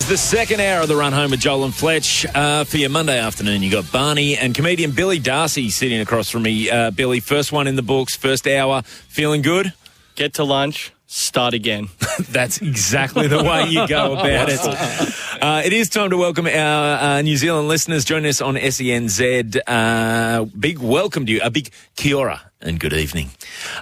It's 0.00 0.08
the 0.08 0.16
second 0.16 0.60
hour 0.62 0.80
of 0.80 0.88
the 0.88 0.96
run 0.96 1.12
home 1.12 1.30
with 1.30 1.40
Joel 1.40 1.64
and 1.64 1.74
Fletch. 1.74 2.24
Uh, 2.34 2.64
for 2.64 2.78
your 2.78 2.88
Monday 2.88 3.18
afternoon, 3.18 3.62
you 3.62 3.70
got 3.70 3.92
Barney 3.92 4.34
and 4.34 4.54
comedian 4.54 4.92
Billy 4.92 5.18
Darcy 5.18 5.68
sitting 5.68 6.00
across 6.00 6.30
from 6.30 6.44
me. 6.44 6.70
Uh, 6.70 6.90
Billy, 6.90 7.20
first 7.20 7.52
one 7.52 7.66
in 7.66 7.76
the 7.76 7.82
books, 7.82 8.16
first 8.16 8.46
hour. 8.46 8.80
Feeling 8.82 9.42
good? 9.42 9.74
Get 10.14 10.32
to 10.34 10.44
lunch, 10.44 10.90
start 11.06 11.52
again. 11.52 11.88
That's 12.30 12.62
exactly 12.62 13.26
the 13.26 13.42
way 13.44 13.68
you 13.68 13.86
go 13.86 14.14
about 14.14 14.48
it. 14.48 14.58
Uh, 15.42 15.60
it 15.66 15.74
is 15.74 15.90
time 15.90 16.08
to 16.10 16.16
welcome 16.16 16.46
our 16.46 16.98
uh, 17.18 17.20
New 17.20 17.36
Zealand 17.36 17.68
listeners. 17.68 18.06
Join 18.06 18.24
us 18.24 18.40
on 18.40 18.54
SENZ. 18.54 19.58
Uh, 19.66 20.44
big 20.46 20.78
welcome 20.78 21.26
to 21.26 21.32
you. 21.32 21.40
A 21.42 21.50
big 21.50 21.68
kia 21.94 22.16
ora 22.16 22.49
and 22.62 22.78
good 22.78 22.92
evening. 22.92 23.30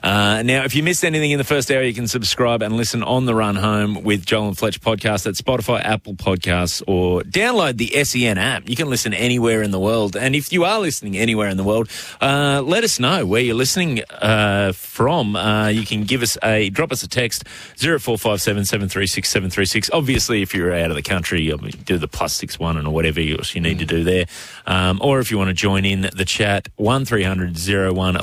Uh, 0.02 0.42
now, 0.44 0.62
if 0.64 0.74
you 0.74 0.82
missed 0.82 1.04
anything 1.04 1.32
in 1.32 1.38
the 1.38 1.44
first 1.44 1.70
hour, 1.70 1.82
you 1.82 1.94
can 1.94 2.06
subscribe 2.06 2.62
and 2.62 2.76
listen 2.76 3.02
on 3.02 3.26
the 3.26 3.34
run 3.34 3.56
home 3.56 4.02
with 4.04 4.24
Joel 4.24 4.48
and 4.48 4.58
Fletch 4.58 4.80
podcast 4.80 5.26
at 5.26 5.34
Spotify, 5.34 5.82
Apple 5.82 6.14
Podcasts, 6.14 6.82
or 6.86 7.22
download 7.22 7.76
the 7.76 8.04
SEN 8.04 8.38
app. 8.38 8.68
You 8.68 8.76
can 8.76 8.88
listen 8.88 9.12
anywhere 9.12 9.62
in 9.62 9.72
the 9.72 9.80
world. 9.80 10.16
And 10.16 10.36
if 10.36 10.52
you 10.52 10.64
are 10.64 10.78
listening 10.78 11.16
anywhere 11.16 11.48
in 11.48 11.56
the 11.56 11.64
world, 11.64 11.90
uh, 12.20 12.62
let 12.64 12.84
us 12.84 13.00
know 13.00 13.26
where 13.26 13.40
you're 13.40 13.56
listening 13.56 14.02
uh, 14.10 14.72
from. 14.72 15.34
Uh, 15.34 15.68
you 15.68 15.84
can 15.84 16.04
give 16.04 16.22
us 16.22 16.38
a 16.42 16.70
drop 16.70 16.92
us 16.92 17.02
a 17.02 17.08
text 17.08 17.44
zero 17.76 17.98
four 17.98 18.16
five 18.16 18.40
seven 18.40 18.64
seven 18.64 18.88
three 18.88 19.06
six 19.06 19.28
seven 19.28 19.50
three 19.50 19.66
six. 19.66 19.90
Obviously, 19.92 20.42
if 20.42 20.54
you're 20.54 20.72
out 20.72 20.90
of 20.90 20.96
the 20.96 21.02
country, 21.02 21.42
mean, 21.42 21.72
do 21.84 21.98
the 21.98 22.08
plus 22.08 22.32
six 22.32 22.58
one 22.58 22.78
or 22.86 22.92
whatever 22.92 23.20
else 23.20 23.54
you 23.54 23.60
need 23.60 23.80
to 23.80 23.86
do 23.86 24.04
there. 24.04 24.26
Um, 24.66 25.00
or 25.02 25.18
if 25.18 25.30
you 25.30 25.38
want 25.38 25.48
to 25.48 25.54
join 25.54 25.84
in 25.84 26.02
the 26.14 26.24
chat, 26.24 26.68
one 26.76 27.04
01 27.04 28.16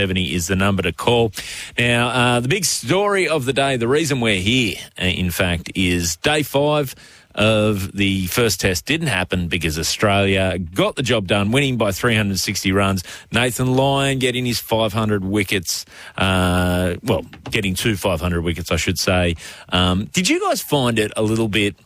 70 0.00 0.34
is 0.34 0.46
the 0.46 0.56
number 0.56 0.80
to 0.80 0.94
call. 0.94 1.30
Now, 1.78 2.08
uh, 2.08 2.40
the 2.40 2.48
big 2.48 2.64
story 2.64 3.28
of 3.28 3.44
the 3.44 3.52
day, 3.52 3.76
the 3.76 3.86
reason 3.86 4.22
we're 4.22 4.40
here, 4.40 4.76
uh, 4.98 5.04
in 5.04 5.30
fact, 5.30 5.72
is 5.74 6.16
day 6.16 6.42
five 6.42 6.94
of 7.34 7.92
the 7.92 8.26
first 8.28 8.62
test 8.62 8.86
didn't 8.86 9.08
happen 9.08 9.48
because 9.48 9.78
Australia 9.78 10.58
got 10.58 10.96
the 10.96 11.02
job 11.02 11.26
done, 11.26 11.52
winning 11.52 11.76
by 11.76 11.92
360 11.92 12.72
runs. 12.72 13.04
Nathan 13.30 13.74
Lyon 13.74 14.18
getting 14.18 14.46
his 14.46 14.58
500 14.58 15.22
wickets, 15.22 15.84
uh, 16.16 16.94
well, 17.02 17.26
getting 17.50 17.74
two 17.74 17.94
500 17.94 18.40
wickets, 18.40 18.72
I 18.72 18.76
should 18.76 18.98
say. 18.98 19.36
Um, 19.68 20.06
did 20.14 20.30
you 20.30 20.40
guys 20.40 20.62
find 20.62 20.98
it 20.98 21.12
a 21.14 21.22
little 21.22 21.48
bit 21.48 21.76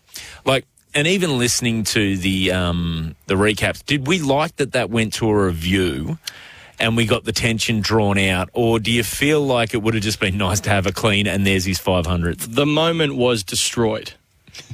like? 0.44 0.66
And 0.94 1.09
even 1.09 1.39
listening 1.39 1.83
to 1.83 2.16
the 2.16 2.53
um, 2.53 3.16
the 3.27 3.34
recaps, 3.34 3.84
did 3.84 4.06
we 4.06 4.21
like 4.21 4.55
that 4.59 4.71
that 4.75 4.91
went 4.91 5.15
to 5.15 5.28
a 5.28 5.47
review? 5.47 6.19
And 6.79 6.97
we 6.97 7.07
got 7.07 7.25
the 7.25 7.33
tension 7.33 7.81
drawn 7.81 8.19
out? 8.19 8.51
Or 8.53 8.79
do 8.79 8.91
you 8.91 9.03
feel 9.03 9.45
like 9.45 9.75
it 9.75 9.83
would 9.83 9.95
have 9.95 10.03
just 10.03 10.21
been 10.21 10.37
nice 10.37 10.61
to 10.61 10.71
have 10.71 10.87
a 10.87 10.93
clean 10.93 11.27
and 11.27 11.47
there's 11.47 11.65
his 11.65 11.79
500th? 11.79 12.55
The 12.55 12.67
moment 12.67 13.17
was 13.17 13.43
destroyed, 13.43 14.12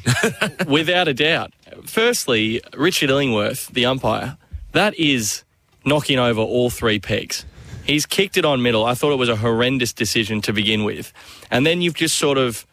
without 0.67 1.09
a 1.09 1.15
doubt. 1.15 1.53
Firstly, 1.85 2.61
Richard 2.77 3.11
Illingworth, 3.11 3.69
the 3.69 3.87
umpire, 3.87 4.37
that 4.73 4.95
is 4.99 5.45
knocking 5.85 6.19
over 6.19 6.41
all 6.41 6.71
three 6.71 6.99
pegs. 6.99 7.45
He's 7.85 8.07
kicked 8.07 8.37
it 8.37 8.45
on 8.45 8.63
middle. 8.63 8.85
I 8.85 8.95
thought 8.95 9.13
it 9.13 9.19
was 9.19 9.29
a 9.29 9.37
horrendous 9.37 9.93
decision 9.93 10.41
to 10.43 10.53
begin 10.53 10.85
with. 10.85 11.13
And 11.51 11.67
then 11.67 11.83
you've 11.83 11.95
just 11.95 12.17
sort 12.19 12.39
of 12.39 12.67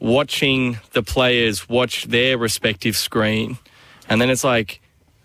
watching 0.00 0.78
the 0.92 1.02
players 1.02 1.68
watch 1.68 2.04
their 2.04 2.36
respective 2.38 2.96
screen. 2.96 3.58
And 4.08 4.20
then 4.20 4.30
it's 4.30 4.44
like, 4.44 4.80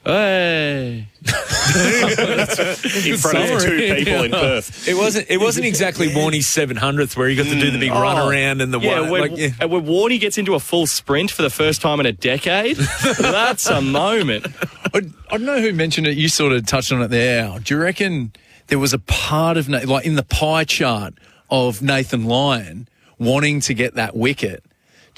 Hey. 0.05 1.07
in 1.25 3.17
front 3.17 3.37
of 3.37 3.61
two 3.61 3.95
people 3.95 4.23
in 4.23 4.31
Perth. 4.31 4.87
It 4.87 4.95
wasn't. 4.95 5.29
It 5.29 5.37
wasn't 5.39 5.65
exactly 5.65 6.07
Warney's 6.07 6.47
seven 6.47 6.77
hundredth 6.77 7.17
where 7.17 7.27
he 7.27 7.35
got 7.35 7.45
to 7.47 7.59
do 7.59 7.69
the 7.69 7.77
big 7.77 7.91
mm. 7.91 8.01
run 8.01 8.17
Oh, 8.17 8.29
around 8.29 8.61
and 8.61 8.73
the 8.73 8.79
yeah, 8.79 9.01
one. 9.01 9.09
when, 9.09 9.21
like, 9.21 9.37
yeah. 9.37 9.49
and 9.59 9.69
when 9.69 9.85
Warney 9.85 10.19
gets 10.19 10.37
into 10.37 10.55
a 10.55 10.59
full 10.59 10.87
sprint 10.87 11.31
for 11.31 11.41
the 11.41 11.49
first 11.49 11.81
time 11.81 11.99
in 11.99 12.05
a 12.05 12.13
decade, 12.13 12.77
that's 13.19 13.69
a 13.69 13.81
moment. 13.81 14.47
I, 14.93 14.99
I 15.29 15.37
don't 15.37 15.45
know 15.45 15.61
who 15.61 15.73
mentioned 15.73 16.07
it. 16.07 16.17
You 16.17 16.29
sort 16.29 16.53
of 16.53 16.65
touched 16.65 16.91
on 16.91 17.01
it 17.01 17.09
there. 17.09 17.59
Do 17.59 17.75
you 17.75 17.81
reckon 17.81 18.31
there 18.67 18.79
was 18.79 18.93
a 18.93 18.99
part 18.99 19.57
of 19.57 19.67
like 19.67 20.05
in 20.05 20.15
the 20.15 20.23
pie 20.23 20.63
chart 20.63 21.13
of 21.49 21.81
Nathan 21.81 22.23
Lyon 22.23 22.87
wanting 23.19 23.59
to 23.61 23.73
get 23.73 23.95
that 23.95 24.15
wicket? 24.15 24.63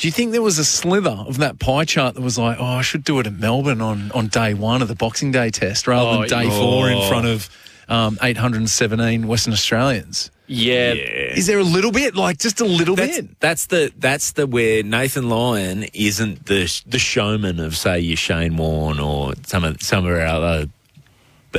Do 0.01 0.07
you 0.07 0.11
think 0.11 0.31
there 0.31 0.41
was 0.41 0.57
a 0.57 0.65
slither 0.65 1.11
of 1.11 1.37
that 1.37 1.59
pie 1.59 1.85
chart 1.85 2.15
that 2.15 2.21
was 2.21 2.35
like, 2.35 2.57
oh, 2.59 2.65
I 2.65 2.81
should 2.81 3.03
do 3.03 3.19
it 3.19 3.27
at 3.27 3.33
Melbourne 3.33 3.81
on, 3.81 4.11
on 4.13 4.29
day 4.29 4.55
one 4.55 4.81
of 4.81 4.87
the 4.87 4.95
Boxing 4.95 5.31
Day 5.31 5.51
test 5.51 5.85
rather 5.85 6.09
Oh, 6.09 6.19
than 6.21 6.27
day 6.27 6.49
four 6.49 6.89
in 6.89 7.07
front 7.07 7.27
of 7.27 7.47
um, 7.87 8.17
817 8.19 9.27
Western 9.27 9.53
Australians? 9.53 10.31
Yeah. 10.47 10.93
Is 10.93 11.45
there 11.45 11.59
a 11.59 11.63
little 11.63 11.91
bit, 11.91 12.15
like 12.15 12.39
just 12.39 12.61
a 12.61 12.65
little 12.65 12.95
That's, 12.95 13.21
bit? 13.21 13.39
that's 13.39 13.67
the 13.67 13.93
that's 13.99 14.31
the 14.31 14.47
where 14.47 14.81
Nathan 14.81 15.29
Lyon 15.29 15.83
isn't 15.93 16.47
the 16.47 16.81
the 16.87 16.97
showman 16.97 17.59
of 17.59 17.77
say 17.77 17.99
your 17.99 18.17
Shane 18.17 18.57
Warne 18.57 18.99
or 18.99 19.33
some 19.45 19.63
of 19.63 19.83
some 19.83 20.07
of 20.07 20.11
our 20.11 20.25
other. 20.25 20.65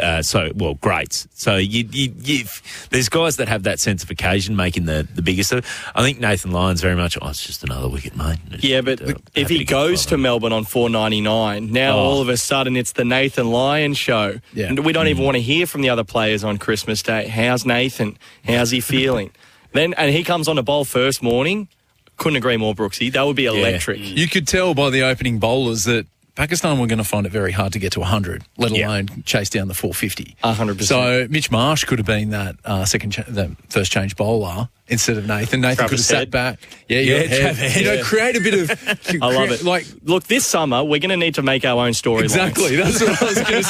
Uh, 0.00 0.22
so 0.22 0.50
well, 0.54 0.74
greats. 0.74 1.28
So 1.34 1.56
you, 1.56 1.86
you, 1.90 2.14
you, 2.22 2.44
there's 2.90 3.08
guys 3.10 3.36
that 3.36 3.48
have 3.48 3.64
that 3.64 3.78
sense 3.78 4.02
of 4.02 4.10
occasion 4.10 4.56
making 4.56 4.86
the 4.86 5.06
the 5.14 5.20
biggest. 5.22 5.52
I 5.52 6.02
think 6.02 6.18
Nathan 6.18 6.50
Lyon's 6.50 6.80
very 6.80 6.96
much. 6.96 7.18
Oh, 7.20 7.28
it's 7.28 7.44
just 7.44 7.62
another 7.62 7.88
wicket, 7.88 8.16
mate. 8.16 8.38
Just, 8.50 8.64
Yeah, 8.64 8.80
but 8.80 9.02
uh, 9.02 9.14
if 9.34 9.48
he 9.50 9.58
get 9.58 9.68
goes 9.68 10.06
to 10.06 10.16
Melbourne 10.16 10.52
on 10.52 10.64
4.99, 10.64 11.70
now 11.70 11.96
Oh. 11.96 12.00
all 12.00 12.20
of 12.22 12.28
a 12.28 12.36
sudden 12.36 12.76
it's 12.76 12.92
the 12.92 13.04
Nathan 13.04 13.50
Lyon 13.50 13.94
show. 13.94 14.40
Yeah. 14.54 14.66
And 14.68 14.78
we 14.84 14.92
don't 14.92 15.06
Mm. 15.06 15.10
even 15.10 15.24
want 15.24 15.34
to 15.36 15.42
hear 15.42 15.66
from 15.66 15.82
the 15.82 15.90
other 15.90 16.04
players 16.04 16.42
on 16.44 16.56
Christmas 16.58 17.02
Day. 17.02 17.28
How's 17.28 17.66
Nathan? 17.66 18.16
How's 18.46 18.70
he 18.70 18.80
feeling? 18.80 19.30
then 19.72 19.92
and 19.94 20.10
he 20.12 20.24
comes 20.24 20.48
on 20.48 20.56
a 20.58 20.62
bowl 20.62 20.84
first 20.84 21.22
morning. 21.22 21.68
Couldn't 22.16 22.36
agree 22.36 22.56
more, 22.56 22.74
Brooksy. 22.74 23.12
That 23.12 23.26
would 23.26 23.36
be 23.36 23.46
electric. 23.46 23.98
You 24.00 24.28
could 24.28 24.46
tell 24.46 24.74
by 24.74 24.90
the 24.90 25.02
opening 25.02 25.38
bowlers 25.38 25.84
that 25.84 26.06
Pakistan 26.34 26.78
were 26.78 26.86
going 26.86 26.98
to 26.98 27.04
find 27.04 27.26
it 27.26 27.32
very 27.32 27.52
hard 27.52 27.72
to 27.74 27.78
get 27.78 27.92
to 27.92 28.00
100, 28.00 28.42
let 28.56 28.72
Yeah. 28.72 28.88
alone 28.88 29.22
chase 29.24 29.50
down 29.50 29.68
the 29.68 29.74
450. 29.74 30.36
Hundred 30.42 30.78
percent. 30.78 30.88
So 31.26 31.26
Mitch 31.30 31.50
Marsh 31.50 31.84
could 31.84 31.98
have 31.98 32.06
been 32.06 32.30
that 32.30 32.56
uh, 32.64 32.84
second, 32.86 33.10
cha- 33.10 33.24
the 33.28 33.54
first 33.68 33.92
change 33.92 34.16
bowler 34.16 34.68
instead 34.88 35.16
of 35.16 35.26
Nathan. 35.26 35.60
Nathan 35.60 35.76
Travis 35.86 35.90
could 35.90 35.98
have 36.14 36.20
sat 36.22 36.30
back. 36.30 36.58
Yeah, 36.88 36.98
Yeah, 36.98 37.14
yeah, 37.14 37.22
head. 37.26 37.40
Travis 37.40 37.76
You 37.76 37.84
know, 37.84 37.96
Head. 37.96 38.04
create 38.04 38.36
a 38.36 38.40
bit 38.40 38.54
of. 38.54 39.22
I 39.22 39.26
love 39.34 39.50
it. 39.50 39.62
Like 39.64 39.86
Look, 40.04 40.24
this 40.24 40.44
summer 40.46 40.82
we're 40.84 40.98
going 41.00 41.10
to 41.10 41.16
need 41.16 41.36
to 41.36 41.42
make 41.42 41.64
our 41.64 41.86
own 41.86 41.94
story. 41.94 42.24
exactly. 42.24 42.76
That's 42.76 43.00
what 43.00 43.22
I 43.22 43.24
was 43.24 43.34
going 43.40 43.62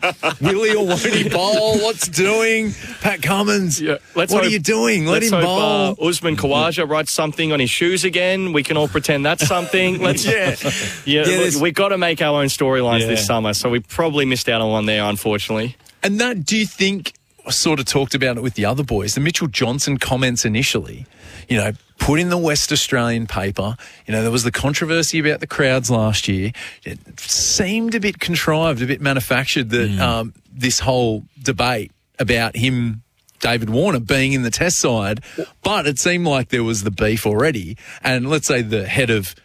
to 0.02 0.14
say. 0.14 0.34
Willie 0.46 0.74
or 0.74 0.86
won't 0.86 1.00
he 1.00 1.28
bowl? 1.28 1.78
What's 1.78 2.08
doing? 2.08 2.72
Pat 3.00 3.22
Cummins. 3.22 3.80
Yeah, 3.80 3.98
let's 4.14 4.32
what 4.32 4.42
hope- 4.42 4.48
are 4.48 4.52
you 4.52 4.58
doing? 4.58 5.06
Let 5.06 5.22
him 5.22 5.32
hope, 5.32 5.42
bowl. 5.44 5.60
Uh, 5.60 6.08
Usman 6.08 6.36
Khawaja 6.36 6.88
writes 6.88 7.12
something 7.12 7.52
on 7.52 7.60
his 7.60 7.70
shoes 7.70 8.04
again. 8.04 8.52
We 8.52 8.62
can 8.62 8.76
all 8.76 8.88
pretend 8.88 9.24
that's 9.24 9.46
something. 9.46 10.00
Let's 10.02 10.24
yeah, 10.26 10.56
yeah. 11.04 11.24
there's- 11.24 11.54
look, 11.54 11.62
we 11.62 11.70
got 11.70 11.88
to 11.88 11.98
make 11.98 12.20
our 12.20 12.40
own 12.40 12.46
storylines 12.48 13.00
Yeah. 13.00 13.06
this 13.08 13.24
summer. 13.26 13.54
So 13.54 13.70
we 13.70 13.80
probably 13.80 14.24
missed 14.26 14.48
out 14.48 14.60
on 14.60 14.70
one 14.70 14.86
there, 14.86 15.04
unfortunately. 15.04 15.76
And 16.02 16.20
that, 16.20 16.44
do 16.44 16.56
you 16.56 16.66
think, 16.66 17.12
I 17.48 17.50
sort 17.50 17.80
of 17.80 17.86
talked 17.86 18.14
about 18.14 18.36
it 18.36 18.42
with 18.42 18.54
the 18.54 18.66
other 18.66 18.84
boys, 18.84 19.14
the 19.14 19.20
Mitchell 19.20 19.46
Johnson 19.46 19.96
comments 19.96 20.44
initially, 20.44 21.06
you 21.48 21.56
know, 21.56 21.72
put 21.98 22.20
in 22.20 22.28
the 22.28 22.36
West 22.36 22.70
Australian 22.72 23.26
paper. 23.26 23.74
You 24.06 24.12
know, 24.12 24.20
there 24.20 24.30
was 24.30 24.44
the 24.44 24.52
controversy 24.52 25.18
about 25.18 25.40
the 25.40 25.46
crowds 25.46 25.90
last 25.90 26.28
year. 26.28 26.52
It 26.84 27.18
seemed 27.18 27.94
a 27.94 28.00
bit 28.00 28.20
contrived, 28.20 28.82
a 28.82 28.86
bit 28.86 29.00
manufactured 29.00 29.70
that 29.70 29.98
um, 29.98 30.34
this 30.52 30.80
whole 30.80 31.24
debate 31.42 31.90
about 32.18 32.54
him. 32.54 33.02
David 33.40 33.70
Warner 33.70 34.00
being 34.00 34.32
in 34.32 34.42
the 34.42 34.50
test 34.50 34.80
side, 34.80 35.22
but 35.62 35.86
it 35.86 36.00
seemed 36.00 36.26
like 36.26 36.48
there 36.48 36.64
was 36.64 36.82
the 36.82 36.90
beef 36.90 37.24
already. 37.24 37.76
And 38.02 38.28
let's 38.28 38.48
say 38.48 38.62
the 38.62 38.84
head 38.84 39.10
of 39.10 39.36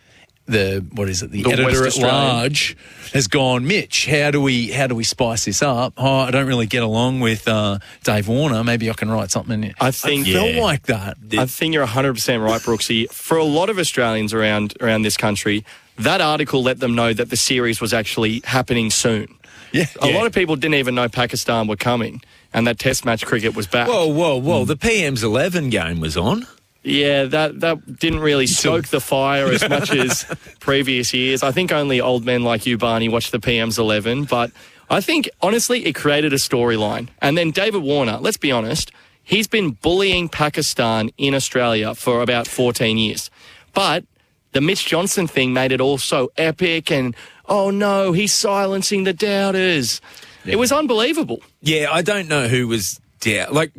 the 0.46 0.86
what 0.94 1.08
is 1.10 1.22
it? 1.24 1.32
The, 1.32 1.44
The 1.44 1.52
editor 1.54 1.88
at 1.88 1.98
large 1.98 2.76
has 3.14 3.28
gone. 3.28 3.66
Mitch, 3.66 4.08
how 4.08 4.32
do 4.32 4.42
we 4.42 4.72
how 4.72 4.88
do 4.88 4.96
we 4.96 5.04
spice 5.04 5.46
this 5.46 5.62
up? 5.62 5.94
Oh, 5.98 6.20
I 6.20 6.32
don't 6.32 6.48
really 6.48 6.66
get 6.68 6.84
along 6.84 7.20
with 7.22 7.48
uh, 7.48 7.80
Dave 8.04 8.28
Warner. 8.28 8.64
Maybe 8.64 8.90
I 8.90 8.94
can 8.94 9.10
write 9.10 9.32
something. 9.32 9.74
I 9.80 9.92
think- 9.92 10.28
felt 10.28 10.54
Yeah. 10.56 10.62
like 10.62 10.84
that. 10.88 11.18
I 11.38 11.46
think 11.46 11.74
you're 11.74 11.86
100% 11.88 12.44
right, 12.44 12.62
Brooksy. 12.62 13.10
For 13.12 13.38
a 13.38 13.44
lot 13.44 13.70
of 13.70 13.78
Australians 13.80 14.34
around 14.34 14.76
around 14.82 15.04
this 15.04 15.16
country, 15.18 15.64
that 15.98 16.20
article 16.22 16.62
let 16.64 16.80
them 16.80 16.94
know 16.96 17.14
that 17.14 17.30
the 17.30 17.38
series 17.38 17.80
was 17.80 17.94
actually 17.94 18.42
happening 18.46 18.90
soon. 18.90 19.28
Yeah, 19.72 19.86
A 20.02 20.08
yeah. 20.10 20.16
lot 20.18 20.28
of 20.28 20.34
people 20.34 20.56
didn't 20.56 20.76
even 20.76 20.94
know 20.94 21.08
Pakistan 21.10 21.68
were 21.68 21.76
coming 21.78 22.22
and 22.54 22.68
that 22.68 22.78
Test 22.78 23.06
match 23.06 23.26
cricket 23.26 23.56
was 23.56 23.66
back. 23.66 23.88
Whoa, 23.88 24.06
whoa, 24.08 24.36
whoa! 24.38 24.66
The 24.66 24.76
PM's 24.78 25.24
eleven 25.24 25.70
game 25.70 26.00
was 26.00 26.16
on. 26.18 26.46
Yeah, 26.84 27.26
that 27.26 27.62
that 27.62 28.00
didn't 28.00 28.20
really 28.20 28.48
stoke 28.48 28.90
the 28.90 29.00
fire 29.00 29.48
as 29.48 29.68
much 29.70 29.92
as 29.96 30.26
previous 30.60 31.14
years. 31.14 31.42
I 31.42 31.52
think 31.52 31.72
only 31.72 32.02
old 32.02 32.26
men 32.26 32.44
like 32.44 32.66
you, 32.66 32.78
Barney, 32.78 33.08
watch 33.08 33.32
the 33.32 33.40
PM's 33.40 33.80
11, 33.80 34.26
but 34.26 34.52
I 34.90 35.00
think 35.00 35.30
honestly 35.42 35.86
it 35.86 35.94
created 35.96 36.34
a 36.34 36.38
storyline. 36.38 37.08
And 37.22 37.38
then 37.38 37.52
David 37.52 37.84
Warner, 37.84 38.18
let's 38.18 38.38
be 38.38 38.52
honest, 38.52 38.92
he's 39.24 39.48
been 39.48 39.72
bullying 39.72 40.28
Pakistan 40.28 41.10
in 41.18 41.34
Australia 41.34 41.96
for 41.96 42.22
about 42.22 42.48
14 42.48 42.98
years. 42.98 43.32
But 43.74 44.04
the 44.52 44.62
Mitch 44.62 44.86
Johnson 44.86 45.26
thing 45.26 45.54
made 45.54 45.72
it 45.72 45.82
all 45.82 45.98
so 45.98 46.32
epic 46.38 46.92
and 46.92 47.16
oh 47.48 47.70
no, 47.72 48.12
he's 48.12 48.34
silencing 48.34 49.06
the 49.06 49.14
doubters. 49.14 50.02
It 50.46 50.58
was 50.58 50.74
unbelievable. 50.74 51.42
Yeah, 51.62 51.88
I 51.90 52.02
don't 52.02 52.28
know 52.28 52.50
who 52.50 52.68
was 52.68 53.00
doubt. 53.24 53.54
Like 53.54 53.72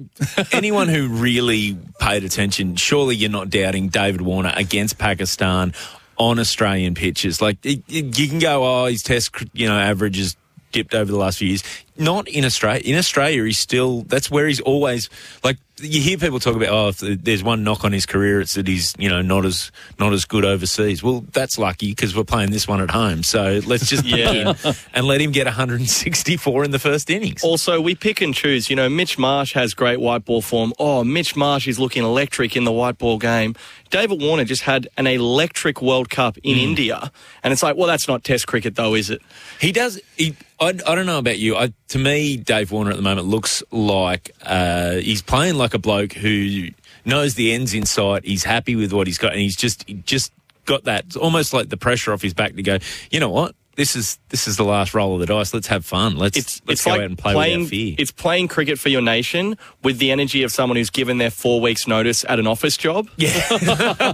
anyone 0.52 0.88
who 0.88 1.08
really 1.08 1.76
paid 2.00 2.25
attention, 2.25 2.76
surely 2.76 3.17
you're 3.17 3.31
not 3.31 3.50
doubting 3.50 3.88
David 3.88 4.20
Warner 4.20 4.52
against 4.56 4.99
Pakistan 4.99 5.73
on 6.17 6.38
Australian 6.38 6.94
pitches. 6.94 7.41
Like 7.41 7.64
it, 7.64 7.82
it- 7.88 8.19
you 8.19 8.29
can 8.29 8.38
go, 8.38 8.64
oh, 8.64 8.87
his 8.87 9.02
test, 9.02 9.31
you 9.52 9.69
know, 9.69 9.79
average 9.79 10.17
has 10.19 10.37
dipped 10.73 10.94
over 10.94 11.11
the 11.11 11.19
last 11.19 11.38
few 11.38 11.49
years. 11.49 11.62
Not 11.96 12.26
in 12.29 12.44
Australia. 12.44 12.82
In 12.85 12.96
Australia, 12.99 13.44
he's 13.44 13.58
still. 13.58 14.02
That's 14.02 14.31
where 14.31 14.46
he's 14.49 14.61
always 14.61 15.08
like. 15.44 15.58
You 15.81 16.00
hear 16.00 16.19
people 16.19 16.38
talk 16.38 16.55
about, 16.55 16.69
oh, 16.69 16.88
if 16.88 16.99
there's 17.00 17.43
one 17.43 17.65
knock 17.65 17.85
on 17.85 17.93
his 17.93 18.06
career, 18.06 18.41
it's 18.41 18.55
that 18.55 18.69
he's, 18.69 18.94
you 18.97 19.09
know, 19.09 19.23
not 19.23 19.44
as 19.44 19.73
not 19.99 20.12
as 20.12 20.25
good 20.25 20.44
overseas. 20.44 21.03
Well, 21.03 21.25
that's 21.32 21.59
lucky 21.59 21.91
because 21.91 22.17
we're 22.17 22.23
playing 22.23 22.53
this 22.53 22.69
one 22.69 22.81
at 22.81 22.93
home. 22.93 23.25
So 23.25 23.61
let's 23.67 23.88
just 23.88 24.05
Yeah. 24.05 24.53
him 24.55 24.75
and 24.94 25.06
let 25.06 25.21
him 25.21 25.32
get 25.32 25.47
164 25.47 26.65
in 26.65 26.71
the 26.71 26.79
first 26.79 27.11
innings. 27.11 27.43
Also, 27.43 27.81
we 27.81 27.97
pick 27.97 28.21
and 28.21 28.32
choose. 28.32 28.71
You 28.71 28.76
know, 28.76 28.88
Mitch 28.88 29.19
Marsh 29.19 29.55
has 29.55 29.75
great 29.75 29.99
white 30.00 30.25
ball 30.25 30.43
form. 30.43 30.73
Oh, 30.79 31.03
Mitch 31.03 31.35
Marsh 31.35 31.67
is 31.67 31.81
looking 31.81 32.05
electric 32.05 32.56
in 32.56 32.62
the 32.62 32.73
white 32.73 32.99
ball 32.99 33.19
game. 33.19 33.56
David 33.91 34.20
Warner 34.20 34.44
just 34.44 34.62
had 34.62 34.88
an 34.97 35.06
electric 35.09 35.81
World 35.82 36.09
Cup 36.11 36.37
in 36.38 36.56
India. 36.59 37.11
And 37.43 37.53
it's 37.53 37.62
like, 37.62 37.77
well, 37.77 37.87
that's 37.87 38.06
not 38.09 38.23
Test 38.25 38.47
cricket, 38.47 38.75
though, 38.77 38.94
is 38.94 39.11
it? 39.11 39.23
He 39.61 39.70
does. 39.73 40.00
He, 40.17 40.35
I, 40.61 40.69
I 40.69 40.94
don't 40.94 41.06
know 41.06 41.19
about 41.19 41.38
you. 41.38 41.56
I, 41.56 41.73
to 41.88 41.99
me, 41.99 42.37
Dave 42.37 42.73
Warner 42.73 42.91
at 42.91 42.97
the 42.97 43.03
moment 43.03 43.27
looks 43.29 43.62
like 43.70 44.31
uh, 44.43 44.94
he's 44.94 45.23
playing 45.23 45.56
like 45.56 45.63
a 45.72 45.78
bloke 45.78 46.12
who 46.12 46.69
knows 47.06 47.34
the 47.34 47.52
ends 47.52 47.72
in 47.72 47.87
sight. 47.87 48.26
He's 48.26 48.44
happy 48.44 48.76
with 48.76 48.93
what 48.93 49.06
he's 49.06 49.16
got, 49.19 49.32
and 49.32 49.40
he's 49.40 49.56
just 49.56 49.87
just 50.05 50.32
got 50.66 50.84
that 50.84 51.16
almost 51.16 51.55
like 51.55 51.70
the 51.70 51.76
pressure 51.76 52.12
off 52.12 52.20
his 52.20 52.34
back 52.34 52.55
to 52.56 52.62
go. 52.62 52.78
You 53.11 53.20
know 53.20 53.31
what? 53.31 53.55
This 53.76 53.97
is 53.97 54.19
this 54.29 54.47
is 54.47 54.56
the 54.56 54.65
last 54.65 54.94
roll 54.94 55.15
of 55.15 55.21
the 55.21 55.26
dice. 55.26 55.53
Let's 55.53 55.67
have 55.67 55.85
fun. 55.85 56.17
Let's 56.17 56.37
It's, 56.37 56.61
let's 56.67 56.81
it's 56.81 56.85
go 56.85 56.91
like 56.93 57.00
out 57.00 57.06
and 57.06 57.19
play 57.19 57.32
playing, 57.32 57.59
without 57.61 57.71
fear. 57.71 57.94
It's 57.99 58.12
playing 58.12 58.49
cricket 58.49 58.79
for 58.79 58.88
your 58.88 59.03
nation 59.03 59.56
with 59.82 59.99
the 59.99 60.11
energy 60.12 60.43
of 60.44 60.53
someone 60.53 60.76
who's 60.76 60.91
given 60.91 61.19
their 61.19 61.31
four 61.31 61.61
weeks' 61.61 61.88
notice 61.88 62.25
at 62.29 62.38
an 62.38 62.47
office 62.47 62.76
job. 62.76 63.09
Yeah. 63.17 63.32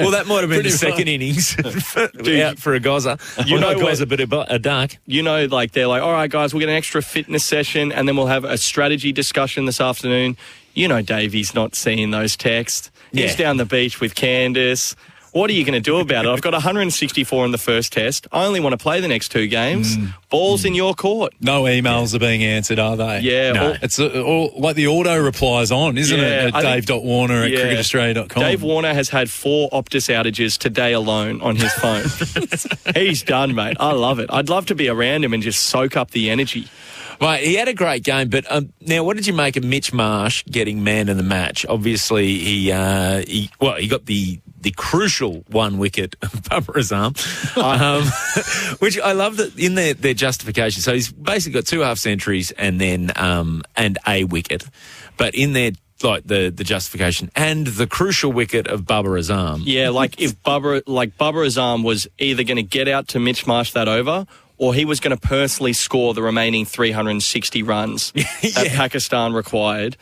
Well, 0.00 0.12
that 0.12 0.24
might 0.26 0.40
have 0.40 0.50
been 0.50 0.62
the 0.62 0.70
second 0.70 1.08
innings 1.08 1.52
for, 1.84 2.00
out 2.42 2.58
for 2.58 2.74
a 2.74 2.80
gozer. 2.80 3.18
You 3.46 3.54
Well, 3.54 3.60
know 3.62 3.72
not 3.80 3.90
gozer, 3.92 4.08
but 4.28 4.50
a, 4.50 4.54
a 4.54 4.58
duck. 4.58 4.92
you 5.06 5.22
know, 5.22 5.46
like 5.46 5.72
they're 5.72 5.86
like, 5.86 6.02
all 6.02 6.12
right, 6.12 6.30
guys, 6.30 6.52
we'll 6.52 6.60
get 6.60 6.68
an 6.68 6.74
extra 6.74 7.02
fitness 7.02 7.44
session 7.44 7.92
and 7.92 8.06
then 8.08 8.16
we'll 8.16 8.26
have 8.26 8.44
a 8.44 8.58
strategy 8.58 9.12
discussion 9.12 9.64
this 9.66 9.80
afternoon. 9.80 10.36
You 10.74 10.88
know, 10.88 11.02
Davey's 11.02 11.54
not 11.54 11.74
seeing 11.74 12.10
those 12.10 12.36
texts. 12.36 12.90
He's 13.12 13.34
down 13.36 13.56
the 13.56 13.64
beach 13.64 14.00
with 14.00 14.14
Candice. 14.14 14.94
What 15.32 15.48
are 15.50 15.52
you 15.52 15.64
going 15.64 15.74
to 15.74 15.80
do 15.80 15.98
about 15.98 16.24
it? 16.24 16.28
I've 16.28 16.42
got 16.42 16.52
164 16.54 17.44
in 17.44 17.52
the 17.52 17.58
first 17.58 17.92
test. 17.92 18.26
I 18.32 18.46
only 18.46 18.58
want 18.60 18.72
to 18.72 18.76
play 18.82 19.00
the 19.00 19.06
next 19.08 19.28
two 19.30 19.46
games. 19.46 19.96
Ball's 20.28 20.64
in 20.64 20.74
your 20.74 20.94
court. 20.94 21.32
No 21.40 21.62
emails 21.64 22.14
are 22.14 22.18
being 22.18 22.42
answered, 22.42 22.78
are 22.78 22.96
they? 22.96 23.20
Yeah, 23.20 23.52
No. 23.52 23.66
all- 23.68 23.76
It's 23.82 23.98
uh, 24.00 24.22
all, 24.22 24.52
like 24.56 24.74
the 24.76 24.88
auto 24.88 25.16
replies 25.22 25.70
on, 25.70 25.96
isn't 25.98 26.18
Yeah, 26.18 26.48
it? 26.48 26.54
At 26.54 26.62
Dave.Warner 26.62 27.44
at 27.44 27.50
Yeah. 27.50 27.58
cricketaustralia.com. 27.60 28.42
Dave 28.42 28.62
Warner 28.62 28.92
has 28.92 29.08
had 29.10 29.30
four 29.30 29.70
Optus 29.70 30.12
outages 30.12 30.58
today 30.58 30.92
alone 30.92 31.40
on 31.42 31.56
his 31.56 31.72
phone. 31.74 32.04
He's 32.94 33.22
done, 33.22 33.54
mate. 33.54 33.76
I 33.78 33.92
love 33.92 34.18
it. 34.18 34.30
I'd 34.32 34.48
love 34.48 34.66
to 34.66 34.74
be 34.74 34.88
around 34.88 35.24
him 35.24 35.32
and 35.32 35.42
just 35.42 35.62
soak 35.66 35.96
up 35.96 36.10
the 36.10 36.30
energy. 36.30 36.66
Right, 37.20 37.42
he 37.44 37.54
had 37.54 37.68
a 37.68 37.74
great 37.74 38.02
game, 38.02 38.30
but 38.30 38.46
um, 38.50 38.72
now 38.80 39.04
what 39.04 39.14
did 39.16 39.26
you 39.26 39.34
make 39.34 39.56
of 39.58 39.62
Mitch 39.64 39.92
Marsh 39.92 40.42
getting 40.50 40.82
man 40.82 41.10
of 41.10 41.18
the 41.18 41.22
match? 41.22 41.66
Obviously, 41.68 42.38
he 42.38 42.72
uh, 42.72 43.22
he 43.28 43.50
well, 43.60 43.74
he 43.76 43.88
got 43.88 44.06
the 44.06 44.40
the 44.60 44.72
crucial 44.72 45.44
one 45.48 45.78
wicket 45.78 46.16
of 46.22 46.42
Babar 46.48 46.76
Azam, 46.76 47.16
um, 47.56 48.76
which 48.78 48.98
I 48.98 49.12
love 49.12 49.36
that 49.38 49.58
in 49.58 49.74
their 49.74 49.94
their 49.94 50.14
justification. 50.14 50.82
So 50.82 50.94
he's 50.94 51.10
basically 51.10 51.60
got 51.60 51.66
two 51.66 51.80
half 51.80 51.98
centuries 51.98 52.50
and 52.52 52.80
then 52.80 53.12
um, 53.16 53.62
and 53.76 53.98
a 54.06 54.24
wicket, 54.24 54.64
but 55.16 55.34
in 55.34 55.52
their 55.52 55.72
like 56.02 56.26
the 56.26 56.50
the 56.54 56.64
justification 56.64 57.30
and 57.34 57.66
the 57.66 57.86
crucial 57.86 58.32
wicket 58.32 58.66
of 58.66 58.86
Babar 58.86 59.12
Azam. 59.12 59.62
Yeah, 59.64 59.90
like 59.90 60.20
if 60.20 60.42
Babar, 60.42 60.82
like 60.86 61.16
Babar 61.18 61.44
Azam 61.44 61.84
was 61.84 62.08
either 62.18 62.44
going 62.44 62.56
to 62.56 62.62
get 62.62 62.88
out 62.88 63.08
to 63.08 63.20
Mitch 63.20 63.46
Marsh 63.46 63.72
that 63.72 63.88
over, 63.88 64.26
or 64.60 64.74
he 64.74 64.84
was 64.84 65.00
going 65.00 65.16
to 65.16 65.28
personally 65.28 65.72
score 65.72 66.12
the 66.12 66.22
remaining 66.22 66.66
360 66.66 67.62
runs 67.62 68.12
that 68.12 68.72
Pakistan 68.76 69.32
required. 69.32 69.96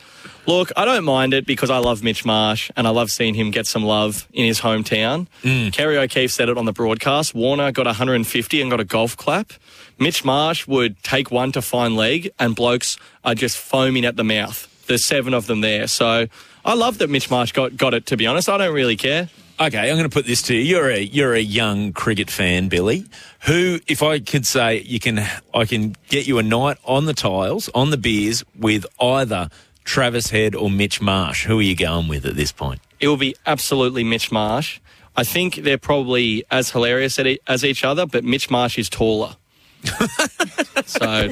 Look, 0.47 0.73
I 0.75 0.83
don't 0.83 1.05
mind 1.05 1.33
it 1.33 1.45
because 1.45 1.69
I 1.69 1.77
love 1.77 2.03
Mitch 2.03 2.25
Marsh 2.25 2.69
and 2.75 2.85
I 2.85 2.89
love 2.89 3.09
seeing 3.09 3.35
him 3.35 3.51
get 3.51 3.67
some 3.67 3.83
love 3.83 4.27
in 4.33 4.45
his 4.45 4.59
hometown. 4.59 5.27
Mm. 5.43 5.71
Kerry 5.71 5.97
O'Keefe 5.97 6.31
said 6.31 6.49
it 6.49 6.57
on 6.57 6.65
the 6.65 6.73
broadcast. 6.73 7.33
Warner 7.33 7.71
got 7.71 7.85
150 7.85 8.61
and 8.61 8.69
got 8.69 8.81
a 8.81 8.83
golf 8.83 9.15
clap. 9.15 9.53
Mitch 9.97 10.25
Marsh 10.25 10.67
would 10.67 11.01
take 11.03 11.31
one 11.31 11.53
to 11.53 11.61
fine 11.61 11.95
leg, 11.95 12.31
and 12.37 12.55
blokes 12.55 12.97
are 13.23 13.35
just 13.35 13.57
foaming 13.57 14.03
at 14.03 14.17
the 14.17 14.23
mouth. 14.25 14.67
There's 14.87 15.05
seven 15.05 15.33
of 15.33 15.47
them 15.47 15.61
there. 15.61 15.87
So 15.87 16.27
I 16.65 16.73
love 16.73 16.97
that 16.97 17.09
Mitch 17.09 17.29
Marsh 17.31 17.53
got, 17.53 17.77
got 17.77 17.93
it, 17.93 18.05
to 18.07 18.17
be 18.17 18.27
honest. 18.27 18.49
I 18.49 18.57
don't 18.57 18.73
really 18.73 18.97
care. 18.97 19.29
Okay, 19.61 19.89
I'm 19.89 19.97
going 19.97 20.03
to 20.03 20.09
put 20.09 20.25
this 20.25 20.41
to 20.43 20.55
you. 20.55 20.61
You're 20.61 20.89
a 20.89 20.99
you're 20.99 21.33
a 21.33 21.41
young 21.41 21.91
cricket 21.91 22.31
fan, 22.31 22.69
Billy. 22.69 23.05
Who, 23.41 23.79
if 23.87 24.01
I 24.01 24.19
could 24.19 24.45
say, 24.45 24.79
you 24.81 24.99
can, 24.99 25.19
I 25.53 25.65
can 25.65 25.97
get 26.07 26.27
you 26.27 26.37
a 26.37 26.43
night 26.43 26.77
on 26.85 27.05
the 27.05 27.13
tiles, 27.13 27.69
on 27.75 27.89
the 27.89 27.97
beers 27.97 28.43
with 28.57 28.85
either 29.01 29.49
Travis 29.83 30.29
Head 30.29 30.55
or 30.55 30.69
Mitch 30.69 31.01
Marsh. 31.01 31.45
Who 31.45 31.59
are 31.59 31.61
you 31.61 31.75
going 31.75 32.07
with 32.07 32.25
at 32.25 32.35
this 32.35 32.53
point? 32.53 32.79
it 32.99 33.07
will 33.07 33.17
be 33.17 33.35
absolutely 33.45 34.03
Mitch 34.03 34.31
Marsh. 34.31 34.79
I 35.15 35.23
think 35.23 35.55
they're 35.55 35.77
probably 35.77 36.43
as 36.51 36.71
hilarious 36.71 37.19
as 37.47 37.65
each 37.65 37.83
other, 37.83 38.05
but 38.05 38.23
Mitch 38.23 38.49
Marsh 38.49 38.77
is 38.77 38.89
taller. 38.89 39.35
so 40.85 41.29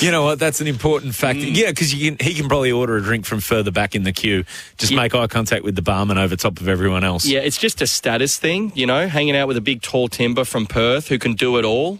You 0.04 0.10
know 0.10 0.22
what? 0.24 0.38
That's 0.38 0.60
an 0.60 0.66
important 0.66 1.14
factor. 1.14 1.42
Mm. 1.42 1.56
Yeah, 1.56 1.70
because 1.70 1.90
he 1.90 2.14
can 2.14 2.48
probably 2.48 2.72
order 2.72 2.96
a 2.96 3.02
drink 3.02 3.26
from 3.26 3.40
further 3.40 3.70
back 3.70 3.94
in 3.94 4.04
the 4.04 4.12
queue. 4.12 4.44
Just 4.78 4.92
make 4.92 5.14
eye 5.14 5.26
contact 5.26 5.64
with 5.64 5.74
the 5.74 5.82
barman 5.82 6.18
over 6.18 6.36
top 6.36 6.60
of 6.60 6.68
everyone 6.68 7.04
else. 7.04 7.26
yeah, 7.26 7.40
it's 7.40 7.58
just 7.58 7.82
a 7.82 7.86
status 7.86 8.38
thing, 8.38 8.72
you 8.74 8.86
know, 8.86 9.08
hanging 9.08 9.36
out 9.36 9.48
with 9.48 9.56
a 9.56 9.60
big 9.60 9.82
tall 9.82 10.08
timber 10.08 10.44
from 10.44 10.66
Perth 10.66 11.08
who 11.08 11.18
can 11.18 11.34
do 11.34 11.58
it 11.58 11.64
all. 11.64 11.98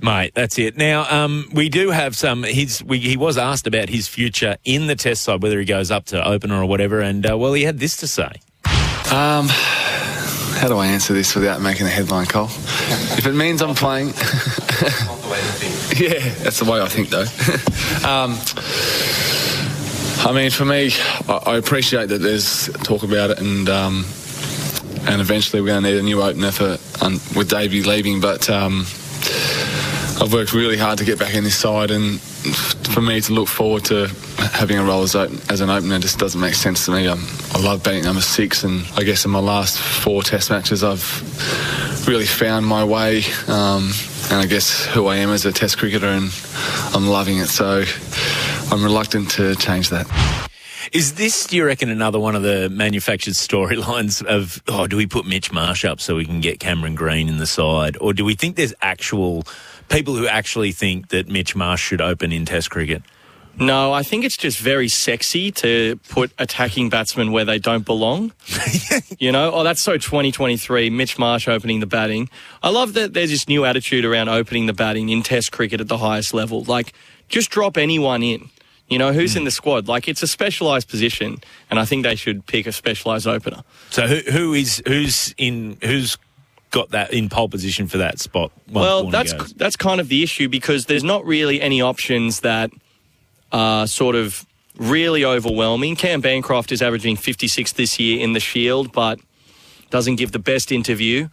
Mate, 0.00 0.32
that's 0.34 0.58
it. 0.58 0.76
Now, 0.76 1.06
um, 1.08 1.48
we 1.52 1.68
do 1.68 1.90
have 1.90 2.16
some. 2.16 2.42
His, 2.42 2.82
we, 2.82 2.98
he 2.98 3.16
was 3.16 3.38
asked 3.38 3.66
about 3.66 3.88
his 3.88 4.08
future 4.08 4.56
in 4.64 4.86
the 4.88 4.96
test 4.96 5.22
side, 5.22 5.40
whether 5.42 5.58
he 5.58 5.64
goes 5.64 5.90
up 5.90 6.04
to 6.06 6.22
opener 6.26 6.60
or 6.60 6.66
whatever, 6.66 7.00
and 7.00 7.28
uh, 7.30 7.38
well, 7.38 7.52
he 7.52 7.62
had 7.62 7.78
this 7.78 7.96
to 7.98 8.08
say. 8.08 8.32
Um, 9.12 9.48
how 10.56 10.68
do 10.68 10.76
I 10.78 10.86
answer 10.86 11.12
this 11.12 11.34
without 11.34 11.60
making 11.60 11.86
a 11.86 11.90
headline, 11.90 12.26
Cole? 12.26 12.46
If 13.16 13.26
it 13.26 13.34
means 13.34 13.62
I'm 13.62 13.74
playing, 13.74 14.08
yeah, 15.96 16.18
that's 16.42 16.58
the 16.58 16.68
way 16.70 16.80
I 16.80 16.88
think, 16.88 17.10
though. 17.10 17.22
um, 18.08 18.38
I 20.26 20.32
mean, 20.32 20.50
for 20.50 20.64
me, 20.64 20.90
I, 21.28 21.52
I 21.52 21.56
appreciate 21.56 22.08
that 22.08 22.18
there's 22.18 22.68
talk 22.84 23.02
about 23.02 23.30
it, 23.30 23.40
and 23.40 23.68
um, 23.68 24.04
and 25.06 25.20
eventually 25.20 25.60
we're 25.60 25.68
going 25.68 25.82
to 25.82 25.90
need 25.90 25.98
a 25.98 26.02
new 26.02 26.22
opener 26.22 26.50
for 26.50 26.78
um, 27.04 27.14
with 27.36 27.48
Davey 27.48 27.82
leaving, 27.82 28.20
but. 28.20 28.48
Um, 28.48 28.86
I've 30.20 30.32
worked 30.32 30.52
really 30.52 30.76
hard 30.76 30.98
to 30.98 31.04
get 31.04 31.18
back 31.18 31.34
in 31.34 31.42
this 31.42 31.56
side, 31.56 31.90
and 31.90 32.20
for 32.44 33.00
me 33.00 33.20
to 33.20 33.32
look 33.32 33.48
forward 33.48 33.84
to 33.86 34.06
having 34.52 34.78
a 34.78 34.84
role 34.84 35.02
as, 35.02 35.14
open, 35.14 35.40
as 35.48 35.60
an 35.60 35.70
opener 35.70 35.98
just 35.98 36.18
doesn't 36.18 36.40
make 36.40 36.54
sense 36.54 36.84
to 36.86 36.92
me. 36.92 37.06
Um, 37.06 37.24
I 37.52 37.60
love 37.60 37.82
being 37.82 38.04
number 38.04 38.20
six, 38.20 38.64
and 38.64 38.86
I 38.96 39.02
guess 39.02 39.24
in 39.24 39.30
my 39.30 39.40
last 39.40 39.78
four 39.78 40.22
Test 40.22 40.50
matches, 40.50 40.84
I've 40.84 42.06
really 42.06 42.26
found 42.26 42.66
my 42.66 42.84
way, 42.84 43.24
um, 43.48 43.90
and 44.30 44.40
I 44.40 44.46
guess 44.46 44.86
who 44.86 45.06
I 45.06 45.16
am 45.16 45.30
as 45.30 45.46
a 45.46 45.52
Test 45.52 45.78
cricketer, 45.78 46.06
and 46.06 46.30
I'm 46.94 47.06
loving 47.08 47.38
it. 47.38 47.46
So 47.46 47.84
I'm 48.70 48.84
reluctant 48.84 49.30
to 49.32 49.54
change 49.56 49.90
that. 49.90 50.06
Is 50.92 51.14
this, 51.14 51.46
do 51.46 51.56
you 51.56 51.64
reckon, 51.64 51.88
another 51.88 52.20
one 52.20 52.36
of 52.36 52.42
the 52.42 52.68
manufactured 52.70 53.34
storylines 53.34 54.24
of, 54.24 54.62
oh, 54.68 54.86
do 54.86 54.96
we 54.96 55.06
put 55.06 55.26
Mitch 55.26 55.50
Marsh 55.50 55.84
up 55.84 56.00
so 56.00 56.14
we 56.14 56.24
can 56.24 56.40
get 56.40 56.60
Cameron 56.60 56.94
Green 56.94 57.28
in 57.28 57.38
the 57.38 57.46
side? 57.46 57.96
Or 58.00 58.12
do 58.12 58.24
we 58.24 58.34
think 58.34 58.54
there's 58.54 58.74
actual 58.80 59.44
people 59.88 60.14
who 60.16 60.26
actually 60.26 60.72
think 60.72 61.08
that 61.08 61.28
Mitch 61.28 61.54
Marsh 61.54 61.82
should 61.82 62.00
open 62.00 62.32
in 62.32 62.44
Test 62.44 62.70
cricket? 62.70 63.02
No, 63.58 63.92
I 63.92 64.02
think 64.02 64.24
it's 64.24 64.36
just 64.36 64.58
very 64.58 64.88
sexy 64.88 65.52
to 65.52 65.96
put 66.08 66.32
attacking 66.38 66.90
batsmen 66.90 67.30
where 67.30 67.44
they 67.44 67.58
don't 67.58 67.84
belong. 67.84 68.32
you 69.18 69.30
know, 69.30 69.52
oh, 69.52 69.62
that's 69.62 69.82
so 69.82 69.92
2023. 69.92 70.90
Mitch 70.90 71.18
Marsh 71.18 71.46
opening 71.46 71.78
the 71.78 71.86
batting. 71.86 72.28
I 72.62 72.70
love 72.70 72.94
that 72.94 73.14
there's 73.14 73.30
this 73.30 73.48
new 73.48 73.64
attitude 73.64 74.04
around 74.04 74.28
opening 74.28 74.66
the 74.66 74.72
batting 74.72 75.08
in 75.08 75.22
Test 75.22 75.52
cricket 75.52 75.80
at 75.80 75.86
the 75.86 75.98
highest 75.98 76.34
level. 76.34 76.64
Like, 76.64 76.94
just 77.28 77.50
drop 77.50 77.76
anyone 77.76 78.22
in. 78.22 78.50
You 78.88 78.98
know, 78.98 79.12
who's 79.12 79.32
hmm. 79.32 79.38
in 79.38 79.44
the 79.44 79.50
squad? 79.50 79.88
Like, 79.88 80.08
it's 80.08 80.22
a 80.22 80.26
specialised 80.26 80.88
position, 80.88 81.38
and 81.70 81.78
I 81.78 81.84
think 81.84 82.02
they 82.02 82.16
should 82.16 82.46
pick 82.46 82.66
a 82.66 82.72
specialised 82.72 83.26
opener. 83.26 83.62
So 83.90 84.06
who, 84.06 84.30
who 84.30 84.52
is, 84.52 84.82
who's 84.86 85.34
in, 85.38 85.78
who's 85.82 86.18
got 86.74 86.90
that 86.90 87.12
in 87.12 87.28
pole 87.28 87.48
position 87.48 87.86
for 87.86 87.98
that 87.98 88.18
spot? 88.18 88.50
Well, 88.70 89.08
that's 89.08 89.32
goes? 89.32 89.54
that's 89.54 89.76
kind 89.76 90.00
of 90.00 90.08
the 90.08 90.22
issue 90.22 90.48
because 90.48 90.86
there's 90.86 91.04
not 91.04 91.24
really 91.24 91.60
any 91.60 91.80
options 91.80 92.40
that 92.40 92.70
are 93.52 93.86
sort 93.86 94.16
of 94.16 94.44
really 94.76 95.24
overwhelming. 95.24 95.94
Cam 95.94 96.20
Bancroft 96.20 96.72
is 96.72 96.82
averaging 96.82 97.16
56 97.16 97.72
this 97.72 98.00
year 98.00 98.20
in 98.20 98.32
the 98.32 98.40
Shield, 98.40 98.92
but 98.92 99.20
doesn't 99.90 100.16
give 100.16 100.32
the 100.32 100.40
best 100.40 100.72
interview. 100.72 101.28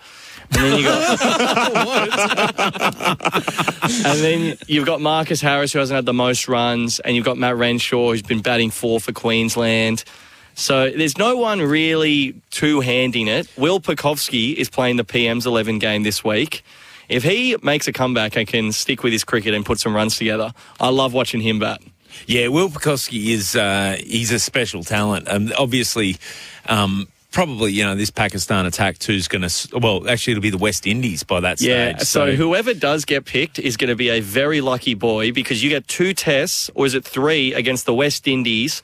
And 0.52 0.64
then 0.64 0.78
you 0.78 0.84
got, 0.84 1.22
and 4.06 4.20
then 4.20 4.58
you've 4.68 4.86
got 4.86 5.02
Marcus 5.02 5.42
Harris 5.42 5.74
who 5.74 5.80
hasn't 5.80 5.96
had 5.96 6.06
the 6.06 6.14
most 6.14 6.48
runs, 6.48 7.00
and 7.00 7.16
you've 7.16 7.26
got 7.26 7.38
Matt 7.38 7.56
Renshaw 7.56 8.12
who's 8.12 8.22
been 8.22 8.42
batting 8.42 8.70
four 8.70 9.00
for 9.00 9.12
Queensland. 9.12 10.04
So 10.56 10.90
there's 10.92 11.18
no 11.18 11.38
one 11.38 11.60
really 11.62 12.36
two 12.52 12.82
handing 12.82 13.28
it. 13.28 13.48
Will 13.58 13.80
Pucovski 13.80 14.54
is 14.56 14.70
playing 14.70 14.98
the 14.98 15.04
PM's 15.04 15.46
11 15.46 15.80
game 15.80 16.04
this 16.04 16.24
week. 16.24 16.64
If 17.10 17.24
he 17.24 17.58
makes 17.62 17.88
a 17.88 17.94
comeback 17.94 18.36
and 18.38 18.48
can 18.48 18.72
stick 18.72 19.04
with 19.04 19.12
his 19.14 19.24
cricket 19.24 19.54
and 19.54 19.66
put 19.66 19.80
some 19.80 19.96
runs 19.96 20.18
together, 20.18 20.54
I 20.80 20.90
love 20.90 21.14
watching 21.14 21.42
him 21.42 21.60
bat. 21.60 21.82
Yeah, 22.28 22.48
Will 22.50 22.70
Pucovski 22.70 23.28
is 23.30 23.56
uh, 23.56 23.98
he's 24.00 24.32
a 24.32 24.40
special 24.40 24.84
talent. 24.84 25.28
Um, 25.30 25.52
obviously, 25.58 26.18
um, 26.68 27.08
probably 27.32 27.72
you 27.72 27.84
know 27.84 27.96
this 27.96 28.12
Pakistan 28.12 28.66
attack 28.66 28.98
too 29.00 29.14
is 29.14 29.28
going 29.28 29.48
to. 29.48 29.80
Well, 29.80 30.08
actually, 30.10 30.32
it'll 30.34 30.42
be 30.42 30.50
the 30.52 30.58
West 30.58 30.86
Indies 30.86 31.24
by 31.24 31.40
that 31.40 31.60
Yeah, 31.62 31.96
stage. 31.98 32.08
so 32.08 32.36
whoever 32.36 32.74
does 32.74 33.06
get 33.06 33.26
picked 33.26 33.60
is 33.60 33.76
going 33.78 33.90
to 33.90 33.96
be 33.96 34.10
a 34.10 34.20
very 34.20 34.62
lucky 34.62 34.94
boy 34.94 35.32
because 35.32 35.64
you 35.64 35.70
get 35.70 35.88
two 35.88 36.14
tests, 36.14 36.70
or 36.76 36.86
is 36.86 36.94
it 36.94 37.04
three, 37.06 37.54
against 37.54 37.86
the 37.86 37.94
West 37.94 38.28
Indies 38.28 38.84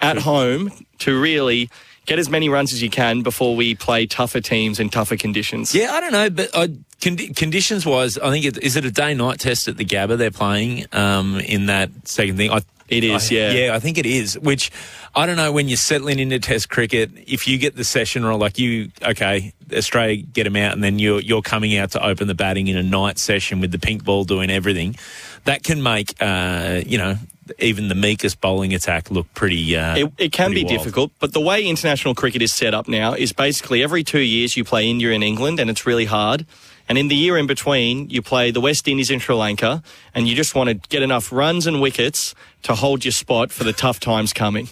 at 0.00 0.18
home 0.18 0.70
to 1.00 1.20
really 1.20 1.70
get 2.06 2.18
as 2.18 2.30
many 2.30 2.48
runs 2.48 2.72
as 2.72 2.82
you 2.82 2.88
can 2.90 3.22
before 3.22 3.54
we 3.54 3.74
play 3.74 4.06
tougher 4.06 4.40
teams 4.40 4.80
in 4.80 4.88
tougher 4.88 5.16
conditions. 5.16 5.74
Yeah, 5.74 5.92
I 5.92 6.00
don't 6.00 6.12
know, 6.12 6.30
but 6.30 6.48
I, 6.56 6.68
condi- 7.00 7.36
conditions 7.36 7.84
wise, 7.84 8.16
I 8.18 8.30
think 8.30 8.46
it, 8.46 8.56
is 8.62 8.76
it 8.76 8.84
a 8.84 8.90
day 8.90 9.12
night 9.14 9.40
test 9.40 9.68
at 9.68 9.76
the 9.76 9.84
Gabba 9.84 10.16
they're 10.16 10.30
playing 10.30 10.86
um, 10.92 11.38
in 11.40 11.66
that 11.66 11.90
second 12.08 12.38
thing. 12.38 12.50
I, 12.50 12.62
It 12.88 13.04
is, 13.04 13.30
I- 13.30 13.34
yeah. 13.34 13.52
yeah, 13.52 13.74
I 13.74 13.78
think 13.78 13.98
it 13.98 14.06
is. 14.06 14.38
Which 14.38 14.70
I 15.14 15.26
don't 15.26 15.36
know 15.36 15.52
when 15.52 15.68
you're 15.68 15.76
settling 15.76 16.18
into 16.18 16.38
Test 16.38 16.70
cricket, 16.70 17.10
if 17.26 17.46
you 17.46 17.58
get 17.58 17.76
the 17.76 17.84
session 17.84 18.24
role, 18.24 18.38
like 18.38 18.58
you, 18.58 18.90
okay, 19.02 19.52
Australia 19.76 20.22
get 20.22 20.44
them 20.44 20.56
out, 20.56 20.72
and 20.72 20.82
then 20.82 20.98
you're 20.98 21.20
you're 21.20 21.42
coming 21.42 21.76
out 21.76 21.90
to 21.90 22.02
open 22.02 22.26
the 22.26 22.34
batting 22.34 22.68
in 22.68 22.76
a 22.78 22.82
night 22.82 23.18
session 23.18 23.60
with 23.60 23.70
the 23.72 23.78
pink 23.78 24.02
ball 24.04 24.24
doing 24.24 24.48
everything. 24.50 24.96
That 25.44 25.62
can 25.62 25.82
make 25.82 26.14
uh, 26.20 26.80
you 26.86 26.96
know 26.96 27.16
even 27.58 27.88
the 27.88 27.94
meekest 27.94 28.40
bowling 28.40 28.74
attack 28.74 29.10
look 29.10 29.26
pretty. 29.34 29.76
Uh, 29.76 29.96
It, 29.96 30.12
it 30.18 30.32
can 30.32 30.48
pretty 30.48 30.62
be 30.62 30.66
wild. 30.66 30.78
difficult, 30.78 31.10
but 31.18 31.32
the 31.32 31.40
way 31.40 31.64
international 31.64 32.14
cricket 32.14 32.42
is 32.42 32.52
set 32.52 32.74
up 32.74 32.88
now 32.88 33.14
is 33.14 33.32
basically 33.32 33.82
every 33.82 34.04
two 34.04 34.20
years 34.20 34.56
you 34.56 34.64
play 34.64 34.88
India 34.88 35.12
and 35.12 35.22
England, 35.24 35.60
and 35.60 35.70
it's 35.70 35.86
really 35.86 36.06
hard. 36.06 36.46
And 36.88 36.96
in 36.96 37.08
the 37.08 37.14
year 37.16 37.36
in 37.36 37.46
between, 37.46 38.08
you 38.08 38.22
play 38.22 38.50
the 38.50 38.62
West 38.62 38.88
Indies 38.88 39.10
and 39.10 39.20
Sri 39.20 39.34
Lanka, 39.34 39.82
and 40.14 40.26
you 40.26 40.34
just 40.34 40.54
want 40.54 40.68
to 40.70 40.74
get 40.88 41.02
enough 41.02 41.30
runs 41.30 41.66
and 41.66 41.82
wickets 41.82 42.34
to 42.62 42.74
hold 42.74 43.04
your 43.04 43.12
spot 43.12 43.50
for 43.50 43.64
the 43.64 43.72
tough 43.72 44.00
times 44.00 44.32
coming. 44.32 44.68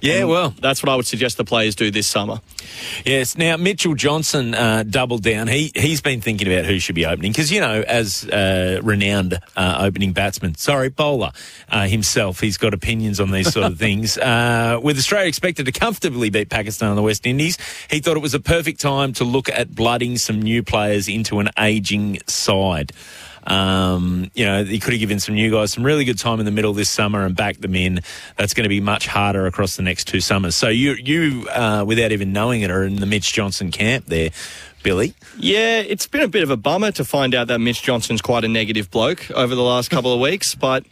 Yeah, 0.00 0.20
And 0.20 0.28
well, 0.28 0.54
that's 0.60 0.82
what 0.82 0.90
I 0.90 0.96
would 0.96 1.06
suggest 1.06 1.36
the 1.36 1.44
players 1.44 1.74
do 1.74 1.90
this 1.90 2.06
summer. 2.06 2.40
Yes. 3.04 3.36
Now 3.36 3.56
Mitchell 3.56 3.94
Johnson 3.94 4.54
uh, 4.54 4.84
doubled 4.84 5.22
down. 5.22 5.48
He 5.48 5.72
he's 5.74 6.00
been 6.00 6.20
thinking 6.20 6.50
about 6.50 6.64
who 6.64 6.78
should 6.78 6.94
be 6.94 7.06
opening 7.06 7.32
because 7.32 7.50
you 7.50 7.60
know, 7.60 7.82
as 7.82 8.26
a 8.32 8.80
renowned 8.82 9.38
uh, 9.56 9.78
opening 9.80 10.12
batsman, 10.12 10.54
sorry 10.54 10.88
bowler 10.88 11.32
uh, 11.68 11.86
himself, 11.86 12.40
he's 12.40 12.56
got 12.56 12.72
opinions 12.72 13.20
on 13.20 13.30
these 13.30 13.52
sort 13.52 13.66
of 13.66 13.78
things. 13.84 14.16
Uh, 14.16 14.78
with 14.82 14.96
Australia 14.96 15.28
expected 15.28 15.66
to 15.66 15.72
comfortably 15.72 16.30
beat 16.30 16.48
Pakistan 16.48 16.90
and 16.90 16.98
the 16.98 17.02
West 17.02 17.26
Indies, 17.26 17.58
he 17.90 18.00
thought 18.00 18.16
it 18.16 18.20
was 18.20 18.34
a 18.34 18.40
perfect 18.40 18.80
time 18.80 19.12
to 19.14 19.24
look 19.24 19.48
at 19.48 19.74
blooding 19.74 20.16
some 20.16 20.40
new 20.40 20.62
players 20.62 21.08
into 21.08 21.40
an 21.40 21.50
ageing 21.58 22.18
side. 22.26 22.92
Um, 23.46 24.30
you 24.34 24.46
know, 24.46 24.64
he 24.64 24.80
could 24.80 24.94
have 24.94 25.00
given 25.00 25.20
some 25.20 25.34
new 25.34 25.50
guys 25.50 25.72
some 25.72 25.84
really 25.84 26.04
good 26.04 26.18
time 26.18 26.40
in 26.40 26.46
the 26.46 26.52
middle 26.52 26.72
this 26.72 26.90
summer 26.90 27.24
and 27.24 27.36
backed 27.36 27.60
them 27.60 27.74
in. 27.74 28.00
That's 28.36 28.54
going 28.54 28.64
to 28.64 28.68
be 28.68 28.80
much 28.80 29.06
harder 29.06 29.46
across 29.46 29.76
the 29.76 29.82
next 29.82 30.08
two 30.08 30.20
summers. 30.20 30.56
So 30.56 30.68
you, 30.68 30.92
you, 30.92 31.48
uh, 31.48 31.84
without 31.86 32.12
even 32.12 32.32
knowing 32.32 32.62
it, 32.62 32.70
are 32.70 32.84
in 32.84 32.96
the 32.96 33.06
Mitch 33.06 33.32
Johnson 33.32 33.70
camp 33.70 34.06
there, 34.06 34.30
Billy. 34.82 35.14
Yeah, 35.38 35.80
it's 35.80 36.06
been 36.06 36.22
a 36.22 36.28
bit 36.28 36.42
of 36.42 36.50
a 36.50 36.56
bummer 36.56 36.92
to 36.92 37.04
find 37.04 37.34
out 37.34 37.48
that 37.48 37.58
Mitch 37.58 37.82
Johnson's 37.82 38.22
quite 38.22 38.44
a 38.44 38.48
negative 38.48 38.90
bloke 38.90 39.30
over 39.32 39.54
the 39.54 39.62
last 39.62 39.90
couple 39.90 40.12
of 40.12 40.20
weeks, 40.20 40.54
but 40.54 40.84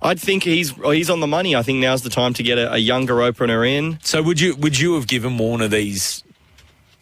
I 0.00 0.14
think 0.14 0.44
he's 0.44 0.70
he's 0.70 1.10
on 1.10 1.20
the 1.20 1.26
money. 1.26 1.56
I 1.56 1.62
think 1.62 1.80
now's 1.80 2.02
the 2.02 2.10
time 2.10 2.32
to 2.34 2.42
get 2.42 2.56
a, 2.56 2.74
a 2.74 2.78
younger 2.78 3.20
opener 3.20 3.64
in. 3.64 3.98
So 4.02 4.22
would 4.22 4.40
you 4.40 4.54
would 4.56 4.78
you 4.78 4.94
have 4.94 5.08
given 5.08 5.36
Warner 5.38 5.68
these 5.68 6.22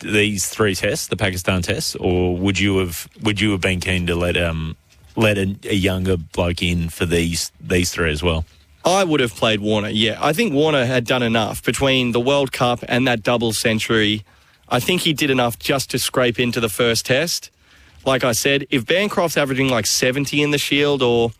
these 0.00 0.48
three 0.48 0.74
tests, 0.74 1.08
the 1.08 1.16
Pakistan 1.16 1.62
tests, 1.62 1.94
or 1.96 2.36
would 2.36 2.58
you 2.58 2.78
have 2.78 3.08
would 3.22 3.40
you 3.40 3.52
have 3.52 3.60
been 3.60 3.80
keen 3.80 4.06
to 4.06 4.14
let 4.14 4.36
um 4.36 4.76
let 5.16 5.38
a, 5.38 5.56
a 5.64 5.74
younger 5.74 6.16
bloke 6.16 6.62
in 6.62 6.88
for 6.88 7.06
these 7.06 7.50
these 7.60 7.90
three 7.90 8.10
as 8.10 8.22
well? 8.22 8.44
I 8.84 9.02
would 9.02 9.18
have 9.18 9.34
played 9.34 9.60
Warner. 9.60 9.88
Yeah, 9.88 10.16
I 10.20 10.32
think 10.32 10.52
Warner 10.52 10.86
had 10.86 11.04
done 11.04 11.22
enough 11.22 11.62
between 11.64 12.12
the 12.12 12.20
World 12.20 12.52
Cup 12.52 12.84
and 12.86 13.06
that 13.08 13.24
double 13.24 13.52
century. 13.52 14.24
I 14.68 14.78
think 14.78 15.02
he 15.02 15.12
did 15.12 15.28
enough 15.28 15.58
just 15.58 15.90
to 15.90 15.98
scrape 15.98 16.38
into 16.38 16.60
the 16.60 16.68
first 16.68 17.06
test. 17.06 17.50
Like 18.04 18.22
I 18.22 18.30
said, 18.30 18.66
if 18.70 18.86
Bancroft's 18.86 19.36
averaging 19.36 19.68
like 19.68 19.86
70 19.86 20.40
in 20.40 20.52
the 20.52 20.58
Shield 20.58 21.02
or, 21.02 21.32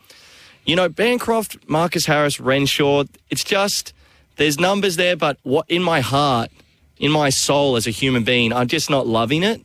you 0.65 0.75
know, 0.75 0.89
Bancroft, 0.89 1.57
Marcus 1.69 2.07
Harris, 2.07 2.41
Renshaw, 2.41 3.05
it's 3.31 3.45
just, 3.45 3.93
there's 4.35 4.59
numbers 4.59 4.97
there, 4.97 5.15
but 5.15 5.39
what 5.45 5.67
in 5.69 5.83
my 5.83 6.01
heart, 6.01 6.51
in 6.99 7.13
my 7.13 7.31
soul 7.31 7.77
as 7.77 7.87
a 7.87 7.91
human 7.91 8.25
being, 8.25 8.53
I'm 8.53 8.67
just 8.67 8.91
not 8.91 9.07
loving 9.07 9.45
it 9.45 9.63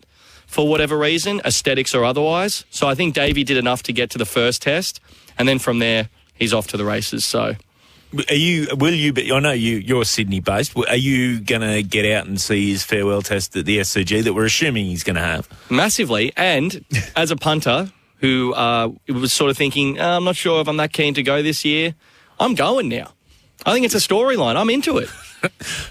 for 0.51 0.67
whatever 0.67 0.98
reason, 0.98 1.41
aesthetics 1.46 1.96
or 1.96 2.03
otherwise. 2.03 2.65
So 2.70 2.86
I 2.86 2.93
think 2.93 3.15
Davey 3.15 3.46
did 3.46 3.55
enough 3.55 3.84
to 3.84 3.93
get 3.93 4.10
to 4.12 4.17
the 4.17 4.25
first 4.25 4.62
test. 4.62 5.00
And 5.38 5.48
then 5.48 5.60
from 5.60 5.79
there, 5.79 6.10
he's 6.34 6.53
off 6.53 6.67
to 6.67 6.77
the 6.77 6.84
races. 6.84 7.24
So. 7.24 7.55
Are 8.29 8.36
you? 8.36 8.67
Will 8.75 8.93
you? 8.93 9.13
Be, 9.13 9.31
I 9.31 9.39
know 9.39 9.53
you. 9.53 9.77
You're 9.77 10.03
Sydney 10.03 10.41
based. 10.41 10.77
Are 10.77 10.98
you 10.98 11.39
going 11.39 11.62
to 11.62 11.81
get 11.81 12.05
out 12.05 12.27
and 12.27 12.39
see 12.39 12.70
his 12.70 12.84
farewell 12.84 13.22
test 13.22 13.55
at 13.55 13.63
the 13.65 13.77
SCG 13.77 14.25
that 14.25 14.34
we're 14.34 14.43
assuming 14.43 14.88
he's 14.88 15.03
going 15.03 15.15
to 15.15 15.22
have? 15.22 15.48
massively. 15.72 16.34
And 16.36 16.84
as 17.15 17.31
a 17.31 17.38
punter 17.38 17.89
who 18.17 18.53
uh, 18.53 18.89
was 19.08 19.31
sort 19.31 19.50
of 19.50 19.55
thinking, 19.55 19.98
"Uh, 19.98 20.17
I'm 20.17 20.25
not 20.25 20.36
sure 20.36 20.60
if 20.60 20.67
I'm 20.67 20.75
that 20.77 20.91
keen 20.91 21.13
to 21.13 21.24
go 21.24 21.41
this 21.41 21.63
year, 21.63 21.96
I'm 22.41 22.53
going 22.53 22.89
now. 22.89 23.13
I 23.65 23.72
think 23.72 23.86
it's 23.86 23.96
a 23.96 24.00
storyline. 24.00 24.58
I'm 24.58 24.70
into 24.70 24.98
it. 24.98 25.08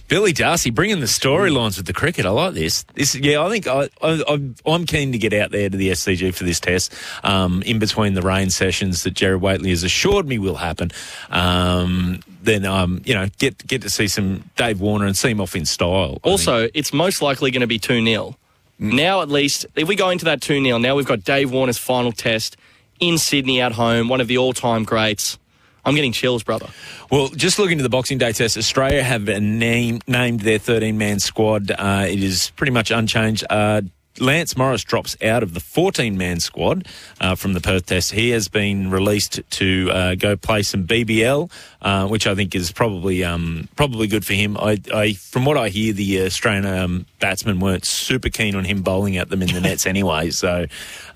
Billy 0.08 0.32
Darcy 0.32 0.70
bringing 0.70 1.00
the 1.00 1.06
storylines 1.06 1.76
with 1.76 1.86
the 1.86 1.92
cricket. 1.92 2.26
I 2.26 2.30
like 2.30 2.54
this. 2.54 2.84
This, 2.94 3.14
yeah, 3.14 3.42
I 3.44 3.48
think 3.50 3.66
I, 3.66 3.88
I, 4.02 4.22
I'm- 4.28 4.54
I'm 4.66 4.86
keen 4.86 5.12
to 5.12 5.18
get 5.18 5.32
out 5.32 5.50
there 5.50 5.68
to 5.68 5.76
the 5.76 5.90
SCG 5.90 6.34
for 6.34 6.44
this 6.44 6.60
test. 6.60 6.92
Um, 7.24 7.62
in 7.62 7.78
between 7.78 8.14
the 8.14 8.22
rain 8.22 8.50
sessions 8.50 9.02
that 9.02 9.12
Gerard 9.14 9.40
Whateley 9.40 9.70
has 9.70 9.82
assured 9.82 10.26
me 10.26 10.38
will 10.38 10.56
happen. 10.56 10.90
Um, 11.30 12.20
then 12.42 12.64
um, 12.64 13.02
you 13.04 13.14
know, 13.14 13.26
get 13.38 13.66
get 13.66 13.82
to 13.82 13.90
see 13.90 14.08
some 14.08 14.44
Dave 14.56 14.80
Warner 14.80 15.06
and 15.06 15.16
see 15.16 15.30
him 15.30 15.40
off 15.40 15.54
in 15.56 15.64
style. 15.66 16.02
I 16.02 16.06
think. 16.12 16.26
Also, 16.26 16.68
it's 16.74 16.92
most 16.92 17.22
likely 17.22 17.50
going 17.50 17.60
to 17.60 17.66
be 17.66 17.78
2 17.78 18.04
0. 18.04 18.36
Now, 18.78 19.20
at 19.20 19.28
least, 19.28 19.66
if 19.76 19.86
we 19.88 19.94
go 19.96 20.08
into 20.10 20.24
that 20.26 20.40
2 20.40 20.62
0, 20.64 20.78
now 20.78 20.94
we've 20.96 21.06
got 21.06 21.22
Dave 21.24 21.50
Warner's 21.52 21.78
final 21.78 22.12
test 22.12 22.56
in 22.98 23.18
Sydney 23.18 23.60
at 23.60 23.72
home, 23.72 24.08
one 24.08 24.20
of 24.20 24.28
the 24.28 24.38
all 24.38 24.52
time 24.52 24.84
greats. 24.84 25.38
I'm 25.84 25.94
getting 25.94 26.12
chills, 26.12 26.42
brother. 26.42 26.68
Well, 27.10 27.28
just 27.28 27.58
looking 27.58 27.78
to 27.78 27.82
the 27.82 27.88
Boxing 27.88 28.18
Day 28.18 28.32
test, 28.32 28.56
Australia 28.56 29.02
have 29.02 29.26
name, 29.26 30.00
named 30.06 30.40
their 30.40 30.58
13 30.58 30.96
man 30.98 31.20
squad. 31.20 31.70
Uh, 31.70 32.06
it 32.08 32.22
is 32.22 32.50
pretty 32.56 32.72
much 32.72 32.90
unchanged. 32.90 33.44
Uh, 33.48 33.82
Lance 34.18 34.56
Morris 34.56 34.84
drops 34.84 35.16
out 35.22 35.42
of 35.42 35.54
the 35.54 35.60
14 35.60 36.16
man 36.18 36.40
squad 36.40 36.86
uh, 37.20 37.34
from 37.34 37.54
the 37.54 37.60
Perth 37.60 37.86
test. 37.86 38.12
He 38.12 38.30
has 38.30 38.48
been 38.48 38.90
released 38.90 39.40
to 39.50 39.90
uh, 39.92 40.14
go 40.14 40.36
play 40.36 40.62
some 40.62 40.86
BBL, 40.86 41.50
uh, 41.80 42.08
which 42.08 42.26
I 42.26 42.34
think 42.34 42.54
is 42.54 42.72
probably 42.72 43.24
um, 43.24 43.68
probably 43.76 44.06
good 44.06 44.26
for 44.26 44.34
him. 44.34 44.56
I, 44.58 44.78
I, 44.92 45.12
from 45.14 45.44
what 45.44 45.56
I 45.56 45.68
hear, 45.68 45.92
the 45.92 46.22
Australian 46.22 46.66
um, 46.66 47.06
batsmen 47.18 47.60
weren't 47.60 47.84
super 47.84 48.28
keen 48.28 48.54
on 48.54 48.64
him 48.64 48.82
bowling 48.82 49.16
at 49.16 49.30
them 49.30 49.42
in 49.42 49.48
the 49.48 49.60
nets 49.60 49.86
anyway. 49.86 50.30
So, 50.30 50.66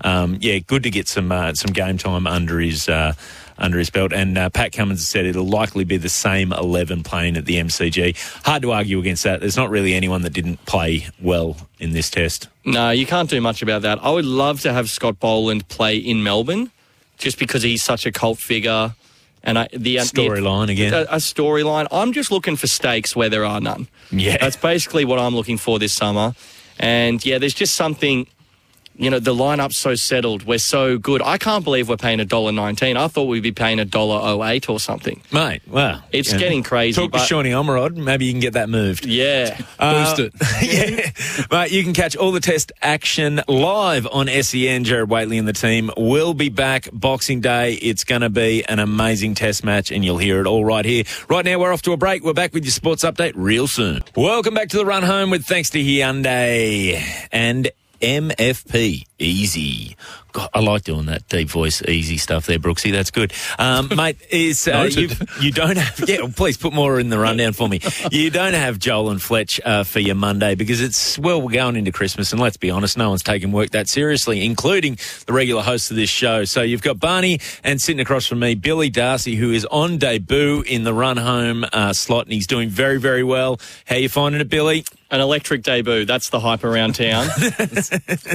um, 0.01 0.37
yeah, 0.41 0.59
good 0.59 0.83
to 0.83 0.89
get 0.89 1.07
some 1.07 1.31
uh, 1.31 1.53
some 1.53 1.73
game 1.73 1.97
time 1.97 2.25
under 2.25 2.59
his 2.59 2.89
uh, 2.89 3.13
under 3.57 3.77
his 3.77 3.89
belt. 3.89 4.13
And 4.13 4.37
uh, 4.37 4.49
Pat 4.49 4.71
Cummins 4.71 4.99
has 4.99 5.07
said 5.07 5.25
it'll 5.25 5.47
likely 5.47 5.83
be 5.83 5.97
the 5.97 6.09
same 6.09 6.51
11 6.53 7.03
playing 7.03 7.37
at 7.37 7.45
the 7.45 7.55
MCG. 7.55 8.15
Hard 8.45 8.61
to 8.63 8.71
argue 8.71 8.99
against 8.99 9.23
that. 9.23 9.39
There's 9.39 9.57
not 9.57 9.69
really 9.69 9.93
anyone 9.93 10.21
that 10.23 10.33
didn't 10.33 10.65
play 10.65 11.07
well 11.21 11.57
in 11.79 11.91
this 11.91 12.09
test. 12.09 12.47
No, 12.65 12.89
you 12.89 13.05
can't 13.05 13.29
do 13.29 13.39
much 13.41 13.61
about 13.61 13.83
that. 13.83 14.03
I 14.03 14.09
would 14.09 14.25
love 14.25 14.61
to 14.61 14.73
have 14.73 14.89
Scott 14.89 15.19
Boland 15.19 15.67
play 15.67 15.97
in 15.97 16.23
Melbourne, 16.23 16.71
just 17.17 17.39
because 17.39 17.63
he's 17.63 17.83
such 17.83 18.05
a 18.05 18.11
cult 18.11 18.39
figure. 18.39 18.95
And 19.43 19.59
I, 19.59 19.67
the 19.71 19.97
Storyline 19.97 20.71
again. 20.71 20.91
a, 20.93 21.01
a 21.01 21.17
storyline. 21.17 21.87
I'm 21.91 22.13
just 22.13 22.31
looking 22.31 22.55
for 22.55 22.65
stakes 22.65 23.15
where 23.15 23.29
there 23.29 23.45
are 23.45 23.61
none. 23.61 23.87
Yeah. 24.09 24.37
That's 24.37 24.55
basically 24.55 25.05
what 25.05 25.19
I'm 25.19 25.35
looking 25.35 25.57
for 25.57 25.77
this 25.77 25.93
summer. 25.93 26.33
And 26.79 27.23
yeah, 27.23 27.37
there's 27.37 27.53
just 27.53 27.75
something. 27.75 28.27
You 28.97 29.09
know, 29.09 29.19
the 29.19 29.33
lineup's 29.35 29.77
so 29.77 29.95
settled. 29.95 30.43
We're 30.45 30.57
so 30.57 30.97
good. 30.97 31.21
I 31.21 31.37
can't 31.37 31.63
believe 31.65 31.89
we're 31.89 31.97
paying 31.97 32.19
a 32.21 32.25
dollar 32.25 32.51
nineteen. 32.51 32.95
I 32.95 33.07
thought 33.09 33.25
we'd 33.25 33.43
be 33.43 33.51
paying 33.51 33.79
a 33.79 33.85
dollar 33.85 34.19
oh 34.23 34.43
eight 34.45 34.69
or 34.69 34.79
something. 34.79 35.21
Mate, 35.33 35.61
wow. 35.67 36.01
It's 36.11 36.31
getting 36.33 36.63
crazy, 36.63 36.95
Talk 37.01 37.11
to 37.11 37.17
but- 37.17 37.25
Shawnee 37.25 37.49
Omerod. 37.51 37.95
Maybe 37.97 38.25
you 38.25 38.31
can 38.31 38.39
get 38.39 38.53
that 38.53 38.69
moved. 38.69 39.05
Yeah. 39.05 39.59
Uh, 39.77 40.15
Boost 40.15 40.19
it. 40.19 40.33
yeah. 40.63 41.45
Mate, 41.51 41.71
you 41.71 41.83
can 41.83 41.93
catch 41.93 42.15
all 42.15 42.31
the 42.31 42.39
test 42.39 42.71
action 42.81 43.41
live 43.47 44.07
on 44.09 44.27
SEN. 44.27 44.85
Gerard 44.85 45.09
Whateley 45.09 45.37
and 45.37 45.45
the 45.47 45.53
team 45.53 45.91
will 45.97 46.33
be 46.33 46.47
back 46.47 46.87
Boxing 46.93 47.41
Day. 47.41 47.73
It's 47.73 48.05
going 48.05 48.21
to 48.21 48.29
be 48.29 48.63
an 48.65 48.79
amazing 48.79 49.35
test 49.35 49.65
match, 49.65 49.91
and 49.91 50.05
you'll 50.05 50.17
hear 50.17 50.39
it 50.39 50.47
all 50.47 50.63
right 50.63 50.85
here. 50.85 51.03
Right 51.29 51.43
now, 51.43 51.59
we're 51.59 51.73
off 51.73 51.81
to 51.83 51.91
a 51.91 51.97
break. 51.97 52.23
We're 52.23 52.33
back 52.33 52.53
with 52.53 52.63
your 52.63 52.71
sports 52.71 53.03
update 53.03 53.33
real 53.35 53.67
soon. 53.67 54.01
Welcome 54.15 54.53
back 54.53 54.69
to 54.69 54.77
the 54.77 54.85
run 54.85 55.03
home 55.03 55.29
with 55.29 55.45
thanks 55.45 55.71
to 55.71 55.79
Hyundai 55.79 57.03
and 57.33 57.69
MFP. 58.05 59.03
Easy. 59.17 59.97
God, 60.35 60.49
I 60.53 60.59
like 60.59 60.83
doing 60.83 61.05
that 61.05 61.29
deep 61.29 61.47
voice, 61.47 61.81
easy 61.83 62.17
stuff 62.17 62.45
there, 62.45 62.59
Brooksy. 62.59 62.91
That's 62.91 63.09
good. 63.09 63.31
Um, 63.57 63.89
mate, 63.95 64.17
is, 64.29 64.67
uh, 64.67 64.89
you, 64.91 65.07
you 65.39 65.49
don't 65.49 65.77
have, 65.77 66.09
yeah, 66.09 66.23
well, 66.23 66.33
please 66.35 66.57
put 66.57 66.73
more 66.73 66.99
in 66.99 67.07
the 67.07 67.17
rundown 67.17 67.53
for 67.53 67.69
me. 67.69 67.79
You 68.11 68.29
don't 68.29 68.53
have 68.53 68.77
Joel 68.77 69.11
and 69.11 69.21
Fletch 69.21 69.61
uh, 69.63 69.85
for 69.85 70.01
your 70.01 70.15
Monday 70.15 70.55
because 70.55 70.81
it's, 70.81 71.17
well, 71.17 71.41
we're 71.41 71.53
going 71.53 71.77
into 71.77 71.93
Christmas 71.93 72.33
and 72.33 72.41
let's 72.41 72.57
be 72.57 72.69
honest, 72.69 72.97
no 72.97 73.07
one's 73.07 73.23
taking 73.23 73.53
work 73.53 73.69
that 73.69 73.87
seriously, 73.87 74.43
including 74.43 74.97
the 75.25 75.31
regular 75.31 75.63
hosts 75.63 75.89
of 75.89 75.95
this 75.95 76.09
show. 76.09 76.43
So 76.43 76.63
you've 76.63 76.81
got 76.81 76.99
Barney 76.99 77.39
and 77.63 77.79
sitting 77.79 78.01
across 78.01 78.27
from 78.27 78.39
me, 78.39 78.55
Billy 78.55 78.89
Darcy, 78.89 79.35
who 79.35 79.51
is 79.51 79.63
on 79.71 79.97
debut 79.99 80.65
in 80.67 80.83
the 80.83 80.93
run 80.93 81.15
home 81.15 81.63
uh, 81.71 81.93
slot 81.93 82.25
and 82.25 82.33
he's 82.33 82.47
doing 82.47 82.67
very, 82.67 82.99
very 82.99 83.23
well. 83.23 83.57
How 83.85 83.95
you 83.95 84.09
finding 84.09 84.41
it, 84.41 84.49
Billy? 84.49 84.83
An 85.11 85.21
electric 85.21 85.63
debut. 85.63 86.03
That's 86.03 86.29
the 86.29 86.41
hype 86.41 86.65
around 86.65 86.95
town. 86.95 87.29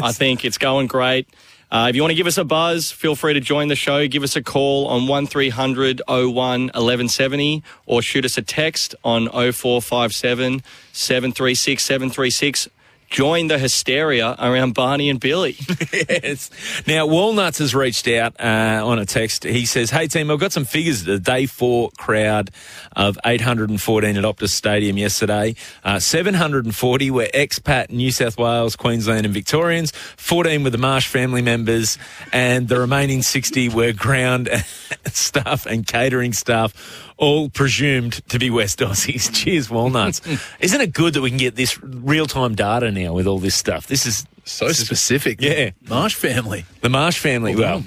I 0.02 0.12
think 0.12 0.46
it's 0.46 0.56
going 0.56 0.86
great. 0.86 1.28
Uh, 1.70 1.86
if 1.88 1.94
you 1.94 2.02
want 2.02 2.10
to 2.10 2.16
give 2.16 2.26
us 2.26 2.36
a 2.36 2.44
buzz, 2.44 2.90
feel 2.90 3.14
free 3.14 3.32
to 3.32 3.40
join 3.40 3.68
the 3.68 3.76
show. 3.76 4.08
Give 4.08 4.24
us 4.24 4.34
a 4.34 4.42
call 4.42 4.88
on 4.88 5.06
1300 5.06 6.02
01 6.08 6.34
1170 6.34 7.62
or 7.86 8.02
shoot 8.02 8.24
us 8.24 8.36
a 8.36 8.42
text 8.42 8.96
on 9.04 9.28
0457 9.28 10.62
736 10.92 11.84
736. 11.84 12.68
Join 13.10 13.48
the 13.48 13.58
hysteria 13.58 14.36
around 14.38 14.74
Barney 14.74 15.10
and 15.10 15.18
Billy. 15.18 15.56
yes. 15.92 16.48
Now, 16.86 17.06
Walnuts 17.06 17.58
has 17.58 17.74
reached 17.74 18.06
out 18.06 18.40
uh, 18.40 18.82
on 18.86 19.00
a 19.00 19.04
text. 19.04 19.42
He 19.42 19.66
says, 19.66 19.90
Hey, 19.90 20.06
team, 20.06 20.30
I've 20.30 20.38
got 20.38 20.52
some 20.52 20.64
figures. 20.64 21.02
The 21.02 21.18
day 21.18 21.46
four 21.46 21.90
crowd 21.98 22.52
of 22.94 23.18
814 23.24 24.16
at 24.16 24.22
Optus 24.22 24.50
Stadium 24.50 24.96
yesterday. 24.96 25.56
Uh, 25.82 25.98
740 25.98 27.10
were 27.10 27.28
expat 27.34 27.90
New 27.90 28.12
South 28.12 28.38
Wales, 28.38 28.76
Queensland, 28.76 29.26
and 29.26 29.34
Victorians. 29.34 29.90
14 29.90 30.62
were 30.62 30.70
the 30.70 30.78
Marsh 30.78 31.08
family 31.08 31.42
members. 31.42 31.98
And 32.32 32.68
the 32.68 32.78
remaining 32.78 33.22
60 33.22 33.70
were 33.70 33.92
ground 33.92 34.48
staff 35.06 35.66
and 35.66 35.84
catering 35.84 36.32
staff. 36.32 36.72
All 37.20 37.50
presumed 37.50 38.26
to 38.30 38.38
be 38.38 38.48
West 38.50 38.78
Aussies. 38.78 39.30
Cheers, 39.34 39.68
Walnuts. 39.70 40.20
Isn't 40.60 40.80
it 40.80 40.92
good 40.94 41.12
that 41.14 41.20
we 41.20 41.28
can 41.30 41.38
get 41.38 41.54
this 41.54 41.80
real 41.82 42.26
time 42.26 42.54
data 42.54 42.90
now 42.90 43.12
with 43.12 43.26
all 43.26 43.38
this 43.38 43.54
stuff? 43.54 43.86
This 43.86 44.06
is 44.06 44.26
So 44.44 44.68
specific. 44.72 45.40
Yeah. 45.40 45.70
Marsh 45.88 46.14
family. 46.14 46.64
the 46.80 46.88
Marsh 46.88 47.18
family. 47.18 47.54
Well, 47.54 47.84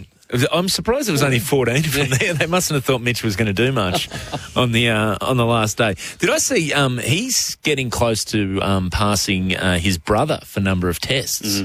I'm 0.51 0.69
surprised 0.69 1.07
there 1.07 1.13
was 1.13 1.21
only 1.23 1.37
14 1.39 1.83
from 1.83 2.09
there. 2.09 2.33
They 2.33 2.45
mustn't 2.47 2.75
have 2.75 2.85
thought 2.85 3.01
Mitch 3.01 3.23
was 3.23 3.35
going 3.35 3.47
to 3.47 3.53
do 3.53 3.71
much 3.71 4.07
on 4.55 4.71
the 4.71 4.89
uh, 4.89 5.17
on 5.21 5.37
the 5.37 5.45
last 5.45 5.77
day. 5.77 5.95
Did 6.19 6.29
I 6.31 6.37
see? 6.37 6.71
Um, 6.73 6.97
he's 6.99 7.55
getting 7.57 7.89
close 7.91 8.23
to 8.25 8.59
um, 8.61 8.89
passing 8.91 9.55
uh, 9.55 9.77
his 9.77 9.97
brother 9.99 10.39
for 10.45 10.59
number 10.59 10.89
of 10.89 10.99
tests. 10.99 11.61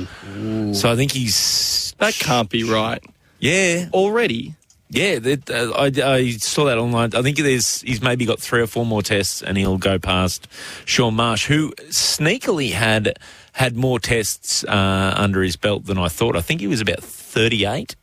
So 0.72 0.90
I 0.90 0.96
think 0.96 1.12
he's 1.12 1.94
That 1.98 2.14
can't 2.14 2.50
be 2.50 2.64
right. 2.64 3.02
yeah 3.38 3.88
Already? 3.92 4.54
Yeah. 4.90 5.18
That, 5.18 5.50
uh, 5.50 5.72
I, 5.72 6.14
I 6.14 6.30
saw 6.32 6.64
that 6.66 6.78
online. 6.78 7.14
I 7.14 7.22
think 7.22 7.38
there's 7.38 7.82
he's 7.82 8.02
maybe 8.02 8.24
got 8.24 8.40
three 8.40 8.60
or 8.60 8.66
four 8.66 8.86
more 8.86 9.02
tests 9.02 9.42
and 9.42 9.56
he'll 9.58 9.78
go 9.78 9.98
past 9.98 10.48
Shaun 10.84 11.14
Marsh, 11.14 11.46
who 11.46 11.72
sneakily 11.90 12.72
had 12.72 13.18
had 13.52 13.76
more 13.76 13.98
tests 13.98 14.64
uh, 14.64 15.14
under 15.16 15.42
his 15.42 15.56
belt 15.56 15.86
than 15.86 15.98
I 15.98 16.08
thought. 16.08 16.36
I 16.36 16.40
think 16.40 16.60
he 16.60 16.66
was 16.66 16.80
about 16.80 17.02
38 17.02 17.96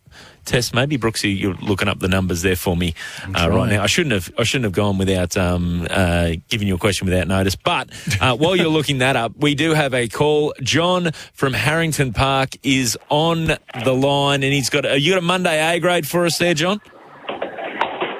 tests. 0.46 0.74
Maybe 0.74 0.98
Brooksy, 0.98 1.38
you're 1.38 1.56
looking 1.56 1.88
up 1.88 2.00
the 2.00 2.08
numbers 2.08 2.42
there 2.42 2.56
for 2.56 2.76
me 2.78 2.94
uh, 3.36 3.50
right 3.50 3.70
now. 3.70 3.84
I 3.84 3.88
shouldn't 3.88 4.14
have. 4.14 4.32
I 4.38 4.44
shouldn't 4.44 4.66
have 4.66 4.74
gone 4.74 4.98
without 4.98 5.36
um, 5.38 5.88
uh, 5.90 6.34
giving 6.50 6.68
you 6.68 6.76
a 6.76 6.78
question 6.78 7.06
without 7.06 7.28
notice. 7.28 7.56
But 7.56 7.90
uh, 8.22 8.36
while 8.38 8.56
you're 8.56 8.68
looking 8.68 9.00
that 9.00 9.16
up, 9.16 9.34
we 9.38 9.56
do 9.56 9.74
have 9.74 9.94
a 9.94 10.08
call. 10.08 10.54
John 10.62 11.12
from 11.34 11.54
Harrington 11.54 12.14
Park 12.14 12.52
is 12.64 12.98
on 13.10 13.48
the 13.84 13.94
line, 13.94 14.44
and 14.44 14.54
he's 14.54 14.70
got. 14.70 14.86
A, 14.86 15.00
you 15.00 15.14
got 15.14 15.20
a 15.20 15.22
Monday 15.22 15.76
A 15.76 15.80
grade 15.80 16.08
for 16.08 16.26
us 16.26 16.38
there, 16.38 16.54
John? 16.54 16.82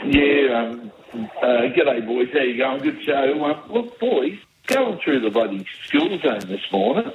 Yeah, 0.06 0.70
um, 0.70 0.92
uh, 1.14 1.72
g'day 1.74 2.06
boys, 2.06 2.28
how 2.34 2.40
you 2.40 2.58
going? 2.58 2.84
Good 2.84 3.04
show. 3.04 3.44
Um, 3.44 3.72
look, 3.72 4.00
boys, 4.00 4.38
going 4.68 5.00
through 5.04 5.22
the 5.22 5.30
bloody 5.30 5.66
school 5.88 6.20
zone 6.20 6.48
this 6.48 6.62
morning, 6.72 7.12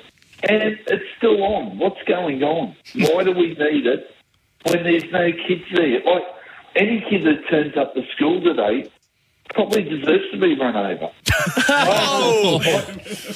and 0.48 0.62
it's 0.62 1.04
still 1.16 1.42
on. 1.42 1.78
What's 1.78 2.02
going 2.06 2.42
on? 2.42 2.74
Why 2.94 3.24
do 3.24 3.32
we 3.32 3.48
need 3.48 3.86
it 3.86 4.10
when 4.64 4.82
there's 4.82 5.10
no 5.10 5.30
kids 5.46 5.64
there? 5.74 6.00
Like, 6.04 6.22
any 6.76 7.04
kid 7.08 7.24
that 7.24 7.48
turns 7.48 7.76
up 7.76 7.94
to 7.94 8.02
school 8.14 8.40
today 8.42 8.90
probably 9.54 9.82
deserves 9.82 10.30
to 10.32 10.38
be 10.38 10.56
run 10.58 10.76
over. 10.76 11.10
Oh, 11.72 12.60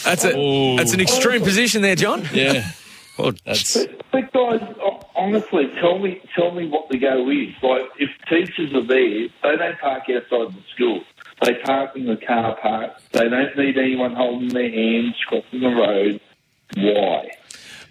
that's 0.04 0.24
a 0.24 0.76
that's 0.76 0.92
an 0.92 1.00
extreme 1.00 1.42
position 1.42 1.82
there, 1.82 1.96
John. 1.96 2.26
Yeah. 2.32 2.68
Well, 3.16 3.32
that's 3.46 3.76
But, 3.86 4.10
but 4.10 4.32
guys, 4.32 4.74
honestly, 5.14 5.68
tell 5.80 6.00
me, 6.00 6.20
tell 6.34 6.50
me 6.50 6.66
what 6.66 6.88
the 6.88 6.98
go 6.98 7.30
is. 7.30 7.54
Like, 7.62 7.88
if 7.96 8.10
teachers 8.28 8.74
are 8.74 8.82
there, 8.82 9.28
they 9.44 9.56
don't 9.56 9.78
park 9.78 10.02
outside 10.10 10.52
the 10.52 10.62
school. 10.74 11.00
They 11.42 11.54
park 11.64 11.94
in 11.94 12.06
the 12.06 12.16
car 12.16 12.56
park. 12.60 12.90
They 13.12 13.28
don't 13.28 13.56
need 13.56 13.78
anyone 13.78 14.16
holding 14.16 14.48
their 14.48 14.68
hands, 14.68 15.14
crossing 15.28 15.60
the 15.60 15.68
road. 15.68 16.20
Why? 16.76 17.30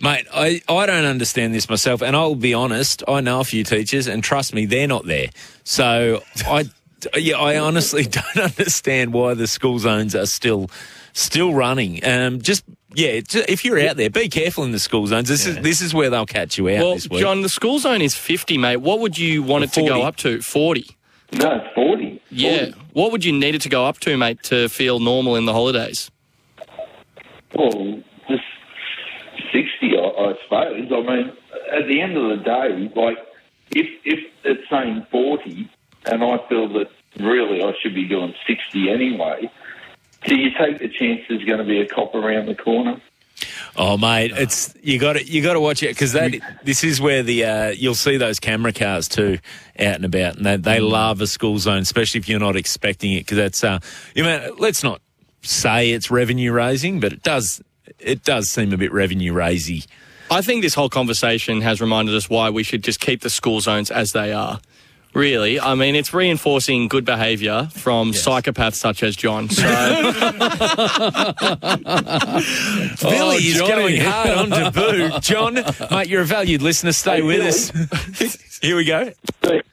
Mate, 0.03 0.27
I, 0.33 0.61
I 0.67 0.85
don't 0.85 1.05
understand 1.05 1.53
this 1.53 1.69
myself, 1.69 2.01
and 2.01 2.13
I'll 2.13 2.35
be 2.35 2.53
honest, 2.53 3.03
I 3.07 3.21
know 3.21 3.39
a 3.39 3.45
few 3.45 3.63
teachers, 3.63 4.05
and 4.05 4.21
trust 4.21 4.53
me, 4.53 4.65
they're 4.65 4.85
not 4.85 5.05
there. 5.05 5.27
So 5.63 6.21
I, 6.45 6.65
yeah, 7.15 7.37
I 7.37 7.57
honestly 7.57 8.03
don't 8.35 8.37
understand 8.37 9.13
why 9.13 9.33
the 9.33 9.47
school 9.47 9.79
zones 9.79 10.13
are 10.13 10.25
still 10.25 10.69
still 11.13 11.53
running. 11.53 12.05
Um, 12.05 12.41
just 12.41 12.65
yeah, 12.93 13.21
if 13.33 13.63
you're 13.63 13.79
out 13.79 13.95
there, 13.95 14.09
be 14.09 14.27
careful 14.27 14.65
in 14.65 14.73
the 14.73 14.79
school 14.79 15.07
zones. 15.07 15.29
This 15.29 15.45
is 15.45 15.57
this 15.59 15.79
is 15.79 15.93
where 15.93 16.09
they'll 16.09 16.25
catch 16.25 16.57
you 16.57 16.67
out 16.67 16.79
Well, 16.79 16.93
this 16.95 17.09
week. 17.09 17.21
John, 17.21 17.41
the 17.41 17.47
school 17.47 17.79
zone 17.79 18.01
is 18.01 18.13
50, 18.13 18.57
mate. 18.57 18.77
What 18.77 18.99
would 18.99 19.17
you 19.17 19.41
want 19.41 19.63
it 19.63 19.71
to 19.73 19.87
go 19.87 20.01
up 20.01 20.17
to? 20.17 20.41
40. 20.41 20.97
No, 21.31 21.65
40. 21.75 22.21
Yeah. 22.29 22.65
40. 22.65 22.73
What 22.91 23.13
would 23.13 23.23
you 23.23 23.31
need 23.31 23.55
it 23.55 23.61
to 23.61 23.69
go 23.69 23.85
up 23.85 23.99
to, 24.01 24.17
mate, 24.17 24.43
to 24.43 24.67
feel 24.67 24.99
normal 24.99 25.37
in 25.37 25.45
the 25.45 25.53
holidays? 25.53 26.11
Well, 27.55 27.71
just 27.71 28.12
60, 29.51 29.97
I, 29.97 30.01
I 30.01 30.33
suppose. 30.43 30.91
I 30.91 31.15
mean, 31.15 31.31
at 31.71 31.87
the 31.87 32.01
end 32.01 32.17
of 32.17 32.37
the 32.37 32.43
day, 32.43 32.91
like, 32.95 33.17
if, 33.71 33.87
if 34.05 34.19
it's 34.43 34.69
saying 34.69 35.05
40, 35.11 35.69
and 36.05 36.23
I 36.23 36.37
feel 36.49 36.67
that 36.73 36.89
really 37.19 37.63
I 37.63 37.73
should 37.81 37.95
be 37.95 38.07
doing 38.07 38.33
60 38.47 38.89
anyway, 38.89 39.49
do 40.25 40.35
you 40.35 40.49
take 40.57 40.79
the 40.79 40.89
chance 40.89 41.21
there's 41.27 41.43
going 41.43 41.59
to 41.59 41.65
be 41.65 41.79
a 41.81 41.87
cop 41.87 42.15
around 42.15 42.47
the 42.47 42.55
corner? 42.55 43.01
Oh, 43.75 43.97
mate, 43.97 44.31
it's 44.35 44.73
you 44.83 44.99
got 44.99 45.13
to 45.13 45.23
you 45.23 45.41
got 45.41 45.53
to 45.53 45.59
watch 45.59 45.81
it 45.81 45.89
because 45.89 46.13
that 46.13 46.33
this 46.63 46.83
is 46.83 47.01
where 47.01 47.23
the 47.23 47.43
uh, 47.43 47.69
you'll 47.69 47.95
see 47.95 48.17
those 48.17 48.39
camera 48.39 48.71
cars 48.71 49.07
too 49.07 49.39
out 49.79 49.95
and 49.95 50.05
about, 50.05 50.37
and 50.37 50.45
they, 50.45 50.57
they 50.57 50.79
love 50.79 51.19
a 51.21 51.27
school 51.27 51.57
zone, 51.57 51.79
especially 51.79 52.19
if 52.19 52.29
you're 52.29 52.39
not 52.39 52.55
expecting 52.55 53.13
it 53.13 53.21
because 53.21 53.37
that's 53.37 53.63
uh, 53.63 53.79
you 54.15 54.23
know 54.23 54.55
let's 54.59 54.83
not 54.83 55.01
say 55.41 55.91
it's 55.91 56.11
revenue 56.11 56.51
raising, 56.51 56.99
but 56.99 57.11
it 57.13 57.23
does 57.23 57.61
it 57.99 58.23
does 58.23 58.49
seem 58.49 58.73
a 58.73 58.77
bit 58.77 58.91
revenue 58.91 59.33
raisy. 59.33 59.83
I 60.31 60.41
think 60.41 60.63
this 60.63 60.73
whole 60.73 60.89
conversation 60.89 61.61
has 61.61 61.79
reminded 61.81 62.15
us 62.15 62.29
why 62.29 62.49
we 62.49 62.63
should 62.63 62.83
just 62.83 62.99
keep 62.99 63.21
the 63.21 63.29
school 63.29 63.61
zones 63.61 63.91
as 63.91 64.13
they 64.13 64.33
are. 64.33 64.59
Really, 65.13 65.59
I 65.59 65.75
mean, 65.75 65.93
it's 65.95 66.11
reinforcing 66.11 66.87
good 66.87 67.05
behaviour 67.05 67.67
from 67.71 68.13
psychopaths 68.13 68.75
such 68.75 69.03
as 69.03 69.15
John. 69.15 69.47
So, 69.47 69.63
oh, 73.03 73.09
Billy 73.09 73.35
is 73.37 73.57
Johnny. 73.57 73.69
going 73.69 74.01
hard 74.01 74.29
on 74.29 74.49
debut. 74.49 75.19
John, 75.19 75.53
mate, 75.91 76.07
you're 76.07 76.21
a 76.21 76.25
valued 76.25 76.61
listener. 76.63 76.93
Stay 76.93 77.17
Hey, 77.17 77.21
with 77.21 77.37
Billy. 77.37 77.49
us. 77.49 78.57
Here 78.61 78.75
we 78.75 78.85
go. 78.85 79.11
Thanks, 79.41 79.67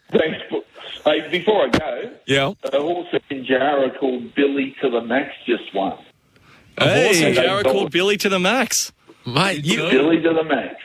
Hey, 1.04 1.28
before 1.30 1.64
I 1.64 1.68
go, 1.70 2.12
Yeah. 2.26 2.52
a 2.64 2.78
horse 2.80 3.06
in 3.30 3.46
Jarrah 3.46 3.96
called 3.98 4.34
Billy 4.34 4.76
to 4.82 4.90
the 4.90 5.00
Max 5.00 5.30
just 5.46 5.74
won. 5.74 5.96
A 6.80 6.84
horse 7.04 7.16
in 7.20 7.22
Hey, 7.22 7.34
Jarrah 7.34 7.62
called 7.62 7.90
Billy 7.92 8.16
to 8.18 8.28
the 8.28 8.38
max. 8.38 8.92
mate, 9.26 9.64
you, 9.64 9.76
Billy 9.78 10.20
to 10.22 10.32
the 10.32 10.44
Max. 10.44 10.76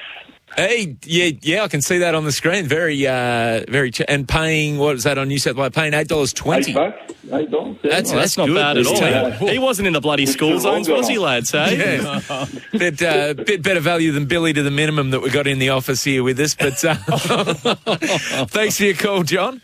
hey, 0.58 0.96
yeah, 1.06 1.32
yeah, 1.42 1.64
I 1.64 1.68
can 1.70 1.82
see 1.82 2.00
that 2.00 2.16
on 2.16 2.24
the 2.26 2.32
screen. 2.32 2.66
Very, 2.66 3.06
uh, 3.08 3.64
very, 3.70 3.92
ch- 3.92 4.02
and 4.08 4.28
paying 4.28 4.78
what 4.78 4.96
is 4.98 5.04
that 5.04 5.18
on 5.18 5.28
New 5.30 5.40
South 5.40 5.56
Wales? 5.56 5.72
Paying 5.74 5.94
eight 5.94 6.08
dollars 6.08 6.32
Eight 6.32 6.36
twenty. 6.38 6.74
bucks. 6.74 7.14
Eight 7.32 7.50
dollars. 7.50 7.78
yeah. 7.84 7.90
That's- 7.92 8.12
Oh, 8.12 8.16
that's 8.18 8.38
not 8.38 8.48
good. 8.48 8.56
bad 8.56 8.78
at 8.78 8.86
all. 8.88 8.96
terrible. 8.98 9.48
He 9.48 9.58
wasn't 9.60 9.88
in 9.88 9.94
the 9.94 10.02
bloody 10.02 10.26
school 10.26 10.60
zones, 10.60 10.88
was 10.90 11.08
he, 11.08 11.18
lads? 11.18 11.52
Hey? 11.52 11.78
Yeah, 12.00 12.46
bit, 12.72 13.02
uh, 13.02 13.34
bit 13.34 13.62
better 13.64 13.80
value 13.80 14.12
than 14.12 14.26
Billy 14.26 14.54
to 14.54 14.64
the 14.64 14.72
minimum 14.72 15.12
that 15.12 15.22
we 15.22 15.30
got 15.30 15.48
in 15.48 15.60
the 15.60 15.70
office 15.70 16.04
here 16.04 16.24
with 16.24 16.40
us. 16.40 16.56
But 16.56 16.84
uh, 16.86 16.96
thanks 18.48 18.78
for 18.78 18.84
your 18.84 18.96
call, 18.96 19.24
John. 19.24 19.62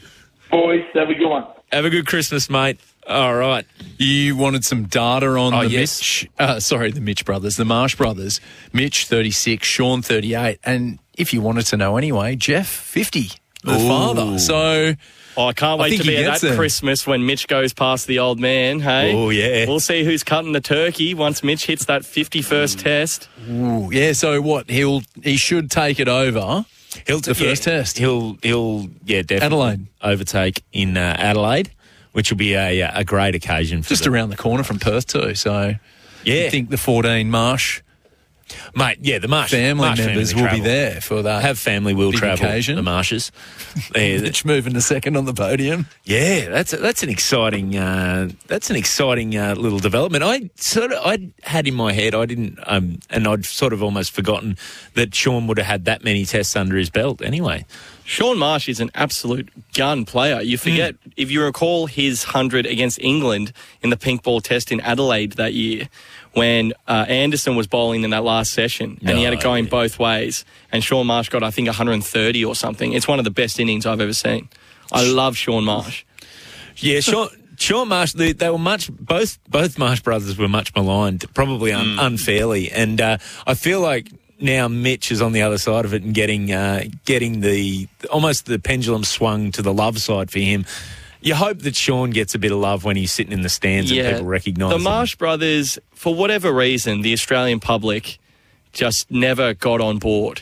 Boys, 0.49 0.83
have 0.93 1.09
a 1.09 1.13
good 1.13 1.27
one. 1.29 1.45
Have 1.71 1.85
a 1.85 1.89
good 1.89 2.05
Christmas, 2.07 2.49
mate. 2.49 2.79
All 3.07 3.35
right. 3.35 3.65
You 3.97 4.35
wanted 4.35 4.63
some 4.63 4.83
data 4.85 5.27
on 5.27 5.53
Oh, 5.53 5.63
the 5.63 5.69
yes. 5.69 5.99
Mitch, 6.01 6.29
uh, 6.39 6.59
sorry, 6.59 6.91
the 6.91 7.01
Mitch 7.01 7.25
brothers, 7.25 7.55
the 7.57 7.65
Marsh 7.65 7.95
brothers. 7.95 8.39
Mitch, 8.73 9.05
36, 9.05 9.67
Shaun, 9.67 10.01
38. 10.01 10.59
And 10.63 10.99
if 11.17 11.33
you 11.33 11.41
wanted 11.41 11.65
to 11.67 11.77
know 11.77 11.97
anyway, 11.97 12.35
Geoff, 12.35 12.67
50, 12.67 13.31
the 13.63 13.73
father. 13.79 14.37
So 14.39 14.93
Oh, 15.37 15.45
I 15.47 15.53
can't 15.53 15.79
wait 15.79 15.91
think 15.91 16.01
to 16.03 16.09
he 16.11 16.17
be 16.17 16.23
at 16.25 16.41
that 16.41 16.41
there. 16.45 16.55
Christmas 16.57 17.07
when 17.07 17.25
Mitch 17.25 17.47
goes 17.47 17.71
past 17.73 18.05
the 18.05 18.19
old 18.19 18.39
man. 18.39 18.81
Hey, 18.81 19.13
Oh, 19.15 19.29
yeah. 19.29 19.65
We'll 19.65 19.79
see 19.79 20.03
who's 20.03 20.23
cutting 20.23 20.51
the 20.51 20.59
turkey 20.61 21.13
once 21.13 21.41
Mitch 21.43 21.65
hits 21.67 21.85
that 21.85 22.01
51st 22.03 22.79
test. 22.83 23.29
ooh, 23.49 23.89
yeah, 23.93 24.11
so 24.11 24.41
what? 24.41 24.69
He'll 24.69 25.03
he 25.23 25.37
should 25.37 25.71
take 25.71 25.99
it 26.01 26.09
over. 26.09 26.65
He'll 27.07 27.21
The 27.21 27.33
first 27.33 27.63
test. 27.63 27.97
He'll 27.97 28.37
he'll 28.43 28.89
yeah 29.05 29.21
definitely 29.21 29.45
Adelaide. 29.45 29.87
overtake 30.01 30.63
in 30.73 30.97
uh, 30.97 31.15
Adelaide, 31.17 31.71
which 32.13 32.29
will 32.31 32.37
be 32.37 32.53
a 32.53 32.81
a 32.81 33.03
great 33.03 33.35
occasion 33.35 33.83
for 33.83 33.89
Just 33.89 34.03
them. 34.03 34.13
around 34.13 34.29
the 34.29 34.37
corner 34.37 34.63
from 34.63 34.79
Perth 34.79 35.07
too. 35.07 35.35
So 35.35 35.75
Yeah, 36.23 36.45
I 36.45 36.49
think 36.49 36.69
the 36.69 36.77
14 36.77 37.29
Marsh 37.29 37.81
mate. 38.75 38.97
Yeah, 39.01 39.19
the 39.19 39.27
Marsh 39.29 39.51
family 39.51 39.73
Marsh 39.81 39.99
members 39.99 40.33
family 40.33 40.43
will 40.49 40.57
be 40.57 40.61
there 40.61 40.99
for 41.01 41.21
that. 41.21 41.41
Have 41.41 41.57
family 41.57 41.93
will 41.93 42.11
travel. 42.11 42.45
occasion. 42.45 42.75
The 42.81 42.83
Marshes. 42.83 43.31
Yeah, 43.95 44.19
Mitch 44.19 44.43
moving 44.43 44.73
to 44.73 44.81
second 44.81 45.15
on 45.15 45.23
the 45.25 45.33
podium. 45.33 45.87
Yeah, 46.03 46.49
that's 46.49 46.71
that's 46.71 47.01
an 47.03 47.09
exciting 47.09 47.77
uh, 47.77 48.29
that's 48.47 48.69
an 48.69 48.75
exciting 48.75 49.37
uh, 49.37 49.55
little 49.55 49.79
development. 49.79 50.23
I 50.23 50.49
sort 50.55 50.91
of 50.91 50.99
I 51.05 51.29
had 51.43 51.67
in 51.67 51.75
my 51.75 51.93
head 51.93 52.13
I 52.13 52.25
didn't 52.25 52.59
um, 52.65 52.99
and 53.09 53.27
I'd 53.27 53.45
sort 53.45 53.71
of 53.73 53.81
almost 53.81 54.11
forgotten 54.11 54.57
that 54.95 55.15
Shaun 55.15 55.47
would 55.47 55.57
have 55.57 55.67
had 55.67 55.85
that 55.85 56.03
many 56.03 56.25
tests 56.25 56.55
under 56.55 56.75
his 56.75 56.89
belt 56.89 57.21
anyway. 57.21 57.65
Shaun 58.11 58.37
Marsh 58.37 58.67
is 58.67 58.81
an 58.81 58.91
absolute 58.93 59.47
gun 59.73 60.03
player. 60.03 60.41
You 60.41 60.57
forget, 60.57 60.95
if 61.15 61.31
you 61.31 61.41
recall 61.41 61.87
his 61.87 62.25
100 62.25 62.65
against 62.65 62.99
England 62.99 63.53
in 63.81 63.89
the 63.89 63.95
pink 63.95 64.23
ball 64.23 64.41
test 64.41 64.69
in 64.69 64.81
Adelaide 64.81 65.31
that 65.33 65.53
year, 65.53 65.87
when 66.33 66.73
uh, 66.89 67.05
Anderson 67.07 67.55
was 67.55 67.67
bowling 67.67 68.03
in 68.03 68.09
that 68.09 68.25
last 68.25 68.51
session 68.51 68.99
and 69.05 69.17
he 69.17 69.23
had 69.23 69.31
it 69.31 69.39
going 69.39 69.63
yeah. 69.63 69.69
both 69.69 69.97
ways, 69.97 70.43
and 70.73 70.83
Shaun 70.83 71.07
Marsh 71.07 71.29
got, 71.29 71.41
I 71.41 71.51
think, 71.51 71.67
130 71.69 72.43
or 72.43 72.53
something. 72.53 72.91
It's 72.91 73.07
one 73.07 73.17
of 73.17 73.23
the 73.23 73.31
best 73.31 73.61
innings 73.61 73.85
I've 73.85 74.01
ever 74.01 74.11
seen. 74.11 74.49
I 74.91 75.05
love 75.05 75.37
Shaun 75.37 75.63
Marsh. 75.63 76.03
Yeah, 76.75 76.99
Shaun. 76.99 77.29
Shaun 77.61 77.87
Marsh, 77.89 78.13
they, 78.13 78.33
they 78.33 78.49
were 78.49 78.57
much 78.57 78.91
both 78.91 79.37
both 79.47 79.77
Marsh 79.77 80.01
brothers 80.01 80.37
were 80.37 80.47
much 80.47 80.73
maligned, 80.75 81.31
probably 81.33 81.71
un, 81.71 81.97
unfairly, 81.99 82.71
and 82.71 82.99
uh, 82.99 83.19
I 83.45 83.53
feel 83.53 83.79
like 83.79 84.09
now 84.41 84.67
Mitch 84.67 85.11
is 85.11 85.21
on 85.21 85.31
the 85.31 85.41
other 85.41 85.57
side 85.57 85.85
of 85.85 85.93
it 85.93 86.03
and 86.03 86.13
getting 86.13 86.51
uh, 86.51 86.83
getting 87.05 87.41
the 87.41 87.87
almost 88.11 88.45
the 88.45 88.59
pendulum 88.59 89.03
swung 89.03 89.51
to 89.51 89.61
the 89.61 89.73
love 89.73 89.99
side 89.99 90.31
for 90.31 90.39
him. 90.39 90.65
You 91.21 91.35
hope 91.35 91.59
that 91.59 91.75
Shaun 91.75 92.09
gets 92.09 92.33
a 92.33 92.39
bit 92.39 92.51
of 92.51 92.57
love 92.57 92.83
when 92.83 92.95
he's 92.95 93.11
sitting 93.11 93.31
in 93.31 93.41
the 93.41 93.49
stands 93.49 93.91
and 93.91 94.09
people 94.09 94.25
recognise 94.25 94.65
him. 94.65 94.69
the 94.69 94.75
him. 94.77 94.83
Marsh 94.83 95.15
brothers, 95.15 95.77
for 95.93 96.15
whatever 96.15 96.51
reason, 96.51 97.01
the 97.01 97.13
Australian 97.13 97.59
public 97.59 98.17
just 98.73 99.11
never 99.11 99.53
got 99.53 99.81
on 99.81 99.99
board. 99.99 100.41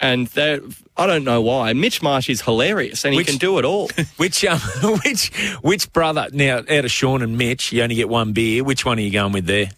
And 0.00 0.28
they 0.28 0.60
I 0.96 1.06
don't 1.06 1.24
know 1.24 1.40
why. 1.40 1.72
Mitch 1.72 2.00
Marsh 2.02 2.28
is 2.28 2.42
hilarious 2.42 3.04
and 3.04 3.16
Which- 3.16 3.26
he 3.26 3.32
can 3.32 3.38
do 3.38 3.58
it 3.58 3.64
all. 3.64 3.90
Which 4.16 4.44
um, 4.44 4.58
which 5.04 5.34
which 5.62 5.92
brother 5.92 6.28
now 6.32 6.58
out 6.58 6.84
of 6.84 6.90
Shaun 6.90 7.22
and 7.22 7.36
Mitch, 7.36 7.72
you 7.72 7.82
only 7.82 7.96
get 7.96 8.08
one 8.08 8.32
beer. 8.32 8.62
Which 8.62 8.84
one 8.84 8.98
are 8.98 9.02
you 9.02 9.10
going 9.10 9.32
with 9.32 9.46
there? 9.46 9.70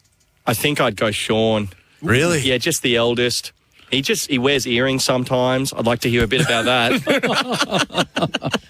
I 0.47 0.53
think 0.55 0.81
I'd 0.81 0.97
go 0.97 1.11
Shaun. 1.11 1.71
Really? 2.03 2.41
Yeah, 2.41 2.59
just 2.59 2.83
the 2.83 2.97
eldest. 2.97 3.53
He 3.91 4.03
just 4.03 4.29
he 4.29 4.39
wears 4.39 4.67
earrings 4.67 5.05
sometimes. 5.05 5.73
I'd 5.73 5.87
like 5.87 6.01
to 6.01 6.11
hear 6.11 6.25
a 6.25 6.27
bit 6.27 6.41
about 6.43 6.65
that. 6.65 8.53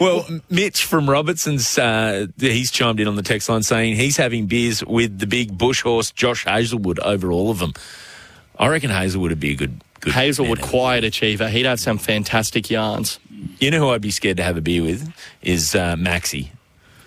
Well, 0.00 0.26
Mitch 0.50 0.84
from 0.84 1.08
Robertson's, 1.08 1.78
uh, 1.78 2.26
he's 2.38 2.70
chimed 2.70 3.00
in 3.00 3.06
on 3.08 3.16
the 3.16 3.22
text 3.22 3.48
line 3.48 3.62
saying 3.62 3.96
he's 3.96 4.16
having 4.16 4.46
beers 4.46 4.84
with 4.84 5.18
the 5.18 5.26
big 5.26 5.56
bush 5.56 5.82
horse 5.82 6.10
Josh 6.10 6.44
Hazlewood 6.44 6.98
over 7.00 7.30
all 7.30 7.50
of 7.50 7.58
them. 7.58 7.72
I 8.58 8.68
reckon 8.68 8.90
Hazlewood 8.90 9.30
would 9.30 9.40
be 9.40 9.52
a 9.52 9.56
good. 9.56 9.80
good 10.00 10.12
Hazlewood, 10.14 10.60
man. 10.60 10.68
quiet 10.68 11.04
achiever. 11.04 11.48
He'd 11.48 11.66
have 11.66 11.80
some 11.80 11.98
fantastic 11.98 12.70
yarns. 12.70 13.18
You 13.60 13.70
know 13.70 13.78
who 13.78 13.90
I'd 13.90 14.00
be 14.00 14.10
scared 14.10 14.38
to 14.38 14.42
have 14.42 14.56
a 14.56 14.60
beer 14.60 14.82
with 14.82 15.12
is 15.42 15.74
uh, 15.74 15.96
Maxi. 15.96 16.48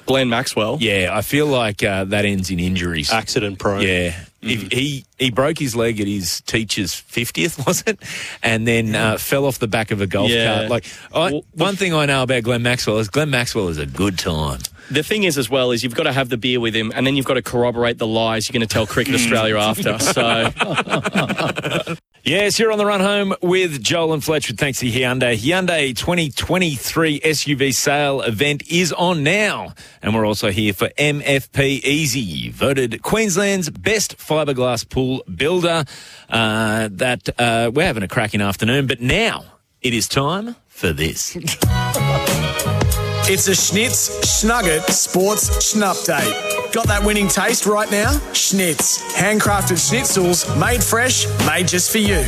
Glenn 0.05 0.29
Maxwell. 0.29 0.77
Yeah, 0.79 1.10
I 1.12 1.21
feel 1.21 1.47
like 1.47 1.84
uh, 1.84 2.03
that 2.05 2.25
ends 2.25 2.51
in 2.51 2.60
injuries. 2.60 3.12
Accident 3.12 3.58
prone. 3.60 3.81
Yeah. 3.81 4.15
If 4.45 4.71
he 4.71 5.05
he 5.17 5.31
broke 5.31 5.58
his 5.58 5.75
leg 5.75 5.99
at 5.99 6.08
his 6.08 6.41
teacher's 6.41 6.93
fiftieth, 6.93 7.58
was 7.67 7.84
it? 7.88 7.99
And 8.43 8.67
then 8.67 8.95
uh, 8.95 9.17
fell 9.17 9.45
off 9.45 9.60
the 9.60 9.67
back 9.67 9.91
of 9.91 10.01
a 10.01 10.08
golf 10.08 10.29
Yeah. 10.29 10.55
cart. 10.60 10.69
Like 10.69 10.86
I, 11.13 11.31
Well, 11.31 11.45
one 11.53 11.75
thing 11.75 11.93
I 11.93 12.05
know 12.05 12.23
about 12.23 12.43
Glenn 12.43 12.62
Maxwell 12.62 12.97
is 12.99 13.10
Glenn 13.10 13.29
Maxwell 13.29 13.67
is 13.69 13.77
a 13.77 13.86
good 13.86 14.17
time. 14.19 14.60
The 14.91 15.04
thing 15.04 15.24
is, 15.24 15.38
as 15.38 15.50
well, 15.50 15.71
is 15.71 15.84
you've 15.84 15.95
got 15.95 16.04
to 16.04 16.13
have 16.13 16.30
the 16.30 16.38
beer 16.38 16.60
with 16.60 16.76
him, 16.76 16.91
and 16.95 17.06
then 17.06 17.15
you've 17.15 17.26
got 17.26 17.36
to 17.36 17.41
corroborate 17.41 17.98
the 17.98 18.08
lies 18.08 18.48
you're 18.48 18.54
going 18.54 18.67
to 18.67 18.74
tell 18.74 18.86
Cricket 18.86 19.15
Australia 19.15 19.58
after. 19.58 19.98
So 20.00 21.95
Yes, 22.28 22.58
you're 22.58 22.71
on 22.71 22.80
the 22.80 22.88
run 22.88 23.02
home 23.02 23.36
with 23.43 23.84
Joel 23.84 24.13
and 24.13 24.24
Fletcher. 24.24 24.56
Thanks 24.56 24.80
to 24.80 24.88
Hyundai. 24.88 25.38
Hyundai 25.38 25.95
2023 25.95 27.19
SUV 27.19 27.71
sale 27.71 28.21
event 28.21 28.63
is 28.67 28.91
on 28.91 29.21
now. 29.21 29.76
And 30.02 30.15
we're 30.15 30.26
also 30.26 30.50
here 30.50 30.74
for 30.74 30.89
MFP 30.98 31.84
Easy, 31.84 32.50
voted 32.50 33.04
Queensland's 33.04 33.69
best 33.69 34.17
fiberglass 34.17 34.89
pool 34.89 35.24
builder. 35.36 35.86
Uh, 36.28 36.89
that 36.93 37.30
uh, 37.38 37.69
we're 37.71 37.86
having 37.86 38.02
a 38.02 38.08
cracking 38.08 38.41
afternoon, 38.41 38.88
but 38.88 39.00
now 39.02 39.45
it 39.84 39.93
is 39.93 40.08
time 40.08 40.56
for 40.67 40.91
this. 40.91 41.38
It's 43.27 43.47
a 43.47 43.55
Schnitz 43.55 44.11
Schnugget 44.21 44.88
Sports 44.91 45.49
Schnupdate. 45.57 46.71
Got 46.71 46.85
that 46.85 47.03
winning 47.03 47.27
taste 47.27 47.65
right 47.65 47.89
now? 47.89 48.11
Schnitz. 48.33 49.01
Handcrafted 49.15 49.79
schnitzels, 49.79 50.45
made 50.59 50.83
fresh, 50.83 51.25
made 51.47 51.67
just 51.67 51.91
for 51.91 51.97
you. 51.97 52.23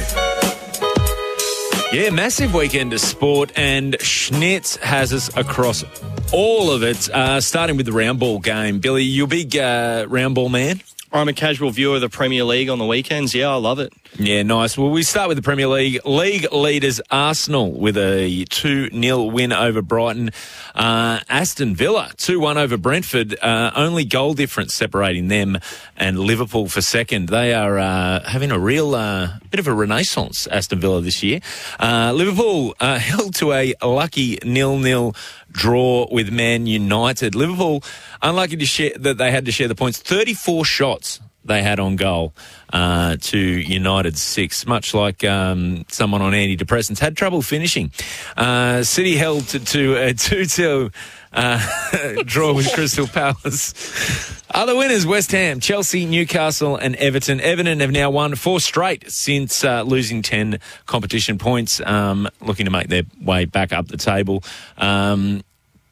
Yeah, 1.94 2.10
massive 2.10 2.52
weekend 2.56 2.94
of 2.94 3.00
sport, 3.00 3.52
and 3.56 3.94
Schnitz 4.00 4.78
has 4.78 5.14
us 5.14 5.30
across 5.38 5.86
all 6.34 6.72
of 6.72 6.82
it, 6.82 7.08
uh, 7.12 7.42
starting 7.42 7.78
with 7.78 7.86
the 7.86 7.92
round 7.92 8.20
ball 8.20 8.40
game. 8.40 8.80
Billy, 8.80 9.04
you 9.04 9.26
a 9.26 9.28
big 9.28 9.56
uh, 9.56 10.08
round 10.10 10.34
ball 10.34 10.50
man? 10.50 10.82
I'm 11.12 11.30
a 11.30 11.34
casual 11.34 11.72
viewer 11.72 11.96
of 11.96 12.02
the 12.02 12.10
Premier 12.10 12.44
League 12.44 12.70
on 12.70 12.80
the 12.80 12.86
weekends. 12.86 13.34
Yeah, 13.34 13.50
I 13.50 13.56
love 13.56 13.80
it. 13.80 13.94
Yeah, 14.20 14.44
nice. 14.44 14.78
Well, 14.78 14.90
we 14.90 15.04
start 15.04 15.30
with 15.30 15.38
the 15.38 15.42
Premier 15.42 15.68
League. 15.68 16.06
League 16.06 16.52
leaders 16.52 17.00
Arsenal 17.10 17.72
with 17.72 17.96
a 17.96 18.44
2 18.50 18.90
0 18.90 19.24
win 19.24 19.54
over 19.54 19.82
Brighton. 19.82 20.32
Uh, 20.76 21.22
Aston 21.30 21.76
Villa 21.76 22.12
2 22.18 22.42
1 22.42 22.58
over 22.58 22.76
Brentford. 22.76 23.38
Uh, 23.42 23.72
only 23.76 24.04
goal 24.04 24.34
difference 24.34 24.74
separating 24.74 25.30
them 25.30 25.60
and 25.96 26.20
Liverpool 26.20 26.68
for 26.68 26.82
second. 26.82 27.30
They 27.30 27.54
are 27.54 27.78
uh, 27.78 28.28
having 28.28 28.52
a 28.52 28.60
real 28.60 28.94
uh, 28.94 29.40
bit 29.50 29.62
of 29.62 29.68
a 29.68 29.74
renaissance, 29.74 30.46
Aston 30.48 30.82
Villa, 30.82 31.00
this 31.00 31.24
year. 31.24 31.40
Uh, 31.80 32.12
Liverpool 32.14 32.76
uh, 32.82 33.00
held 33.00 33.34
to 33.36 33.54
a 33.54 33.74
lucky 33.82 34.40
nil 34.44 34.78
nil 34.78 35.16
draw 35.58 36.08
with 36.12 36.32
Man 36.32 36.68
United. 36.68 37.36
Liverpool 37.36 37.84
unlucky 38.22 38.56
to 38.58 38.66
share 38.66 38.92
that 38.98 39.18
they 39.18 39.32
had 39.32 39.46
to 39.46 39.52
share 39.52 39.68
the 39.68 39.76
points. 39.76 39.98
34 40.00 40.64
shots 40.64 41.20
they 41.44 41.64
had 41.64 41.80
on 41.80 41.96
goal 41.96 42.34
uh, 42.72 43.16
to 43.20 43.38
United 43.38 44.18
six, 44.18 44.68
much 44.68 44.94
like 44.94 45.24
um, 45.24 45.86
someone 45.90 46.22
on 46.22 46.34
antidepressants 46.34 47.00
had 47.00 47.16
trouble 47.18 47.42
finishing. 47.42 47.92
Uh, 48.36 48.84
City 48.84 49.16
held 49.16 49.48
to, 49.48 49.60
to 49.60 49.96
a 49.96 50.14
2 50.14 50.46
2 50.46 50.92
uh, 51.34 51.60
draw 52.26 52.54
with 52.54 52.72
Crystal 52.74 53.08
Palace. 53.08 54.44
Other 54.52 54.76
winners 54.76 55.06
West 55.06 55.32
Ham, 55.32 55.60
Chelsea, 55.60 56.06
Newcastle, 56.06 56.76
and 56.76 56.96
Everton. 56.98 57.40
Everton 57.40 57.80
have 57.80 57.92
now 57.92 58.10
won 58.10 58.36
four 58.36 58.60
straight 58.60 59.10
since 59.12 59.64
uh, 59.64 59.84
losing 59.84 60.22
10 60.22 60.60
competition 60.86 61.38
points, 61.38 61.82
um, 61.82 62.28
looking 62.42 62.66
to 62.66 62.72
make 62.72 62.88
their 62.88 63.04
way 63.22 63.46
back 63.46 63.74
up 63.74 63.88
the 63.88 63.98
table. 63.98 64.44
Um, 64.78 65.42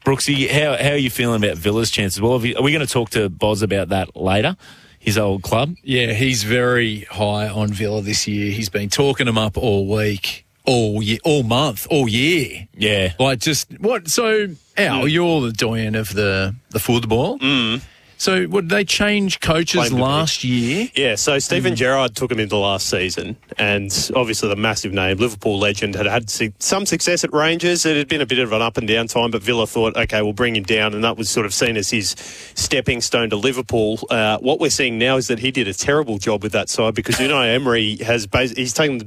Brooksy, 0.06 0.48
how, 0.48 0.78
how 0.78 0.92
are 0.92 0.98
you 0.98 1.10
feeling 1.10 1.44
about 1.44 1.58
Villa's 1.58 1.90
chances? 1.90 2.22
Well, 2.22 2.34
are 2.34 2.38
we, 2.38 2.54
going 2.54 2.80
to 2.80 2.86
talk 2.86 3.10
to 3.12 3.28
Boz 3.28 3.64
about 3.64 3.90
that 3.90 4.16
later? 4.16 4.56
His 5.00 5.18
old 5.18 5.42
club? 5.42 5.76
Yeah, 5.84 6.14
he's 6.14 6.44
very 6.44 7.02
high 7.02 7.50
on 7.50 7.70
Villa 7.74 8.04
this 8.04 8.28
year. 8.28 8.52
He's 8.52 8.70
been 8.70 8.90
talking 8.90 9.26
them 9.26 9.38
up 9.40 9.58
all 9.58 9.88
week, 9.88 10.46
all 10.64 11.02
year, 11.02 11.18
all 11.24 11.42
month, 11.42 11.88
all 11.90 12.08
year. 12.08 12.68
Yeah. 12.76 13.14
Like 13.20 13.40
just 13.40 13.72
what? 13.80 14.08
So 14.08 14.50
Al, 14.78 15.08
you're 15.08 15.42
the 15.42 15.52
doyen 15.52 15.96
of 15.96 16.14
the 16.14 16.56
the 16.70 16.80
football. 16.80 17.40
Mm. 17.40 17.84
So, 18.18 18.48
would 18.48 18.70
they 18.70 18.86
change 18.86 19.40
coaches 19.42 19.92
last 19.92 20.44
year? 20.44 20.90
Yeah, 20.96 21.16
so 21.16 21.38
Steven 21.40 21.74
Mm. 21.74 21.78
Gerrard 21.78 22.16
took 22.16 22.32
him 22.32 22.40
into 22.40 22.56
last 22.58 22.90
season, 22.90 23.36
and 23.58 23.92
obviously 24.16 24.48
the 24.50 24.56
massive 24.56 24.94
name, 24.94 25.18
Liverpool 25.18 25.60
legend, 25.60 25.96
had 25.96 26.06
had 26.06 26.30
some 26.30 26.86
success 26.86 27.24
at 27.24 27.34
Rangers. 27.34 27.86
It 27.86 27.98
had 27.98 28.08
been 28.08 28.22
a 28.22 28.26
bit 28.26 28.40
of 28.40 28.54
an 28.54 28.62
up 28.62 28.78
and 28.78 28.88
down 28.88 29.08
time, 29.08 29.32
but 29.32 29.42
Villa 29.42 29.68
thought, 29.68 29.96
okay, 29.98 30.22
we'll 30.22 30.34
bring 30.34 30.56
him 30.56 30.64
down, 30.64 30.94
and 30.94 31.04
that 31.04 31.18
was 31.18 31.30
sort 31.30 31.46
of 31.46 31.54
seen 31.54 31.76
as 31.78 31.90
his 31.90 32.12
stepping 32.56 33.02
stone 33.02 33.30
to 33.32 33.36
Liverpool. 33.36 34.00
Uh, 34.10 34.38
what 34.40 34.60
we're 34.60 34.70
seeing 34.70 34.98
now 34.98 35.18
is 35.18 35.28
that 35.28 35.40
he 35.40 35.52
did 35.52 35.68
a 35.68 35.74
terrible 35.74 36.18
job 36.18 36.42
with 36.42 36.54
that 36.54 36.70
side 36.70 36.96
because 36.96 37.16
Unai 37.16 37.54
Emery 37.54 37.98
has 37.98 38.28
bas- 38.28 38.52
he's 38.52 38.74
taken 38.74 39.02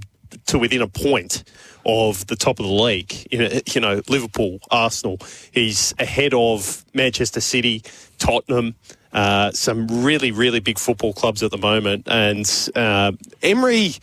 to 0.46 0.58
within 0.58 0.82
a 0.82 0.86
point 0.88 1.44
of 1.88 2.26
the 2.26 2.36
top 2.36 2.60
of 2.60 2.66
the 2.66 2.72
league. 2.72 3.26
You 3.32 3.80
know, 3.80 4.02
Liverpool, 4.08 4.60
Arsenal. 4.70 5.18
He's 5.50 5.94
ahead 5.98 6.34
of 6.34 6.84
Manchester 6.94 7.40
City, 7.40 7.82
Tottenham. 8.18 8.76
Uh, 9.12 9.50
some 9.52 9.88
really, 9.88 10.30
really 10.30 10.60
big 10.60 10.78
football 10.78 11.14
clubs 11.14 11.42
at 11.42 11.50
the 11.50 11.56
moment, 11.58 12.06
and 12.06 12.68
uh, 12.76 13.10
Emery 13.42 13.94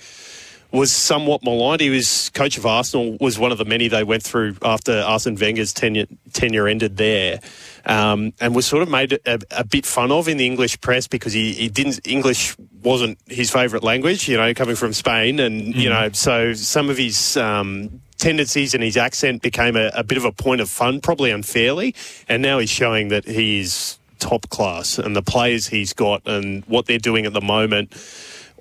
was 0.72 0.92
somewhat 0.92 1.44
maligned. 1.44 1.82
He 1.82 1.90
was 1.90 2.30
coach 2.34 2.58
of 2.58 2.66
Arsenal, 2.66 3.18
was 3.20 3.40
one 3.40 3.52
of 3.52 3.58
the 3.58 3.66
many 3.66 3.88
they 3.88 4.04
went 4.04 4.24
through 4.24 4.56
after 4.62 5.02
Arsene 5.02 5.36
Wenger's 5.36 5.74
tenure, 5.74 6.06
tenure 6.34 6.68
ended 6.68 6.98
there, 6.98 7.40
um, 7.86 8.34
and 8.40 8.56
was 8.56 8.66
sort 8.66 8.84
of 8.84 8.90
made 8.90 9.14
a, 9.26 9.40
a 9.52 9.64
bit 9.64 9.86
fun 9.86 10.12
of 10.12 10.28
in 10.28 10.38
the 10.38 10.46
English 10.46 10.80
press 10.82 11.08
because 11.08 11.34
he, 11.34 11.54
he 11.54 11.70
didn't 11.70 12.00
English 12.06 12.56
wasn't 12.84 13.18
his 13.28 13.52
favourite 13.52 13.84
language, 13.84 14.28
you 14.28 14.38
know, 14.38 14.54
coming 14.54 14.76
from 14.76 14.94
Spain, 14.94 15.40
and 15.40 15.76
you 15.76 15.90
know, 15.90 16.10
so 16.12 16.54
some 16.54 16.90
of 16.90 16.98
his. 16.98 17.38
Um, 17.38 18.02
Tendencies 18.18 18.74
and 18.74 18.82
his 18.82 18.96
accent 18.96 19.42
became 19.42 19.76
a, 19.76 19.92
a 19.94 20.02
bit 20.02 20.18
of 20.18 20.24
a 20.24 20.32
point 20.32 20.62
of 20.62 20.70
fun, 20.70 21.02
probably 21.02 21.32
unfairly, 21.32 21.94
and 22.30 22.42
now 22.42 22.60
he's 22.60 22.70
showing 22.70 23.10
that 23.10 23.26
he 23.26 23.60
is 23.60 24.00
top 24.20 24.50
class 24.50 24.98
and 24.98 25.18
the 25.18 25.22
players 25.22 25.68
he's 25.68 25.92
got 25.92 26.26
and 26.26 26.64
what 26.66 26.86
they're 26.86 26.98
doing 26.98 27.26
at 27.26 27.34
the 27.34 27.42
moment 27.42 27.94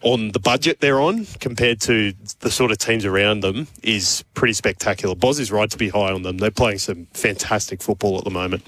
on 0.04 0.30
the 0.32 0.38
budget 0.38 0.80
they're 0.80 1.00
on 1.00 1.26
compared 1.40 1.80
to 1.80 2.12
the 2.40 2.50
sort 2.50 2.70
of 2.70 2.78
teams 2.78 3.04
around 3.04 3.40
them 3.40 3.66
is 3.82 4.22
pretty 4.34 4.52
spectacular. 4.52 5.14
Boz 5.14 5.40
is 5.40 5.50
right 5.50 5.70
to 5.70 5.78
be 5.78 5.88
high 5.88 6.12
on 6.12 6.22
them. 6.22 6.36
They're 6.38 6.50
playing 6.50 6.78
some 6.78 7.06
fantastic 7.14 7.82
football 7.82 8.18
at 8.18 8.24
the 8.24 8.30
moment. 8.30 8.62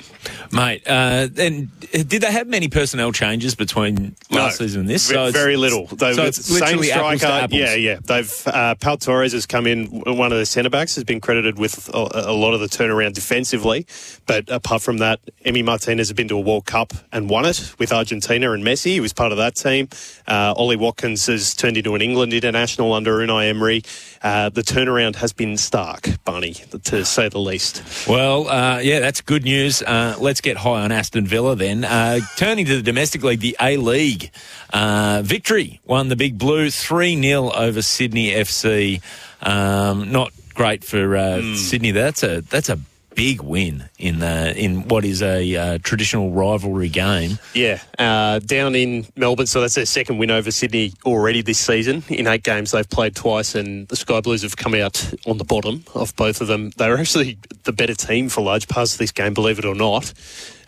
Mate, 0.50 0.82
uh, 0.86 1.28
and 1.36 1.68
did 1.90 2.22
they 2.22 2.32
have 2.32 2.46
many 2.46 2.68
personnel 2.68 3.12
changes 3.12 3.54
between 3.54 4.16
last 4.30 4.58
season 4.58 4.80
and 4.82 4.90
this? 4.90 5.10
It's- 5.10 5.32
very 5.32 5.56
little. 5.56 5.86
They've 5.86 6.14
so 6.14 6.24
it's 6.24 6.44
same 6.44 6.82
striker. 6.82 7.46
Yeah, 7.50 7.74
yeah. 7.74 7.98
They've 8.02 8.42
uh, 8.46 8.74
Pau 8.76 8.96
Torres 8.96 9.32
has 9.32 9.44
come 9.46 9.66
in. 9.66 9.86
One 9.86 10.32
of 10.32 10.38
the 10.38 10.46
centre 10.46 10.70
backs 10.70 10.94
has 10.94 11.04
been 11.04 11.20
credited 11.20 11.58
with 11.58 11.88
a, 11.94 12.30
a 12.30 12.32
lot 12.32 12.54
of 12.54 12.60
the 12.60 12.66
turnaround 12.66 13.12
defensively. 13.12 13.86
But 14.26 14.48
apart 14.48 14.80
from 14.82 14.98
that, 14.98 15.20
Emi 15.44 15.62
Martinez 15.64 16.08
has 16.08 16.14
been 16.14 16.28
to 16.28 16.36
a 16.36 16.40
World 16.40 16.64
Cup 16.64 16.94
and 17.12 17.28
won 17.28 17.44
it 17.44 17.74
with 17.78 17.92
Argentina 17.92 18.52
and 18.52 18.64
Messi. 18.64 18.92
He 18.92 19.00
was 19.00 19.12
part 19.12 19.32
of 19.32 19.38
that 19.38 19.54
team. 19.54 19.88
Uh, 20.26 20.54
Ollie 20.56 20.76
Watkins 20.76 21.25
has 21.26 21.54
turned 21.54 21.76
into 21.76 21.94
an 21.94 22.02
England 22.02 22.32
international 22.32 22.92
under 22.92 23.16
Unai 23.18 23.48
Emery. 23.48 23.82
Uh, 24.22 24.48
the 24.48 24.62
turnaround 24.62 25.16
has 25.16 25.32
been 25.32 25.56
stark, 25.56 26.08
Barney, 26.24 26.54
to 26.84 27.04
say 27.04 27.28
the 27.28 27.38
least. 27.38 27.82
Well, 28.08 28.48
uh, 28.48 28.78
yeah, 28.78 29.00
that's 29.00 29.20
good 29.20 29.44
news. 29.44 29.82
Uh, 29.82 30.16
let's 30.18 30.40
get 30.40 30.56
high 30.58 30.82
on 30.82 30.92
Aston 30.92 31.26
Villa 31.26 31.54
then. 31.56 31.84
Uh, 31.84 32.20
turning 32.36 32.64
to 32.66 32.76
the 32.76 32.82
domestic 32.82 33.22
league, 33.22 33.40
the 33.40 33.56
A 33.60 33.76
League. 33.76 34.30
Uh, 34.72 35.22
victory 35.24 35.80
won 35.84 36.08
the 36.08 36.16
Big 36.16 36.38
Blue 36.38 36.70
3 36.70 37.20
0 37.22 37.50
over 37.52 37.82
Sydney 37.82 38.30
FC. 38.32 39.00
Um, 39.42 40.10
not 40.10 40.32
great 40.54 40.82
for 40.84 41.16
uh, 41.16 41.40
Hmm. 41.40 41.54
Sydney. 41.54 41.90
That's 41.90 42.22
a 42.22 42.40
that's 42.40 42.68
a 42.68 42.78
big 43.16 43.40
win 43.40 43.88
in 43.98 44.22
uh, 44.22 44.52
in 44.54 44.86
what 44.86 45.04
is 45.04 45.22
a 45.22 45.56
uh, 45.56 45.78
traditional 45.82 46.30
rivalry 46.30 46.88
game. 46.88 47.38
Yeah, 47.54 47.80
uh, 47.98 48.38
down 48.38 48.76
in 48.76 49.06
Melbourne, 49.16 49.46
so 49.46 49.60
that's 49.60 49.74
their 49.74 49.86
second 49.86 50.18
win 50.18 50.30
over 50.30 50.52
Sydney 50.52 50.92
already 51.04 51.42
this 51.42 51.58
season. 51.58 52.04
In 52.08 52.28
eight 52.28 52.44
games, 52.44 52.70
they've 52.70 52.88
played 52.88 53.16
twice, 53.16 53.56
and 53.56 53.88
the 53.88 53.96
Sky 53.96 54.20
Blues 54.20 54.42
have 54.42 54.56
come 54.56 54.74
out 54.74 55.02
on 55.26 55.38
the 55.38 55.44
bottom 55.44 55.84
of 55.94 56.14
both 56.14 56.40
of 56.40 56.46
them. 56.46 56.70
They 56.76 56.88
were 56.88 56.98
actually 56.98 57.38
the 57.64 57.72
better 57.72 57.94
team 57.94 58.28
for 58.28 58.42
large 58.42 58.68
parts 58.68 58.92
of 58.92 58.98
this 58.98 59.10
game, 59.10 59.34
believe 59.34 59.58
it 59.58 59.64
or 59.64 59.74
not. 59.74 60.12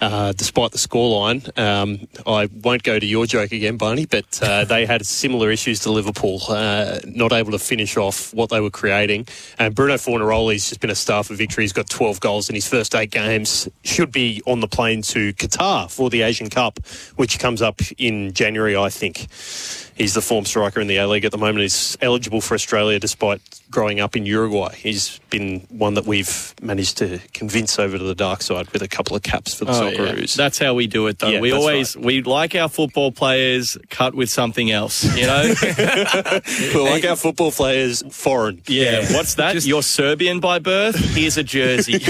Uh, 0.00 0.32
despite 0.32 0.70
the 0.70 0.78
scoreline, 0.78 1.58
um, 1.58 2.06
I 2.24 2.48
won't 2.62 2.84
go 2.84 3.00
to 3.00 3.06
your 3.06 3.26
joke 3.26 3.50
again, 3.50 3.76
Barney, 3.76 4.06
but 4.06 4.40
uh, 4.40 4.64
they 4.64 4.87
had 4.87 5.04
similar 5.04 5.50
issues 5.50 5.80
to 5.80 5.90
Liverpool, 5.90 6.40
uh, 6.48 7.00
not 7.04 7.32
able 7.32 7.50
to 7.50 7.58
finish 7.58 7.96
off 7.96 8.32
what 8.32 8.48
they 8.50 8.61
were 8.61 8.70
creating. 8.70 9.26
And 9.58 9.74
Bruno 9.74 9.94
Fornaroli's 9.94 10.68
just 10.68 10.80
been 10.80 10.90
a 10.90 10.94
star 10.94 11.24
for 11.24 11.34
victory. 11.34 11.64
He's 11.64 11.72
got 11.72 11.90
12 11.90 12.20
goals 12.20 12.38
in 12.46 12.55
his 12.55 12.68
first 12.68 12.94
eight 12.94 13.11
games. 13.11 13.68
Should 13.83 14.12
be 14.12 14.40
on 14.46 14.61
the 14.61 14.68
plane 14.68 15.03
to 15.03 15.33
Qatar 15.33 15.90
for 15.90 16.11
the 16.11 16.22
Asian 16.22 16.48
Cup, 16.48 16.79
which 17.16 17.38
comes 17.38 17.61
up 17.61 17.81
in 17.98 18.33
January, 18.33 18.77
I 18.77 18.90
think. 18.90 19.27
He's 19.98 20.14
the 20.14 20.22
form 20.22 20.44
striker 20.44 20.80
in 20.80 20.87
the 20.87 20.96
A 20.98 21.08
League 21.08 21.24
at 21.24 21.32
the 21.32 21.38
moment. 21.38 21.58
He's 21.58 21.98
eligible 22.00 22.40
for 22.40 22.54
Australia 22.54 22.98
despite 23.00 23.40
growing 23.70 23.98
up 24.00 24.14
in 24.16 24.24
Uruguay. 24.24 24.72
He's 24.76 25.18
been 25.28 25.66
one 25.70 25.94
that 25.94 26.06
we've 26.06 26.54
managed 26.62 26.98
to 26.98 27.18
convince 27.34 27.78
over 27.80 27.98
to 27.98 28.04
the 28.04 28.14
dark 28.14 28.40
side 28.42 28.70
with 28.70 28.80
a 28.80 28.88
couple 28.88 29.16
of 29.16 29.22
caps 29.24 29.54
for 29.54 29.64
the 29.64 29.72
Oh, 29.72 29.88
yeah. 29.88 29.98
Socceroos. 29.98 30.37
That's 30.37 30.58
how 30.58 30.74
we 30.74 30.87
do 30.87 31.08
it, 31.08 31.18
though. 31.18 31.28
Yeah, 31.28 31.40
we 31.40 31.50
that's 31.50 31.61
always 31.61 31.96
we 31.96 32.22
like 32.22 32.54
our 32.54 32.68
football 32.68 33.11
players 33.12 33.76
cut 33.90 34.14
with 34.14 34.30
something 34.30 34.70
else. 34.70 35.04
You 35.16 35.26
know? 35.26 35.42
we 36.74 36.80
like 36.80 37.04
our 37.04 37.16
football 37.16 37.50
players 37.50 38.02
foreign. 38.14 38.62
yeah. 38.68 39.12
What's 39.12 39.34
that? 39.34 39.64
You're 39.66 39.82
Serbian 39.82 40.38
by 40.40 40.61
birth. 40.61 40.94
Here's 40.96 41.37
a 41.37 41.42
jersey. 41.42 41.98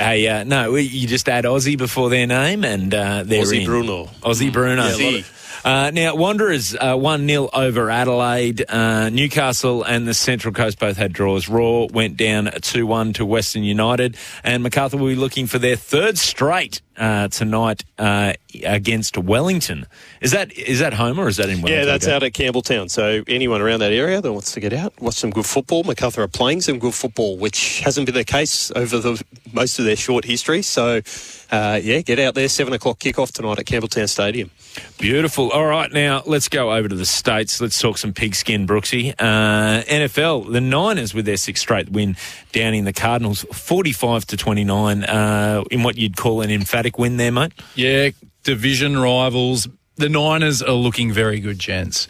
Hey, 0.00 0.26
uh, 0.28 0.44
no, 0.44 0.74
you 0.76 1.06
just 1.06 1.28
add 1.28 1.44
Aussie 1.44 1.76
before 1.76 2.08
their 2.10 2.26
name 2.26 2.64
and 2.64 2.92
uh, 2.94 3.22
they're 3.24 3.44
Aussie 3.44 3.60
in. 3.60 3.66
Bruno. 3.66 4.06
Aussie 4.22 4.52
Bruno. 4.52 4.84
Yeah, 4.86 4.90
love 4.92 5.00
it. 5.14 5.24
Uh, 5.64 5.90
now, 5.92 6.14
Wanderers 6.14 6.74
uh, 6.74 6.96
1 6.96 7.26
0 7.26 7.50
over 7.52 7.90
Adelaide. 7.90 8.64
Uh, 8.68 9.10
Newcastle 9.10 9.82
and 9.82 10.06
the 10.08 10.14
Central 10.14 10.54
Coast 10.54 10.78
both 10.78 10.96
had 10.96 11.12
draws. 11.12 11.48
Roar 11.48 11.88
went 11.92 12.16
down 12.16 12.50
2 12.60 12.86
1 12.86 13.12
to 13.14 13.26
Western 13.26 13.62
United. 13.62 14.16
And 14.42 14.62
MacArthur 14.62 14.96
will 14.96 15.08
be 15.08 15.16
looking 15.16 15.46
for 15.46 15.58
their 15.58 15.76
third 15.76 16.18
straight 16.18 16.80
uh, 17.00 17.28
tonight 17.28 17.84
uh, 17.98 18.34
against 18.64 19.16
Wellington. 19.16 19.86
Is 20.20 20.32
that 20.32 20.52
is 20.52 20.80
that 20.80 20.94
home 20.94 21.18
or 21.18 21.28
is 21.28 21.38
that 21.38 21.48
in 21.48 21.62
Wellington? 21.62 21.78
Yeah, 21.78 21.84
that's 21.84 22.06
out 22.06 22.22
at 22.22 22.32
Campbelltown. 22.32 22.90
So 22.90 23.24
anyone 23.26 23.60
around 23.60 23.80
that 23.80 23.92
area 23.92 24.20
that 24.20 24.32
wants 24.32 24.52
to 24.52 24.60
get 24.60 24.72
out, 24.72 24.92
watch 25.00 25.14
some 25.14 25.30
good 25.30 25.46
football. 25.46 25.82
Macarthur 25.82 26.22
are 26.22 26.28
playing 26.28 26.60
some 26.60 26.78
good 26.78 26.94
football, 26.94 27.38
which 27.38 27.80
hasn't 27.80 28.06
been 28.06 28.14
the 28.14 28.24
case 28.24 28.70
over 28.76 28.98
the 28.98 29.22
most 29.52 29.78
of 29.78 29.86
their 29.86 29.96
short 29.96 30.24
history. 30.24 30.62
So, 30.62 31.00
uh, 31.50 31.80
yeah, 31.82 32.00
get 32.00 32.18
out 32.18 32.34
there. 32.34 32.48
Seven 32.48 32.72
o'clock 32.72 32.98
kickoff 32.98 33.32
tonight 33.32 33.58
at 33.58 33.66
Campbelltown 33.66 34.08
Stadium. 34.08 34.50
Beautiful. 34.98 35.50
All 35.50 35.66
right, 35.66 35.90
now 35.92 36.22
let's 36.26 36.48
go 36.48 36.72
over 36.72 36.88
to 36.88 36.94
the 36.94 37.06
States. 37.06 37.60
Let's 37.60 37.80
talk 37.80 37.98
some 37.98 38.12
pigskin, 38.12 38.66
Brooksy. 38.66 39.14
Uh, 39.18 39.82
NFL, 39.84 40.52
the 40.52 40.60
Niners 40.60 41.12
with 41.12 41.24
their 41.24 41.36
sixth 41.36 41.62
straight 41.62 41.90
win 41.90 42.16
down 42.52 42.74
in 42.74 42.84
the 42.84 42.92
Cardinals, 42.92 43.44
45 43.52 44.26
to 44.26 44.36
29, 44.36 45.04
uh, 45.04 45.64
in 45.70 45.82
what 45.82 45.96
you'd 45.96 46.16
call 46.16 46.40
an 46.40 46.50
emphatic 46.50 46.98
win 46.98 47.16
there, 47.16 47.32
mate. 47.32 47.52
Yeah, 47.74 48.10
division 48.44 48.98
rivals. 48.98 49.68
The 49.96 50.08
Niners 50.08 50.62
are 50.62 50.72
looking 50.72 51.12
very 51.12 51.40
good, 51.40 51.58
gents. 51.58 52.08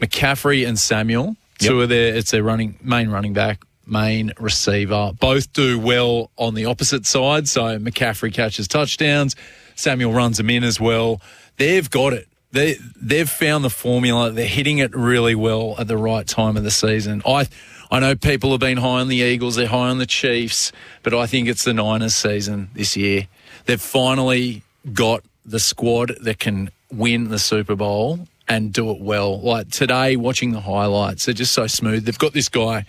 McCaffrey 0.00 0.66
and 0.66 0.78
Samuel, 0.78 1.36
two 1.58 1.82
of 1.82 1.88
their 1.88 2.14
it's 2.14 2.30
their 2.30 2.42
running 2.42 2.78
main 2.82 3.10
running 3.10 3.32
back, 3.32 3.62
main 3.88 4.32
receiver. 4.38 5.12
Both 5.18 5.52
do 5.52 5.78
well 5.78 6.30
on 6.36 6.54
the 6.54 6.66
opposite 6.66 7.06
side. 7.06 7.48
So 7.48 7.78
McCaffrey 7.78 8.32
catches 8.32 8.68
touchdowns, 8.68 9.36
Samuel 9.74 10.12
runs 10.12 10.36
them 10.38 10.50
in 10.50 10.64
as 10.64 10.80
well. 10.80 11.20
They've 11.56 11.88
got 11.88 12.12
it. 12.12 12.28
They 12.50 12.76
they've 12.96 13.28
found 13.28 13.64
the 13.64 13.70
formula. 13.70 14.30
They're 14.30 14.46
hitting 14.46 14.78
it 14.78 14.94
really 14.94 15.34
well 15.34 15.74
at 15.78 15.86
the 15.86 15.98
right 15.98 16.26
time 16.26 16.56
of 16.56 16.64
the 16.64 16.70
season. 16.70 17.22
I 17.26 17.46
I 17.90 18.00
know 18.00 18.14
people 18.16 18.50
have 18.50 18.60
been 18.60 18.78
high 18.78 19.00
on 19.00 19.08
the 19.08 19.16
Eagles, 19.16 19.56
they're 19.56 19.66
high 19.66 19.88
on 19.88 19.98
the 19.98 20.06
Chiefs, 20.06 20.72
but 21.02 21.14
I 21.14 21.26
think 21.26 21.48
it's 21.48 21.64
the 21.64 21.72
Niners 21.72 22.14
season 22.14 22.70
this 22.74 22.96
year. 22.96 23.28
They've 23.64 23.80
finally 23.80 24.62
got 24.92 25.24
the 25.44 25.58
squad 25.58 26.16
that 26.20 26.38
can 26.38 26.70
win 26.90 27.28
the 27.28 27.38
Super 27.38 27.74
Bowl 27.74 28.20
and 28.46 28.72
do 28.72 28.90
it 28.90 29.00
well. 29.00 29.40
Like 29.40 29.70
today, 29.70 30.16
watching 30.16 30.52
the 30.52 30.60
highlights, 30.60 31.26
they're 31.26 31.34
just 31.34 31.52
so 31.52 31.66
smooth. 31.66 32.04
They've 32.04 32.18
got 32.18 32.34
this 32.34 32.48
guy, 32.48 32.84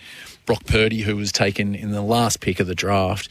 Brock 0.49 0.65
Purdy, 0.65 1.01
who 1.01 1.15
was 1.15 1.31
taken 1.31 1.75
in 1.75 1.91
the 1.91 2.01
last 2.01 2.39
pick 2.39 2.59
of 2.59 2.65
the 2.65 2.73
draft. 2.73 3.29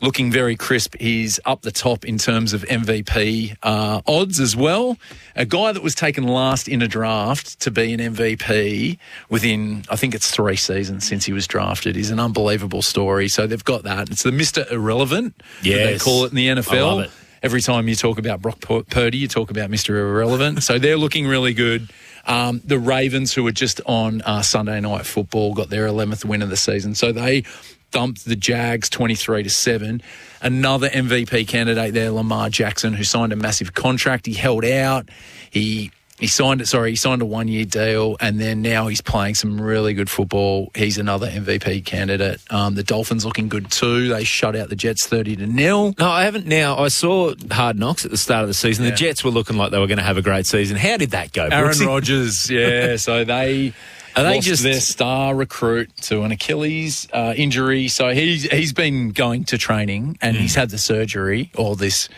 Looking 0.00 0.32
very 0.32 0.56
crisp. 0.56 0.94
He's 0.98 1.38
up 1.44 1.60
the 1.60 1.70
top 1.70 2.06
in 2.06 2.16
terms 2.16 2.54
of 2.54 2.62
MVP 2.62 3.54
uh, 3.62 4.00
odds 4.06 4.40
as 4.40 4.56
well. 4.56 4.96
A 5.36 5.44
guy 5.44 5.72
that 5.72 5.82
was 5.82 5.94
taken 5.94 6.24
last 6.24 6.66
in 6.68 6.80
a 6.80 6.88
draft 6.88 7.60
to 7.60 7.70
be 7.70 7.92
an 7.92 8.00
MVP 8.00 8.96
within, 9.28 9.84
I 9.90 9.96
think 9.96 10.14
it's 10.14 10.30
three 10.30 10.56
seasons 10.56 11.06
since 11.06 11.26
he 11.26 11.34
was 11.34 11.46
drafted, 11.46 11.98
is 11.98 12.10
an 12.10 12.18
unbelievable 12.18 12.80
story. 12.80 13.28
So 13.28 13.46
they've 13.46 13.62
got 13.62 13.82
that. 13.82 14.08
It's 14.08 14.22
the 14.22 14.30
Mr. 14.30 14.70
Irrelevant, 14.72 15.34
that 15.36 15.68
they 15.84 15.98
call 15.98 16.24
it 16.24 16.30
in 16.30 16.36
the 16.36 16.46
NFL. 16.48 17.10
Every 17.42 17.60
time 17.60 17.88
you 17.88 17.94
talk 17.94 18.18
about 18.18 18.40
Brock 18.40 18.60
Pur- 18.60 18.84
Purdy, 18.84 19.18
you 19.18 19.28
talk 19.28 19.50
about 19.50 19.68
Mr. 19.70 19.90
Irrelevant. 19.90 20.62
so 20.62 20.78
they're 20.78 20.96
looking 20.96 21.26
really 21.26 21.52
good. 21.52 21.90
Um, 22.28 22.60
the 22.64 22.78
Ravens, 22.78 23.32
who 23.32 23.42
were 23.42 23.52
just 23.52 23.80
on 23.86 24.20
uh, 24.22 24.42
Sunday 24.42 24.80
Night 24.80 25.06
Football, 25.06 25.54
got 25.54 25.70
their 25.70 25.86
11th 25.86 26.24
win 26.24 26.42
of 26.42 26.50
the 26.50 26.56
season. 26.56 26.94
So 26.94 27.10
they 27.10 27.40
thumped 27.90 28.26
the 28.26 28.36
Jags 28.36 28.90
23 28.90 29.44
to 29.44 29.50
7. 29.50 30.02
Another 30.42 30.90
MVP 30.90 31.48
candidate 31.48 31.94
there, 31.94 32.10
Lamar 32.10 32.50
Jackson, 32.50 32.92
who 32.92 33.02
signed 33.02 33.32
a 33.32 33.36
massive 33.36 33.74
contract. 33.74 34.26
He 34.26 34.34
held 34.34 34.64
out. 34.64 35.08
He 35.50 35.90
he 36.18 36.26
signed 36.26 36.60
it. 36.60 36.66
Sorry, 36.66 36.90
he 36.90 36.96
signed 36.96 37.22
a 37.22 37.26
one-year 37.26 37.64
deal, 37.64 38.16
and 38.20 38.40
then 38.40 38.62
now 38.62 38.88
he's 38.88 39.00
playing 39.00 39.34
some 39.34 39.60
really 39.60 39.94
good 39.94 40.10
football. 40.10 40.70
He's 40.74 40.98
another 40.98 41.28
MVP 41.28 41.84
candidate. 41.84 42.40
Um, 42.50 42.74
the 42.74 42.82
Dolphins 42.82 43.24
looking 43.24 43.48
good 43.48 43.70
too. 43.70 44.08
They 44.08 44.24
shut 44.24 44.56
out 44.56 44.68
the 44.68 44.76
Jets 44.76 45.06
thirty 45.06 45.36
to 45.36 45.46
nil. 45.46 45.94
No, 45.98 46.08
I 46.08 46.24
haven't. 46.24 46.46
Now 46.46 46.76
I 46.78 46.88
saw 46.88 47.34
Hard 47.50 47.78
Knocks 47.78 48.04
at 48.04 48.10
the 48.10 48.16
start 48.16 48.42
of 48.42 48.48
the 48.48 48.54
season. 48.54 48.84
Yeah. 48.84 48.90
The 48.90 48.96
Jets 48.96 49.22
were 49.24 49.30
looking 49.30 49.56
like 49.56 49.70
they 49.70 49.78
were 49.78 49.86
going 49.86 49.98
to 49.98 50.04
have 50.04 50.16
a 50.16 50.22
great 50.22 50.46
season. 50.46 50.76
How 50.76 50.96
did 50.96 51.10
that 51.10 51.32
go? 51.32 51.44
Aaron 51.44 51.72
Brooksy? 51.72 51.86
Rodgers, 51.86 52.50
yeah. 52.50 52.96
So 53.08 53.24
they 53.24 53.72
Are 54.16 54.24
they 54.24 54.40
just- 54.40 54.62
their 54.62 54.80
star 54.80 55.34
recruit 55.34 55.94
to 56.02 56.22
an 56.22 56.32
Achilles 56.32 57.06
uh, 57.12 57.34
injury. 57.36 57.88
So 57.88 58.08
he's 58.10 58.44
he's 58.44 58.72
been 58.72 59.10
going 59.10 59.44
to 59.44 59.58
training 59.58 60.18
and 60.20 60.36
he's 60.36 60.54
had 60.54 60.70
the 60.70 60.78
surgery 60.78 61.50
or 61.56 61.76
this 61.76 62.08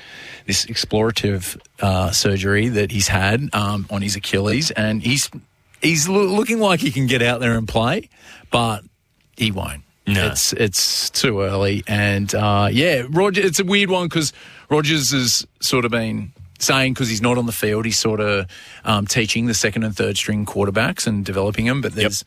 this 0.46 0.66
explorative 0.66 1.60
uh, 1.80 2.10
surgery 2.10 2.68
that 2.68 2.90
he's 2.90 3.08
had 3.08 3.48
um, 3.52 3.86
on 3.90 4.02
his 4.02 4.16
Achilles, 4.16 4.70
and 4.70 5.02
he's 5.02 5.30
he's 5.82 6.08
loo- 6.08 6.34
looking 6.34 6.58
like 6.58 6.80
he 6.80 6.90
can 6.90 7.06
get 7.06 7.22
out 7.22 7.40
there 7.40 7.52
and 7.56 7.68
play, 7.68 8.08
but 8.50 8.82
he 9.36 9.50
won't. 9.50 9.82
No. 10.06 10.26
It's 10.26 10.52
it's 10.54 11.10
too 11.10 11.42
early, 11.42 11.84
and 11.86 12.34
uh, 12.34 12.68
yeah, 12.72 13.04
Roger. 13.10 13.42
It's 13.42 13.60
a 13.60 13.64
weird 13.64 13.90
one 13.90 14.08
because 14.08 14.32
Rodgers 14.68 15.12
has 15.12 15.46
sort 15.60 15.84
of 15.84 15.90
been 15.92 16.32
saying 16.60 16.94
because 16.94 17.08
he's 17.08 17.22
not 17.22 17.38
on 17.38 17.46
the 17.46 17.52
field, 17.52 17.84
he's 17.84 17.98
sort 17.98 18.20
of 18.20 18.46
um, 18.84 19.06
teaching 19.06 19.46
the 19.46 19.54
second 19.54 19.82
and 19.82 19.96
third 19.96 20.16
string 20.16 20.46
quarterbacks 20.46 21.06
and 21.06 21.24
developing 21.24 21.66
them. 21.66 21.80
But 21.80 21.92
there's 21.94 22.24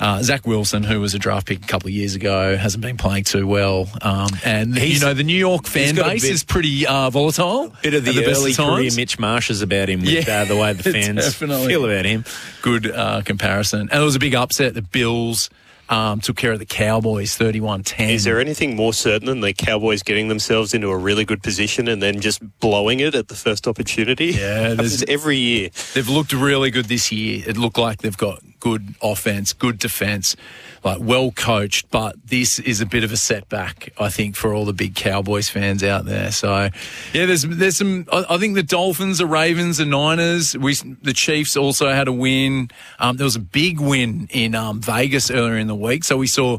uh, 0.00 0.22
Zach 0.22 0.46
Wilson, 0.46 0.82
who 0.82 1.00
was 1.00 1.14
a 1.14 1.18
draft 1.18 1.46
pick 1.46 1.62
a 1.62 1.66
couple 1.66 1.88
of 1.88 1.94
years 1.94 2.14
ago, 2.14 2.56
hasn't 2.56 2.82
been 2.82 2.96
playing 2.96 3.24
too 3.24 3.46
well, 3.46 3.88
um, 4.02 4.28
and 4.44 4.76
you 4.76 5.00
know 5.00 5.14
the 5.14 5.24
New 5.24 5.36
York 5.36 5.66
fan 5.66 5.94
base 5.94 6.22
bit- 6.22 6.32
is 6.32 6.44
pretty 6.44 6.86
uh, 6.86 7.10
volatile. 7.10 7.72
Bit 7.82 7.94
of 7.94 8.04
the, 8.04 8.12
best 8.24 8.40
early 8.40 8.54
career 8.54 8.90
Mitch 8.94 9.18
Marshes 9.18 9.62
about 9.62 9.88
him 9.88 10.00
with 10.00 10.26
Yeah, 10.28 10.42
uh, 10.42 10.44
the 10.44 10.56
way 10.56 10.72
the 10.72 10.82
fans 10.92 11.34
feel 11.34 11.84
about 11.84 12.04
him. 12.04 12.24
Good 12.62 12.90
uh, 12.90 13.22
comparison, 13.22 13.88
and 13.90 14.02
it 14.02 14.04
was 14.04 14.16
a 14.16 14.20
big 14.20 14.34
upset. 14.34 14.74
The 14.74 14.82
Bills 14.82 15.50
um, 15.88 16.20
took 16.20 16.36
care 16.36 16.52
of 16.52 16.58
the 16.58 16.66
Cowboys, 16.66 17.36
31-10. 17.36 18.10
Is 18.10 18.24
there 18.24 18.40
anything 18.40 18.76
more 18.76 18.92
certain 18.92 19.26
than 19.26 19.40
the 19.40 19.52
Cowboys 19.52 20.02
getting 20.02 20.28
themselves 20.28 20.74
into 20.74 20.88
a 20.88 20.96
really 20.96 21.24
good 21.24 21.42
position 21.42 21.88
and 21.88 22.02
then 22.02 22.20
just 22.20 22.42
blowing 22.60 23.00
it 23.00 23.14
at 23.14 23.28
the 23.28 23.34
first 23.34 23.66
opportunity? 23.66 24.26
Yeah, 24.26 24.68
Happens 24.68 25.02
every 25.04 25.36
year. 25.36 25.70
They've 25.94 26.08
looked 26.08 26.32
really 26.32 26.70
good 26.70 26.86
this 26.86 27.10
year. 27.10 27.42
It 27.46 27.56
looked 27.56 27.78
like 27.78 28.02
they've 28.02 28.16
got 28.16 28.42
good 28.60 28.94
offense, 29.02 29.52
good 29.52 29.78
defense, 29.78 30.36
like 30.84 30.98
well 31.00 31.30
coached. 31.30 31.90
But 31.90 32.16
this 32.26 32.58
is 32.58 32.80
a 32.80 32.86
bit 32.86 33.04
of 33.04 33.12
a 33.12 33.16
setback, 33.16 33.92
I 33.98 34.08
think, 34.08 34.36
for 34.36 34.52
all 34.54 34.64
the 34.64 34.72
big 34.72 34.94
Cowboys 34.94 35.48
fans 35.48 35.82
out 35.82 36.04
there. 36.04 36.32
So, 36.32 36.68
yeah, 37.12 37.26
there's 37.26 37.42
there's 37.42 37.76
some. 37.76 38.06
I, 38.12 38.24
I 38.30 38.38
think 38.38 38.54
the 38.54 38.62
Dolphins, 38.62 39.18
the 39.18 39.26
Ravens, 39.26 39.78
the 39.78 39.86
Niners, 39.86 40.56
we 40.56 40.74
the 40.74 41.12
Chiefs 41.12 41.56
also 41.56 41.90
had 41.90 42.08
a 42.08 42.12
win. 42.12 42.70
Um, 42.98 43.16
there 43.16 43.24
was 43.24 43.36
a 43.36 43.40
big 43.40 43.80
win 43.80 44.28
in 44.30 44.54
um, 44.54 44.80
Vegas 44.80 45.30
earlier 45.30 45.56
in 45.56 45.66
the 45.66 45.74
week, 45.74 46.04
so 46.04 46.16
we 46.16 46.26
saw 46.26 46.58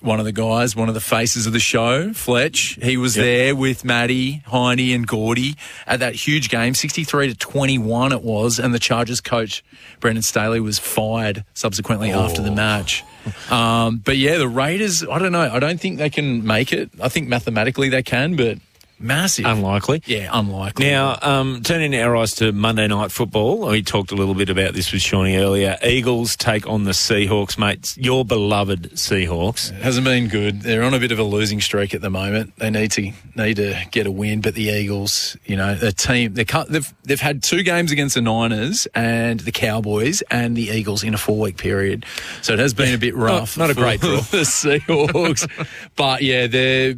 one 0.00 0.18
of 0.18 0.24
the 0.24 0.32
guys, 0.32 0.74
one 0.74 0.88
of 0.88 0.94
the 0.94 1.00
faces 1.00 1.46
of 1.46 1.52
the 1.52 1.60
show, 1.60 2.12
Fletch. 2.12 2.78
He 2.82 2.96
was 2.96 3.14
there 3.14 3.54
with 3.54 3.84
Maddie, 3.84 4.42
Heine, 4.46 4.94
and 4.94 5.06
Gordy 5.06 5.56
at 5.86 6.00
that 6.00 6.14
huge 6.14 6.48
game, 6.48 6.74
63 6.74 7.28
to 7.28 7.34
21 7.34 8.12
it 8.12 8.22
was, 8.22 8.58
and 8.58 8.72
the 8.74 8.78
Chargers 8.78 9.20
coach, 9.20 9.64
Brandon 10.00 10.22
Staley, 10.22 10.60
was 10.60 10.78
fired 10.78 11.44
subsequently 11.54 12.10
after 12.12 12.42
the 12.42 12.50
match. 12.50 13.04
Um, 13.50 13.98
but 13.98 14.16
yeah, 14.16 14.38
the 14.38 14.48
Raiders, 14.48 15.04
I 15.04 15.18
don't 15.18 15.32
know. 15.32 15.50
I 15.50 15.58
don't 15.58 15.78
think 15.78 15.98
they 15.98 16.10
can 16.10 16.46
make 16.46 16.72
it. 16.72 16.90
I 17.00 17.08
think 17.08 17.28
mathematically 17.28 17.88
they 17.88 18.02
can, 18.02 18.36
but 18.36 18.58
massive. 19.00 19.46
Unlikely. 19.46 20.02
yeah, 20.06 20.28
unlikely. 20.32 20.86
Now, 20.86 21.18
um, 21.22 21.62
turning 21.62 21.94
our 21.96 22.16
eyes 22.16 22.34
to 22.36 22.52
Monday 22.52 22.86
night 22.86 23.10
football, 23.10 23.68
we 23.68 23.82
talked 23.82 24.12
a 24.12 24.14
little 24.14 24.34
bit 24.34 24.50
about 24.50 24.74
this 24.74 24.92
with 24.92 25.02
Shawnee 25.02 25.36
earlier. 25.36 25.76
Eagles 25.82 26.36
take 26.36 26.66
on 26.68 26.84
the 26.84 26.92
Seahawks, 26.92 27.58
mates. 27.58 27.96
Your 27.98 28.24
beloved 28.24 28.92
Seahawks. 28.92 29.70
hasn't 29.80 30.04
been 30.04 30.28
good. 30.28 30.62
They're 30.62 30.82
on 30.82 30.94
a 30.94 30.98
bit 30.98 31.12
of 31.12 31.18
a 31.18 31.24
losing 31.24 31.60
streak 31.60 31.94
at 31.94 32.00
the 32.00 32.10
moment. 32.10 32.54
They 32.56 32.70
need 32.70 32.92
to 32.92 33.12
need 33.34 33.56
to 33.56 33.82
get 33.90 34.06
a 34.06 34.10
win, 34.10 34.40
but 34.40 34.54
the 34.54 34.64
Eagles, 34.68 35.36
you 35.46 35.56
know, 35.56 35.74
the 35.74 35.92
team 35.92 36.34
they 36.34 36.44
cut, 36.44 36.68
they've 36.68 36.92
they've 37.04 37.20
had 37.20 37.42
two 37.42 37.62
games 37.62 37.90
against 37.92 38.14
the 38.14 38.20
Niners 38.22 38.86
and 38.94 39.40
the 39.40 39.52
Cowboys 39.52 40.22
and 40.30 40.56
the 40.56 40.68
Eagles 40.68 41.02
in 41.02 41.14
a 41.14 41.18
four 41.18 41.38
week 41.38 41.56
period, 41.56 42.04
so 42.42 42.52
it 42.52 42.58
has 42.58 42.74
been 42.74 42.94
a 42.94 42.98
bit 42.98 43.14
rough. 43.14 43.56
not 43.56 43.70
a 43.70 43.74
great 43.74 44.00
draw. 44.00 44.16
the 44.30 44.38
Seahawks, 44.42 45.48
but 45.96 46.22
yeah, 46.22 46.46
they're 46.46 46.94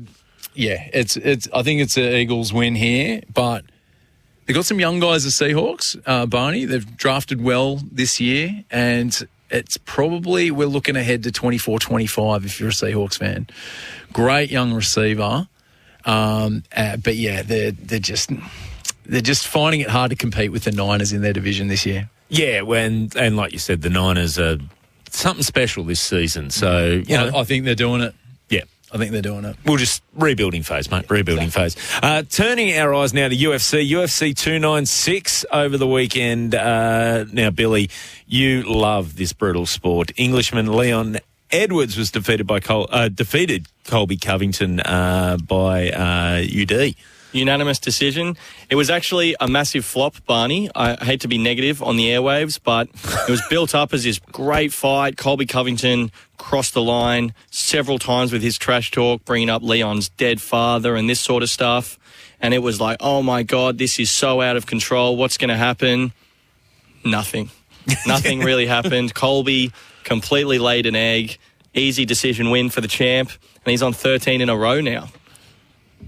yeah, 0.54 0.88
it's 0.92 1.16
it's. 1.16 1.48
I 1.54 1.62
think 1.62 1.80
it's 1.80 1.96
an 1.96 2.04
Eagles 2.04 2.52
win 2.52 2.74
here, 2.74 3.22
but. 3.32 3.64
They've 4.44 4.56
got 4.56 4.64
some 4.64 4.80
young 4.80 4.98
guys, 4.98 5.22
the 5.22 5.30
Seahawks, 5.30 5.96
uh, 6.04 6.26
Barney. 6.26 6.64
They've 6.64 6.96
drafted 6.96 7.40
well 7.40 7.76
this 7.92 8.20
year, 8.20 8.64
and 8.72 9.16
it's 9.50 9.76
probably, 9.76 10.50
we're 10.50 10.66
looking 10.66 10.96
ahead 10.96 11.22
to 11.22 11.30
24 11.30 11.78
25 11.78 12.44
if 12.44 12.58
you're 12.58 12.70
a 12.70 12.72
Seahawks 12.72 13.18
fan. 13.18 13.46
Great 14.12 14.50
young 14.50 14.72
receiver. 14.72 15.46
Um, 16.04 16.64
uh, 16.76 16.96
but 16.96 17.14
yeah, 17.14 17.42
they're, 17.42 17.70
they're 17.70 18.00
just. 18.00 18.30
They're 19.04 19.20
just 19.20 19.48
finding 19.48 19.80
it 19.80 19.88
hard 19.88 20.10
to 20.10 20.16
compete 20.16 20.52
with 20.52 20.64
the 20.64 20.70
Niners 20.70 21.12
in 21.12 21.22
their 21.22 21.32
division 21.32 21.66
this 21.66 21.84
year. 21.84 22.08
Yeah, 22.28 22.62
when 22.62 23.10
and 23.16 23.36
like 23.36 23.52
you 23.52 23.58
said, 23.58 23.82
the 23.82 23.90
Niners 23.90 24.38
are 24.38 24.58
something 25.10 25.42
special 25.42 25.84
this 25.84 26.00
season. 26.00 26.50
So 26.50 27.02
you 27.04 27.16
know, 27.16 27.30
I, 27.34 27.40
I 27.40 27.44
think 27.44 27.64
they're 27.64 27.74
doing 27.74 28.00
it. 28.00 28.14
I 28.92 28.98
think 28.98 29.12
they're 29.12 29.22
doing 29.22 29.44
it. 29.46 29.56
We'll 29.64 29.78
just 29.78 30.02
rebuilding 30.14 30.62
phase, 30.62 30.90
mate. 30.90 31.08
Rebuilding 31.08 31.48
phase. 31.50 31.76
Uh, 32.02 32.22
turning 32.28 32.76
our 32.76 32.94
eyes 32.94 33.14
now 33.14 33.28
to 33.28 33.34
UFC. 33.34 33.88
UFC 33.90 34.36
296 34.36 35.46
over 35.50 35.78
the 35.78 35.86
weekend. 35.86 36.54
Uh, 36.54 37.24
now, 37.32 37.50
Billy, 37.50 37.88
you 38.26 38.62
love 38.64 39.16
this 39.16 39.32
brutal 39.32 39.64
sport. 39.64 40.12
Englishman 40.16 40.66
Leon 40.76 41.18
Edwards 41.50 41.96
was 41.96 42.10
defeated 42.10 42.46
by 42.46 42.60
Col- 42.60 42.88
uh, 42.90 43.08
defeated 43.08 43.66
Colby 43.84 44.16
Covington 44.16 44.80
uh, 44.80 45.38
by 45.46 45.90
uh, 45.90 46.42
UD. 46.44 46.94
Unanimous 47.32 47.78
decision. 47.78 48.36
It 48.68 48.74
was 48.74 48.90
actually 48.90 49.34
a 49.40 49.48
massive 49.48 49.84
flop, 49.84 50.24
Barney. 50.26 50.70
I 50.74 51.02
hate 51.04 51.22
to 51.22 51.28
be 51.28 51.38
negative 51.38 51.82
on 51.82 51.96
the 51.96 52.08
airwaves, 52.08 52.60
but 52.62 52.88
it 53.26 53.30
was 53.30 53.42
built 53.48 53.74
up 53.74 53.94
as 53.94 54.04
this 54.04 54.18
great 54.18 54.72
fight. 54.72 55.16
Colby 55.16 55.46
Covington 55.46 56.12
crossed 56.36 56.74
the 56.74 56.82
line 56.82 57.32
several 57.50 57.98
times 57.98 58.32
with 58.32 58.42
his 58.42 58.58
trash 58.58 58.90
talk, 58.90 59.24
bringing 59.24 59.48
up 59.48 59.62
Leon's 59.62 60.08
dead 60.10 60.40
father 60.40 60.94
and 60.94 61.08
this 61.08 61.20
sort 61.20 61.42
of 61.42 61.50
stuff. 61.50 61.98
And 62.40 62.52
it 62.52 62.58
was 62.58 62.80
like, 62.80 62.98
oh 63.00 63.22
my 63.22 63.44
God, 63.44 63.78
this 63.78 63.98
is 63.98 64.10
so 64.10 64.40
out 64.40 64.56
of 64.56 64.66
control. 64.66 65.16
What's 65.16 65.38
going 65.38 65.50
to 65.50 65.56
happen? 65.56 66.12
Nothing. 67.04 67.50
Nothing 68.06 68.40
really 68.40 68.66
happened. 68.66 69.14
Colby 69.14 69.72
completely 70.04 70.58
laid 70.58 70.86
an 70.86 70.96
egg. 70.96 71.38
Easy 71.74 72.04
decision 72.04 72.50
win 72.50 72.68
for 72.68 72.80
the 72.80 72.88
champ. 72.88 73.30
And 73.64 73.70
he's 73.70 73.82
on 73.82 73.92
13 73.92 74.40
in 74.40 74.48
a 74.48 74.56
row 74.56 74.80
now. 74.80 75.08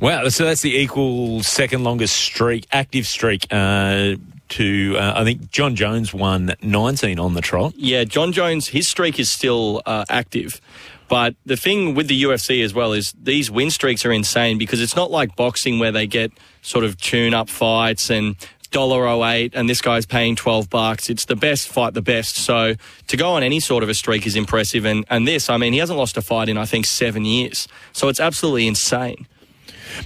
Wow, 0.01 0.29
so 0.29 0.45
that's 0.45 0.63
the 0.63 0.77
equal 0.77 1.43
second 1.43 1.85
longest 1.85 2.17
streak, 2.17 2.67
active 2.73 3.07
streak. 3.07 3.47
Uh, 3.51 4.17
to 4.51 4.95
uh, 4.99 5.15
I 5.17 5.25
think 5.25 5.51
Jon 5.51 5.75
Jones 5.75 6.13
won 6.13 6.55
19 6.63 7.19
on 7.19 7.35
the 7.35 7.41
trot. 7.41 7.73
Yeah, 7.77 8.05
Jon 8.05 8.31
Jones, 8.31 8.69
his 8.69 8.87
streak 8.87 9.19
is 9.19 9.33
still 9.33 9.83
uh, 9.87 10.05
active. 10.09 10.61
But 11.09 11.35
the 11.45 11.57
thing 11.57 11.95
with 11.95 12.09
the 12.09 12.23
UFC 12.23 12.65
as 12.65 12.73
well 12.73 12.93
is 12.93 13.15
these 13.21 13.51
win 13.51 13.71
streaks 13.71 14.05
are 14.05 14.13
insane 14.13 14.59
because 14.59 14.81
it's 14.81 14.97
not 14.97 15.11
like 15.11 15.37
boxing 15.37 15.79
where 15.79 15.93
they 15.93 16.07
get 16.07 16.33
sort 16.63 16.85
of 16.85 16.99
tune 16.99 17.35
up 17.35 17.49
fights 17.49 18.11
and 18.11 18.37
dollar 18.71 19.03
$1.08 19.03 19.53
and 19.55 19.71
this 19.71 19.81
guy's 19.81 20.07
paying 20.07 20.35
12 20.35 20.69
bucks. 20.69 21.09
It's 21.09 21.27
the 21.27 21.37
best 21.37 21.69
fight 21.69 21.95
the 21.95 22.03
best. 22.03 22.37
So 22.37 22.75
to 23.07 23.17
go 23.17 23.31
on 23.33 23.43
any 23.43 23.61
sort 23.61 23.83
of 23.83 23.89
a 23.89 23.95
streak 23.95 24.27
is 24.27 24.35
impressive. 24.35 24.85
And, 24.85 25.05
and 25.09 25.29
this, 25.29 25.49
I 25.49 25.57
mean, 25.57 25.73
he 25.73 25.79
hasn't 25.79 25.99
lost 25.99 26.17
a 26.17 26.23
fight 26.23 26.49
in, 26.49 26.59
I 26.59 26.65
think, 26.65 26.87
seven 26.87 27.25
years. 27.25 27.69
So 27.93 28.09
it's 28.09 28.21
absolutely 28.21 28.67
insane. 28.67 29.27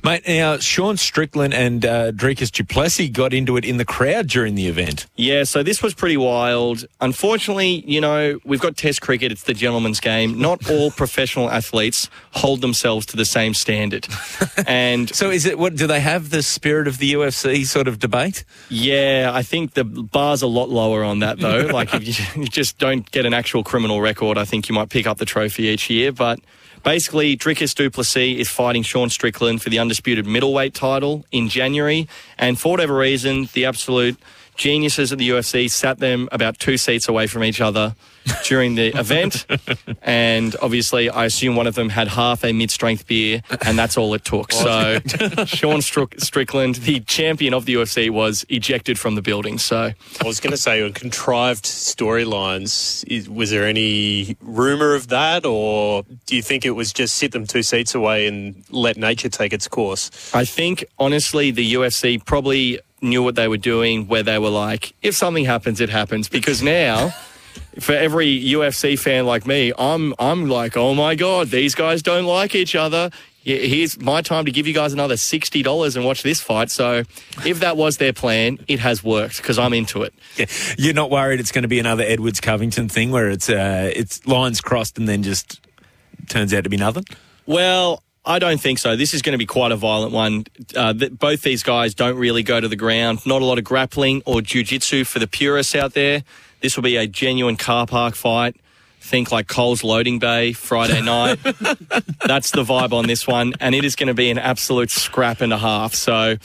Mate, 0.05 0.27
now 0.27 0.59
Sean 0.59 0.97
Strickland 0.97 1.55
and 1.55 1.85
uh, 1.85 2.13
Dricus 2.13 2.51
du 2.51 2.65
Plessis 2.65 3.11
got 3.11 3.33
into 3.33 3.57
it 3.57 3.65
in 3.65 3.77
the 3.77 3.85
crowd 3.85 4.27
during 4.29 4.55
the 4.55 4.67
event. 4.67 5.07
Yeah, 5.17 5.45
so 5.45 5.63
this 5.63 5.83
was 5.83 5.95
pretty 5.95 6.17
wild. 6.17 6.85
Unfortunately, 7.01 7.85
you 7.87 8.01
know, 8.01 8.39
we've 8.45 8.61
got 8.61 8.77
Test 8.77 9.01
cricket, 9.01 9.33
it's 9.33 9.45
the 9.45 9.55
gentleman's 9.55 10.01
game. 10.01 10.39
Not 10.39 10.71
all 10.71 10.91
professional 11.03 11.51
athletes 11.51 12.09
hold 12.33 12.61
themselves 12.61 13.07
to 13.07 13.17
the 13.17 13.25
same 13.25 13.55
standard. 13.55 14.07
And 14.67 15.09
So 15.15 15.31
is 15.31 15.47
it 15.47 15.59
what 15.59 15.75
do 15.77 15.87
they 15.87 16.01
have 16.01 16.31
the 16.31 16.43
spirit 16.43 16.87
of 16.87 16.99
the 16.99 17.15
UFC 17.15 17.67
sort 17.67 17.89
of 17.89 17.99
debate? 17.99 18.45
yeah, 18.69 19.31
I 19.33 19.43
think 19.43 19.75
the 19.75 19.85
bar's 19.85 20.43
a 20.43 20.47
lot 20.47 20.69
lower 20.69 21.03
on 21.05 21.21
that, 21.21 21.39
though. 21.39 21.67
like, 21.73 21.95
if 21.95 22.07
you, 22.37 22.43
you 22.43 22.49
just 22.49 22.79
don't 22.79 23.11
get 23.11 23.27
an 23.27 23.35
actual 23.35 23.65
criminal 23.65 24.01
record, 24.01 24.39
I 24.39 24.45
think 24.45 24.69
you 24.69 24.75
might 24.75 24.89
pick 24.91 25.07
up 25.07 25.19
the 25.19 25.25
trophy 25.25 25.65
each 25.65 25.91
year. 25.91 26.13
But 26.13 26.41
basically, 26.83 27.37
Dricus 27.37 27.75
du 27.75 27.91
Plessis 27.91 28.39
is 28.39 28.49
fighting 28.49 28.83
Sean 28.83 29.11
Strickland 29.11 29.63
for 29.63 29.71
the 29.71 29.79
undisputed 29.79 30.27
middleweight 30.27 30.75
title 30.75 31.25
in 31.33 31.49
January. 31.49 32.09
And 32.39 32.59
for 32.59 32.73
whatever 32.73 32.97
reason, 32.97 33.49
the 33.53 33.65
absolute 33.65 34.19
geniuses 34.57 35.13
at 35.13 35.19
the 35.19 35.29
UFC 35.31 35.71
sat 35.71 35.99
them 35.99 36.29
about 36.33 36.59
two 36.59 36.77
seats 36.77 37.09
away 37.09 37.27
from 37.27 37.45
each 37.45 37.61
other 37.61 37.95
during 38.45 38.75
the 38.75 38.89
event, 38.99 39.47
and 40.03 40.55
obviously, 40.63 41.11
I 41.11 41.25
assume 41.27 41.57
one 41.57 41.67
of 41.67 41.75
them 41.75 41.89
had 41.89 42.09
half 42.09 42.45
a 42.45 42.53
mid-strength 42.53 43.07
beer, 43.07 43.43
and 43.63 43.79
that's 43.79 43.97
all 43.97 44.15
it 44.15 44.25
took. 44.25 44.53
So, 44.53 44.99
Sean 45.47 45.83
Strick- 45.83 46.21
Strickland, 46.21 46.77
the 46.77 47.01
champion 47.01 47.55
of 47.55 47.65
the 47.65 47.75
UFC, 47.75 48.11
was 48.11 48.45
ejected 48.49 48.99
from 48.99 49.15
the 49.15 49.23
building. 49.23 49.59
So, 49.59 49.93
I 50.21 50.27
was 50.27 50.41
going 50.41 50.51
to 50.53 50.57
say 50.57 50.83
on 50.83 50.93
contrived 50.93 51.65
storylines. 51.65 53.29
Was 53.29 53.51
there 53.51 53.67
any 53.67 54.37
rumor 54.41 54.95
of 54.95 55.09
that, 55.09 55.45
or 55.47 56.05
do 56.27 56.37
you 56.37 56.43
think 56.43 56.65
it 56.65 56.73
was 56.73 56.93
just 56.93 57.15
sit 57.17 57.33
them 57.33 57.47
two 57.47 57.63
seats 57.63 57.95
away 57.95 58.27
and 58.27 58.65
let 58.71 58.97
nature 58.97 59.29
take 59.29 59.53
its 59.53 59.69
course? 59.69 60.11
I 60.35 60.45
think 60.45 60.85
honestly, 60.99 61.51
the 61.51 61.75
UFC 61.75 62.25
probably 62.25 62.81
knew 63.01 63.23
what 63.23 63.37
they 63.37 63.49
were 63.49 63.57
doing, 63.57 64.09
where 64.09 64.23
they 64.23 64.39
were 64.39 64.51
like, 64.51 64.93
if 65.03 65.15
something 65.15 65.45
happens, 65.45 65.81
it 65.81 65.89
happens. 65.89 66.29
Because 66.29 66.63
now, 66.63 67.15
for 67.81 67.93
every 67.93 68.41
UFC 68.43 68.99
fan 68.99 69.27
like 69.27 69.47
me, 69.47 69.73
I'm 69.79 70.15
I'm 70.19 70.49
like, 70.49 70.77
oh 70.77 70.95
my 70.95 71.15
god, 71.15 71.49
these 71.49 71.75
guys 71.75 72.03
don't 72.03 72.25
like 72.25 72.55
each 72.55 72.75
other. 72.75 73.11
Here's 73.43 73.99
my 73.99 74.21
time 74.21 74.45
to 74.45 74.51
give 74.51 74.67
you 74.67 74.75
guys 74.75 74.93
another 74.93 75.17
sixty 75.17 75.63
dollars 75.63 75.97
and 75.97 76.05
watch 76.05 76.23
this 76.23 76.41
fight. 76.41 76.71
So, 76.71 77.05
if 77.47 77.61
that 77.61 77.77
was 77.77 77.97
their 77.97 78.13
plan, 78.13 78.59
it 78.69 78.79
has 78.81 79.03
worked 79.03 79.39
because 79.39 79.59
I'm 79.59 79.73
into 79.73 80.03
it. 80.03 80.13
Yeah. 80.37 80.47
You're 80.77 80.95
not 80.95 81.11
worried 81.11 81.41
it's 81.41 81.53
going 81.53 81.63
to 81.63 81.69
be 81.69 81.79
another 81.79 82.05
Edwards 82.05 82.41
Covington 82.41 82.89
thing 82.89 83.11
where 83.11 83.31
it's 83.31 83.49
uh, 83.49 83.91
it's 83.95 84.27
lines 84.27 84.61
crossed 84.61 84.99
and 84.99 85.09
then 85.09 85.23
just 85.23 85.61
turns 86.29 86.53
out 86.53 86.65
to 86.65 86.71
be 86.71 86.77
nothing. 86.77 87.05
Well, 87.47 88.03
I 88.25 88.39
don't 88.39 88.61
think 88.61 88.79
so. 88.79 88.95
This 88.97 89.15
is 89.15 89.23
going 89.23 89.33
to 89.33 89.39
be 89.39 89.47
quite 89.47 89.73
a 89.73 89.77
violent 89.77 90.13
one. 90.13 90.45
Uh, 90.77 90.93
th- 90.93 91.13
both 91.13 91.41
these 91.41 91.63
guys 91.63 91.95
don't 91.95 92.19
really 92.19 92.43
go 92.43 92.61
to 92.61 92.69
the 92.69 92.77
ground. 92.77 93.25
Not 93.25 93.41
a 93.41 93.45
lot 93.47 93.57
of 93.57 93.65
grappling 93.65 94.23
or 94.27 94.43
jiu-jitsu 94.43 95.05
for 95.05 95.19
the 95.19 95.27
purists 95.27 95.75
out 95.75 95.95
there. 95.95 96.25
This 96.61 96.77
will 96.77 96.83
be 96.83 96.97
a 96.97 97.07
genuine 97.07 97.57
car 97.57 97.87
park 97.87 98.15
fight. 98.15 98.57
Think 99.01 99.31
like 99.31 99.47
Cole's 99.47 99.85
loading 99.85 100.19
bay 100.19 100.53
Friday 100.53 101.01
night. 101.01 101.39
That's 102.27 102.51
the 102.51 102.65
vibe 102.65 102.93
on 102.93 103.07
this 103.07 103.27
one, 103.27 103.55
and 103.61 103.75
it 103.75 103.85
is 103.85 103.95
going 103.95 104.09
to 104.09 104.15
be 104.15 104.31
an 104.31 104.39
absolute 104.39 104.91
scrap 104.91 105.41
and 105.41 105.53
a 105.53 105.59
half. 105.59 105.95
So, 105.95 106.37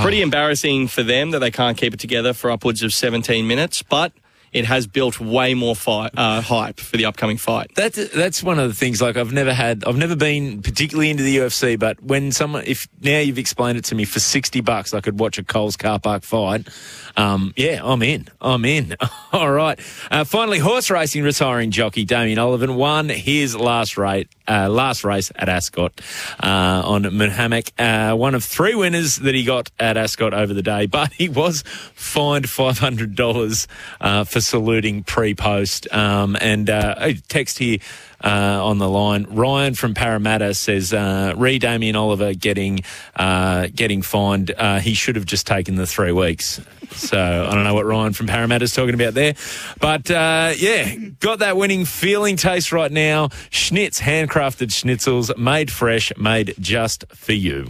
pretty 0.00 0.22
embarrassing 0.22 0.88
for 0.88 1.02
them 1.02 1.32
that 1.32 1.40
they 1.40 1.50
can't 1.50 1.76
keep 1.76 1.94
it 1.94 2.00
together 2.00 2.32
for 2.32 2.50
upwards 2.50 2.82
of 2.82 2.94
17 2.94 3.46
minutes, 3.46 3.82
but 3.82 4.12
it 4.52 4.64
has 4.64 4.86
built 4.86 5.20
way 5.20 5.54
more 5.54 5.76
fight, 5.76 6.12
uh, 6.16 6.40
hype 6.40 6.80
for 6.80 6.96
the 6.96 7.04
upcoming 7.04 7.36
fight. 7.36 7.70
That's 7.74 8.08
that's 8.10 8.42
one 8.42 8.58
of 8.58 8.68
the 8.68 8.74
things. 8.74 9.02
Like 9.02 9.16
I've 9.16 9.32
never 9.32 9.52
had, 9.52 9.84
I've 9.84 9.98
never 9.98 10.16
been 10.16 10.62
particularly 10.62 11.10
into 11.10 11.22
the 11.22 11.36
UFC, 11.36 11.78
but 11.78 12.02
when 12.02 12.32
someone, 12.32 12.64
if 12.66 12.88
now 13.02 13.18
you've 13.18 13.38
explained 13.38 13.78
it 13.78 13.84
to 13.86 13.94
me 13.94 14.04
for 14.04 14.20
sixty 14.20 14.60
bucks, 14.60 14.94
I 14.94 15.00
could 15.00 15.18
watch 15.18 15.38
a 15.38 15.44
Coles 15.44 15.76
car 15.76 15.98
park 15.98 16.22
fight. 16.22 16.68
Um, 17.16 17.54
yeah, 17.56 17.80
I'm 17.82 18.02
in. 18.02 18.28
I'm 18.40 18.64
in. 18.64 18.94
All 19.32 19.50
right. 19.50 19.78
Uh, 20.10 20.24
finally, 20.24 20.58
horse 20.58 20.90
racing 20.90 21.22
retiring 21.22 21.70
jockey 21.70 22.04
Damien 22.04 22.38
Oliver 22.38 22.72
won 22.72 23.08
his 23.08 23.56
last 23.56 23.96
rate, 23.96 24.28
uh, 24.46 24.68
last 24.68 25.04
race 25.04 25.32
at 25.36 25.48
Ascot 25.48 26.00
uh, 26.42 26.82
on 26.84 27.02
Muhammad. 27.16 27.70
Uh, 27.78 28.14
one 28.14 28.34
of 28.34 28.44
three 28.44 28.74
winners 28.74 29.16
that 29.16 29.34
he 29.34 29.44
got 29.44 29.70
at 29.78 29.96
Ascot 29.96 30.34
over 30.34 30.52
the 30.52 30.62
day, 30.62 30.86
but 30.96 31.12
he 31.12 31.28
was 31.28 31.62
fined 31.94 32.48
five 32.48 32.78
hundred 32.78 33.14
dollars 33.14 33.66
uh, 34.00 34.24
for 34.24 34.40
saluting 34.40 35.02
pre-post. 35.02 35.92
Um, 35.92 36.36
and 36.40 36.68
uh, 36.68 36.94
a 36.98 37.14
text 37.14 37.58
here. 37.58 37.78
Uh, 38.26 38.60
on 38.60 38.78
the 38.78 38.88
line, 38.88 39.24
Ryan 39.30 39.74
from 39.74 39.94
Parramatta 39.94 40.52
says, 40.54 40.92
uh, 40.92 41.32
"Re 41.36 41.60
Damien 41.60 41.94
Oliver 41.94 42.34
getting 42.34 42.80
uh, 43.14 43.68
getting 43.72 44.02
fined. 44.02 44.52
Uh, 44.56 44.80
he 44.80 44.94
should 44.94 45.14
have 45.14 45.26
just 45.26 45.46
taken 45.46 45.76
the 45.76 45.86
three 45.86 46.10
weeks." 46.10 46.60
So 46.90 47.18
I 47.18 47.54
don't 47.54 47.62
know 47.62 47.74
what 47.74 47.86
Ryan 47.86 48.14
from 48.14 48.26
Parramatta 48.26 48.64
is 48.64 48.74
talking 48.74 48.94
about 48.94 49.14
there, 49.14 49.34
but 49.78 50.10
yeah, 50.10 50.94
got 51.20 51.38
that 51.38 51.56
winning 51.56 51.84
feeling 51.84 52.36
taste 52.36 52.72
right 52.72 52.90
now. 52.90 53.28
Schnitz 53.50 54.00
handcrafted 54.00 54.70
schnitzels, 54.70 55.36
made 55.38 55.70
fresh, 55.70 56.12
made 56.16 56.54
just 56.58 57.04
for 57.14 57.32
you. 57.32 57.68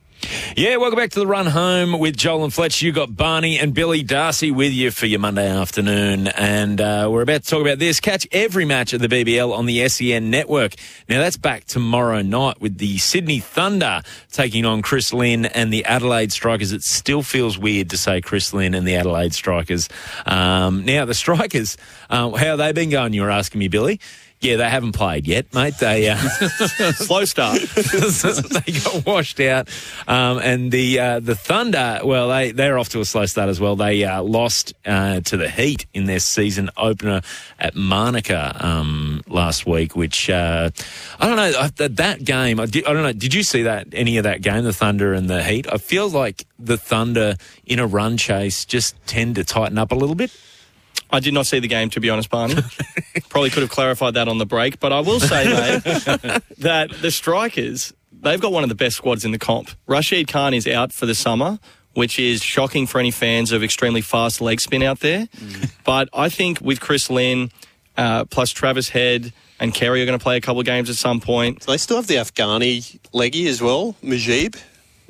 Yeah, 0.56 0.76
welcome 0.76 0.96
back 0.96 1.10
to 1.10 1.18
the 1.20 1.26
run 1.26 1.46
home 1.46 1.98
with 1.98 2.16
Joel 2.16 2.44
and 2.44 2.52
Fletch. 2.52 2.80
You 2.80 2.90
got 2.90 3.14
Barney 3.14 3.58
and 3.58 3.74
Billy 3.74 4.02
Darcy 4.02 4.50
with 4.50 4.72
you 4.72 4.90
for 4.90 5.06
your 5.06 5.20
Monday 5.20 5.48
afternoon, 5.48 6.28
and 6.28 6.80
uh, 6.80 7.08
we're 7.12 7.22
about 7.22 7.42
to 7.44 7.50
talk 7.50 7.60
about 7.60 7.78
this. 7.78 8.00
Catch 8.00 8.26
every 8.32 8.64
match 8.64 8.92
of 8.92 9.00
the 9.00 9.08
BBL 9.08 9.52
on 9.52 9.66
the 9.66 9.86
SEN 9.88 10.30
network. 10.30 10.74
Now 11.08 11.18
that's 11.18 11.36
back 11.36 11.64
tomorrow 11.64 12.22
night 12.22 12.60
with 12.60 12.78
the 12.78 12.96
Sydney 12.98 13.40
Thunder 13.40 14.02
taking 14.32 14.64
on 14.64 14.82
Chris 14.82 15.12
Lynn 15.12 15.44
and 15.46 15.72
the 15.72 15.84
Adelaide 15.84 16.32
Strikers. 16.32 16.72
It 16.72 16.82
still 16.82 17.22
feels 17.22 17.58
weird 17.58 17.90
to 17.90 17.98
say 17.98 18.20
Chris 18.20 18.54
Lynn 18.54 18.74
and 18.74 18.88
the 18.88 18.96
Adelaide 18.96 19.34
Strikers. 19.34 19.88
Um, 20.24 20.84
now 20.84 21.04
the 21.04 21.14
Strikers, 21.14 21.76
uh, 22.08 22.30
how 22.30 22.36
have 22.36 22.58
they 22.58 22.72
been 22.72 22.90
going? 22.90 23.12
You 23.12 23.22
were 23.22 23.30
asking 23.30 23.58
me, 23.58 23.68
Billy. 23.68 24.00
Yeah, 24.46 24.54
they 24.58 24.70
haven't 24.70 24.92
played 24.92 25.26
yet, 25.26 25.52
mate. 25.52 25.74
They 25.80 26.08
uh, 26.08 26.16
Slow 26.92 27.24
start. 27.24 27.58
they 27.74 28.72
got 28.72 29.04
washed 29.04 29.40
out, 29.40 29.68
um, 30.06 30.38
and 30.38 30.70
the 30.70 31.00
uh, 31.00 31.18
the 31.18 31.34
Thunder. 31.34 31.98
Well, 32.04 32.28
they 32.28 32.52
they're 32.52 32.78
off 32.78 32.90
to 32.90 33.00
a 33.00 33.04
slow 33.04 33.26
start 33.26 33.48
as 33.48 33.58
well. 33.58 33.74
They 33.74 34.04
uh, 34.04 34.22
lost 34.22 34.72
uh, 34.86 35.18
to 35.22 35.36
the 35.36 35.50
Heat 35.50 35.86
in 35.92 36.04
their 36.04 36.20
season 36.20 36.70
opener 36.76 37.22
at 37.58 37.74
Manuka 37.74 38.56
um, 38.64 39.24
last 39.26 39.66
week. 39.66 39.96
Which 39.96 40.30
uh, 40.30 40.70
I 41.18 41.26
don't 41.26 41.36
know 41.36 41.66
that, 41.78 41.96
that 41.96 42.22
game. 42.22 42.60
I, 42.60 42.66
did, 42.66 42.86
I 42.86 42.92
don't 42.92 43.02
know. 43.02 43.12
Did 43.12 43.34
you 43.34 43.42
see 43.42 43.62
that 43.64 43.88
any 43.92 44.16
of 44.18 44.22
that 44.22 44.42
game? 44.42 44.62
The 44.62 44.72
Thunder 44.72 45.12
and 45.12 45.28
the 45.28 45.42
Heat. 45.42 45.66
I 45.72 45.78
feel 45.78 46.08
like 46.08 46.46
the 46.56 46.78
Thunder 46.78 47.34
in 47.64 47.80
a 47.80 47.86
run 47.88 48.16
chase 48.16 48.64
just 48.64 48.94
tend 49.08 49.34
to 49.34 49.44
tighten 49.44 49.76
up 49.76 49.90
a 49.90 49.96
little 49.96 50.14
bit. 50.14 50.30
I 51.10 51.20
did 51.20 51.34
not 51.34 51.46
see 51.46 51.58
the 51.60 51.68
game, 51.68 51.90
to 51.90 52.00
be 52.00 52.10
honest, 52.10 52.30
Barney. 52.30 52.56
Probably 53.28 53.50
could 53.50 53.62
have 53.62 53.70
clarified 53.70 54.14
that 54.14 54.28
on 54.28 54.38
the 54.38 54.46
break, 54.46 54.80
but 54.80 54.92
I 54.92 55.00
will 55.00 55.20
say, 55.20 55.44
mate, 55.44 55.82
that 56.58 56.90
the 57.00 57.10
strikers, 57.10 57.92
they've 58.12 58.40
got 58.40 58.52
one 58.52 58.62
of 58.62 58.68
the 58.68 58.74
best 58.74 58.96
squads 58.96 59.24
in 59.24 59.30
the 59.32 59.38
comp. 59.38 59.70
Rashid 59.86 60.28
Khan 60.28 60.52
is 60.54 60.66
out 60.66 60.92
for 60.92 61.06
the 61.06 61.14
summer, 61.14 61.58
which 61.94 62.18
is 62.18 62.42
shocking 62.42 62.86
for 62.86 62.98
any 62.98 63.10
fans 63.10 63.52
of 63.52 63.62
extremely 63.62 64.00
fast 64.00 64.40
leg 64.40 64.60
spin 64.60 64.82
out 64.82 65.00
there. 65.00 65.28
But 65.84 66.08
I 66.12 66.28
think 66.28 66.60
with 66.60 66.80
Chris 66.80 67.08
Lynn, 67.08 67.50
uh, 67.96 68.24
plus 68.26 68.50
Travis 68.50 68.88
Head 68.90 69.32
and 69.58 69.72
Carey 69.72 70.02
are 70.02 70.06
going 70.06 70.18
to 70.18 70.22
play 70.22 70.36
a 70.36 70.40
couple 70.40 70.60
of 70.60 70.66
games 70.66 70.90
at 70.90 70.96
some 70.96 71.20
point. 71.20 71.62
They 71.62 71.78
still 71.78 71.96
have 71.96 72.06
the 72.06 72.16
Afghani 72.16 72.98
leggy 73.12 73.46
as 73.46 73.62
well, 73.62 73.94
Mujeeb. 74.02 74.60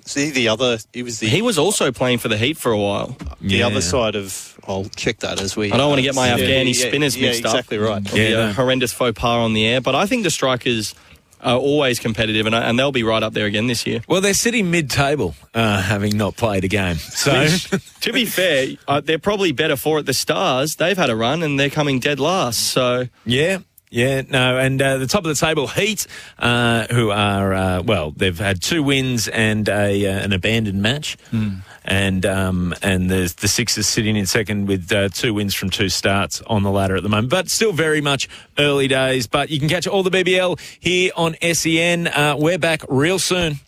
See 0.04 0.30
the 0.30 0.46
other? 0.48 0.78
He 0.92 1.02
was 1.02 1.18
the 1.18 1.26
He 1.26 1.42
was 1.42 1.58
also 1.58 1.90
playing 1.90 2.18
for 2.18 2.28
the 2.28 2.36
Heat 2.38 2.56
for 2.56 2.70
a 2.70 2.78
while. 2.78 3.16
the 3.40 3.64
other 3.64 3.80
side 3.80 4.14
of. 4.14 4.55
I'll 4.68 4.84
check 4.96 5.18
that 5.20 5.40
as 5.40 5.56
we. 5.56 5.72
I 5.72 5.76
don't 5.76 5.88
want 5.88 5.98
to 5.98 6.02
get 6.02 6.14
my 6.14 6.28
Afghani 6.28 6.74
yeah, 6.74 6.88
spinners 6.88 7.16
yeah, 7.16 7.28
mixed 7.28 7.44
up. 7.44 7.54
Exactly 7.54 7.78
right. 7.78 8.04
It'll 8.04 8.18
Yeah. 8.18 8.50
a 8.50 8.52
horrendous 8.52 8.92
faux 8.92 9.18
pas 9.18 9.38
on 9.44 9.54
the 9.54 9.66
air. 9.66 9.80
But 9.80 9.94
I 9.94 10.06
think 10.06 10.24
the 10.24 10.30
strikers 10.30 10.94
are 11.40 11.58
always 11.58 11.98
competitive, 12.00 12.46
and, 12.46 12.54
and 12.54 12.78
they'll 12.78 12.90
be 12.92 13.02
right 13.04 13.22
up 13.22 13.32
there 13.34 13.46
again 13.46 13.66
this 13.66 13.86
year. 13.86 14.00
Well, 14.08 14.20
they're 14.20 14.34
sitting 14.34 14.70
mid-table, 14.70 15.34
uh, 15.54 15.82
having 15.82 16.16
not 16.16 16.36
played 16.36 16.64
a 16.64 16.68
game. 16.68 16.96
So. 16.96 17.46
to 18.00 18.12
be 18.12 18.24
fair, 18.24 18.68
uh, 18.88 19.00
they're 19.00 19.18
probably 19.18 19.52
better 19.52 19.76
for 19.76 19.98
it. 19.98 20.06
The 20.06 20.14
Stars, 20.14 20.76
they've 20.76 20.96
had 20.96 21.10
a 21.10 21.14
run, 21.16 21.42
and 21.42 21.60
they're 21.60 21.70
coming 21.70 22.00
dead 22.00 22.18
last. 22.20 22.58
So 22.58 23.08
Yeah. 23.24 23.58
Yeah, 23.88 24.22
no, 24.28 24.58
and 24.58 24.82
uh, 24.82 24.98
the 24.98 25.06
top 25.06 25.24
of 25.24 25.28
the 25.28 25.46
table, 25.46 25.68
Heat, 25.68 26.08
uh, 26.40 26.86
who 26.90 27.10
are 27.12 27.54
uh, 27.54 27.82
well, 27.82 28.10
they've 28.10 28.36
had 28.36 28.60
two 28.60 28.82
wins 28.82 29.28
and 29.28 29.68
a 29.68 30.04
uh, 30.06 30.24
an 30.24 30.32
abandoned 30.32 30.82
match, 30.82 31.16
and 31.86 32.26
um, 32.26 32.74
and 32.82 33.10
there's 33.10 33.34
the 33.34 33.48
Sixers 33.48 33.86
sitting 33.86 34.16
in 34.16 34.26
second 34.26 34.66
with 34.66 34.90
uh, 34.92 35.08
two 35.08 35.34
wins 35.34 35.54
from 35.54 35.70
two 35.70 35.88
starts 35.88 36.42
on 36.42 36.62
the 36.62 36.70
ladder 36.70 36.96
at 36.96 37.02
the 37.02 37.08
moment, 37.08 37.30
but 37.30 37.48
still 37.48 37.72
very 37.72 38.00
much 38.00 38.28
early 38.58 38.88
days. 38.88 39.26
But 39.26 39.50
you 39.50 39.58
can 39.58 39.68
catch 39.68 39.86
all 39.86 40.02
the 40.02 40.10
BBL 40.10 40.60
here 40.80 41.12
on 41.16 41.36
SEN. 41.40 42.08
Uh, 42.08 42.36
we're 42.38 42.58
back 42.58 42.82
real 42.88 43.18
soon. 43.18 43.60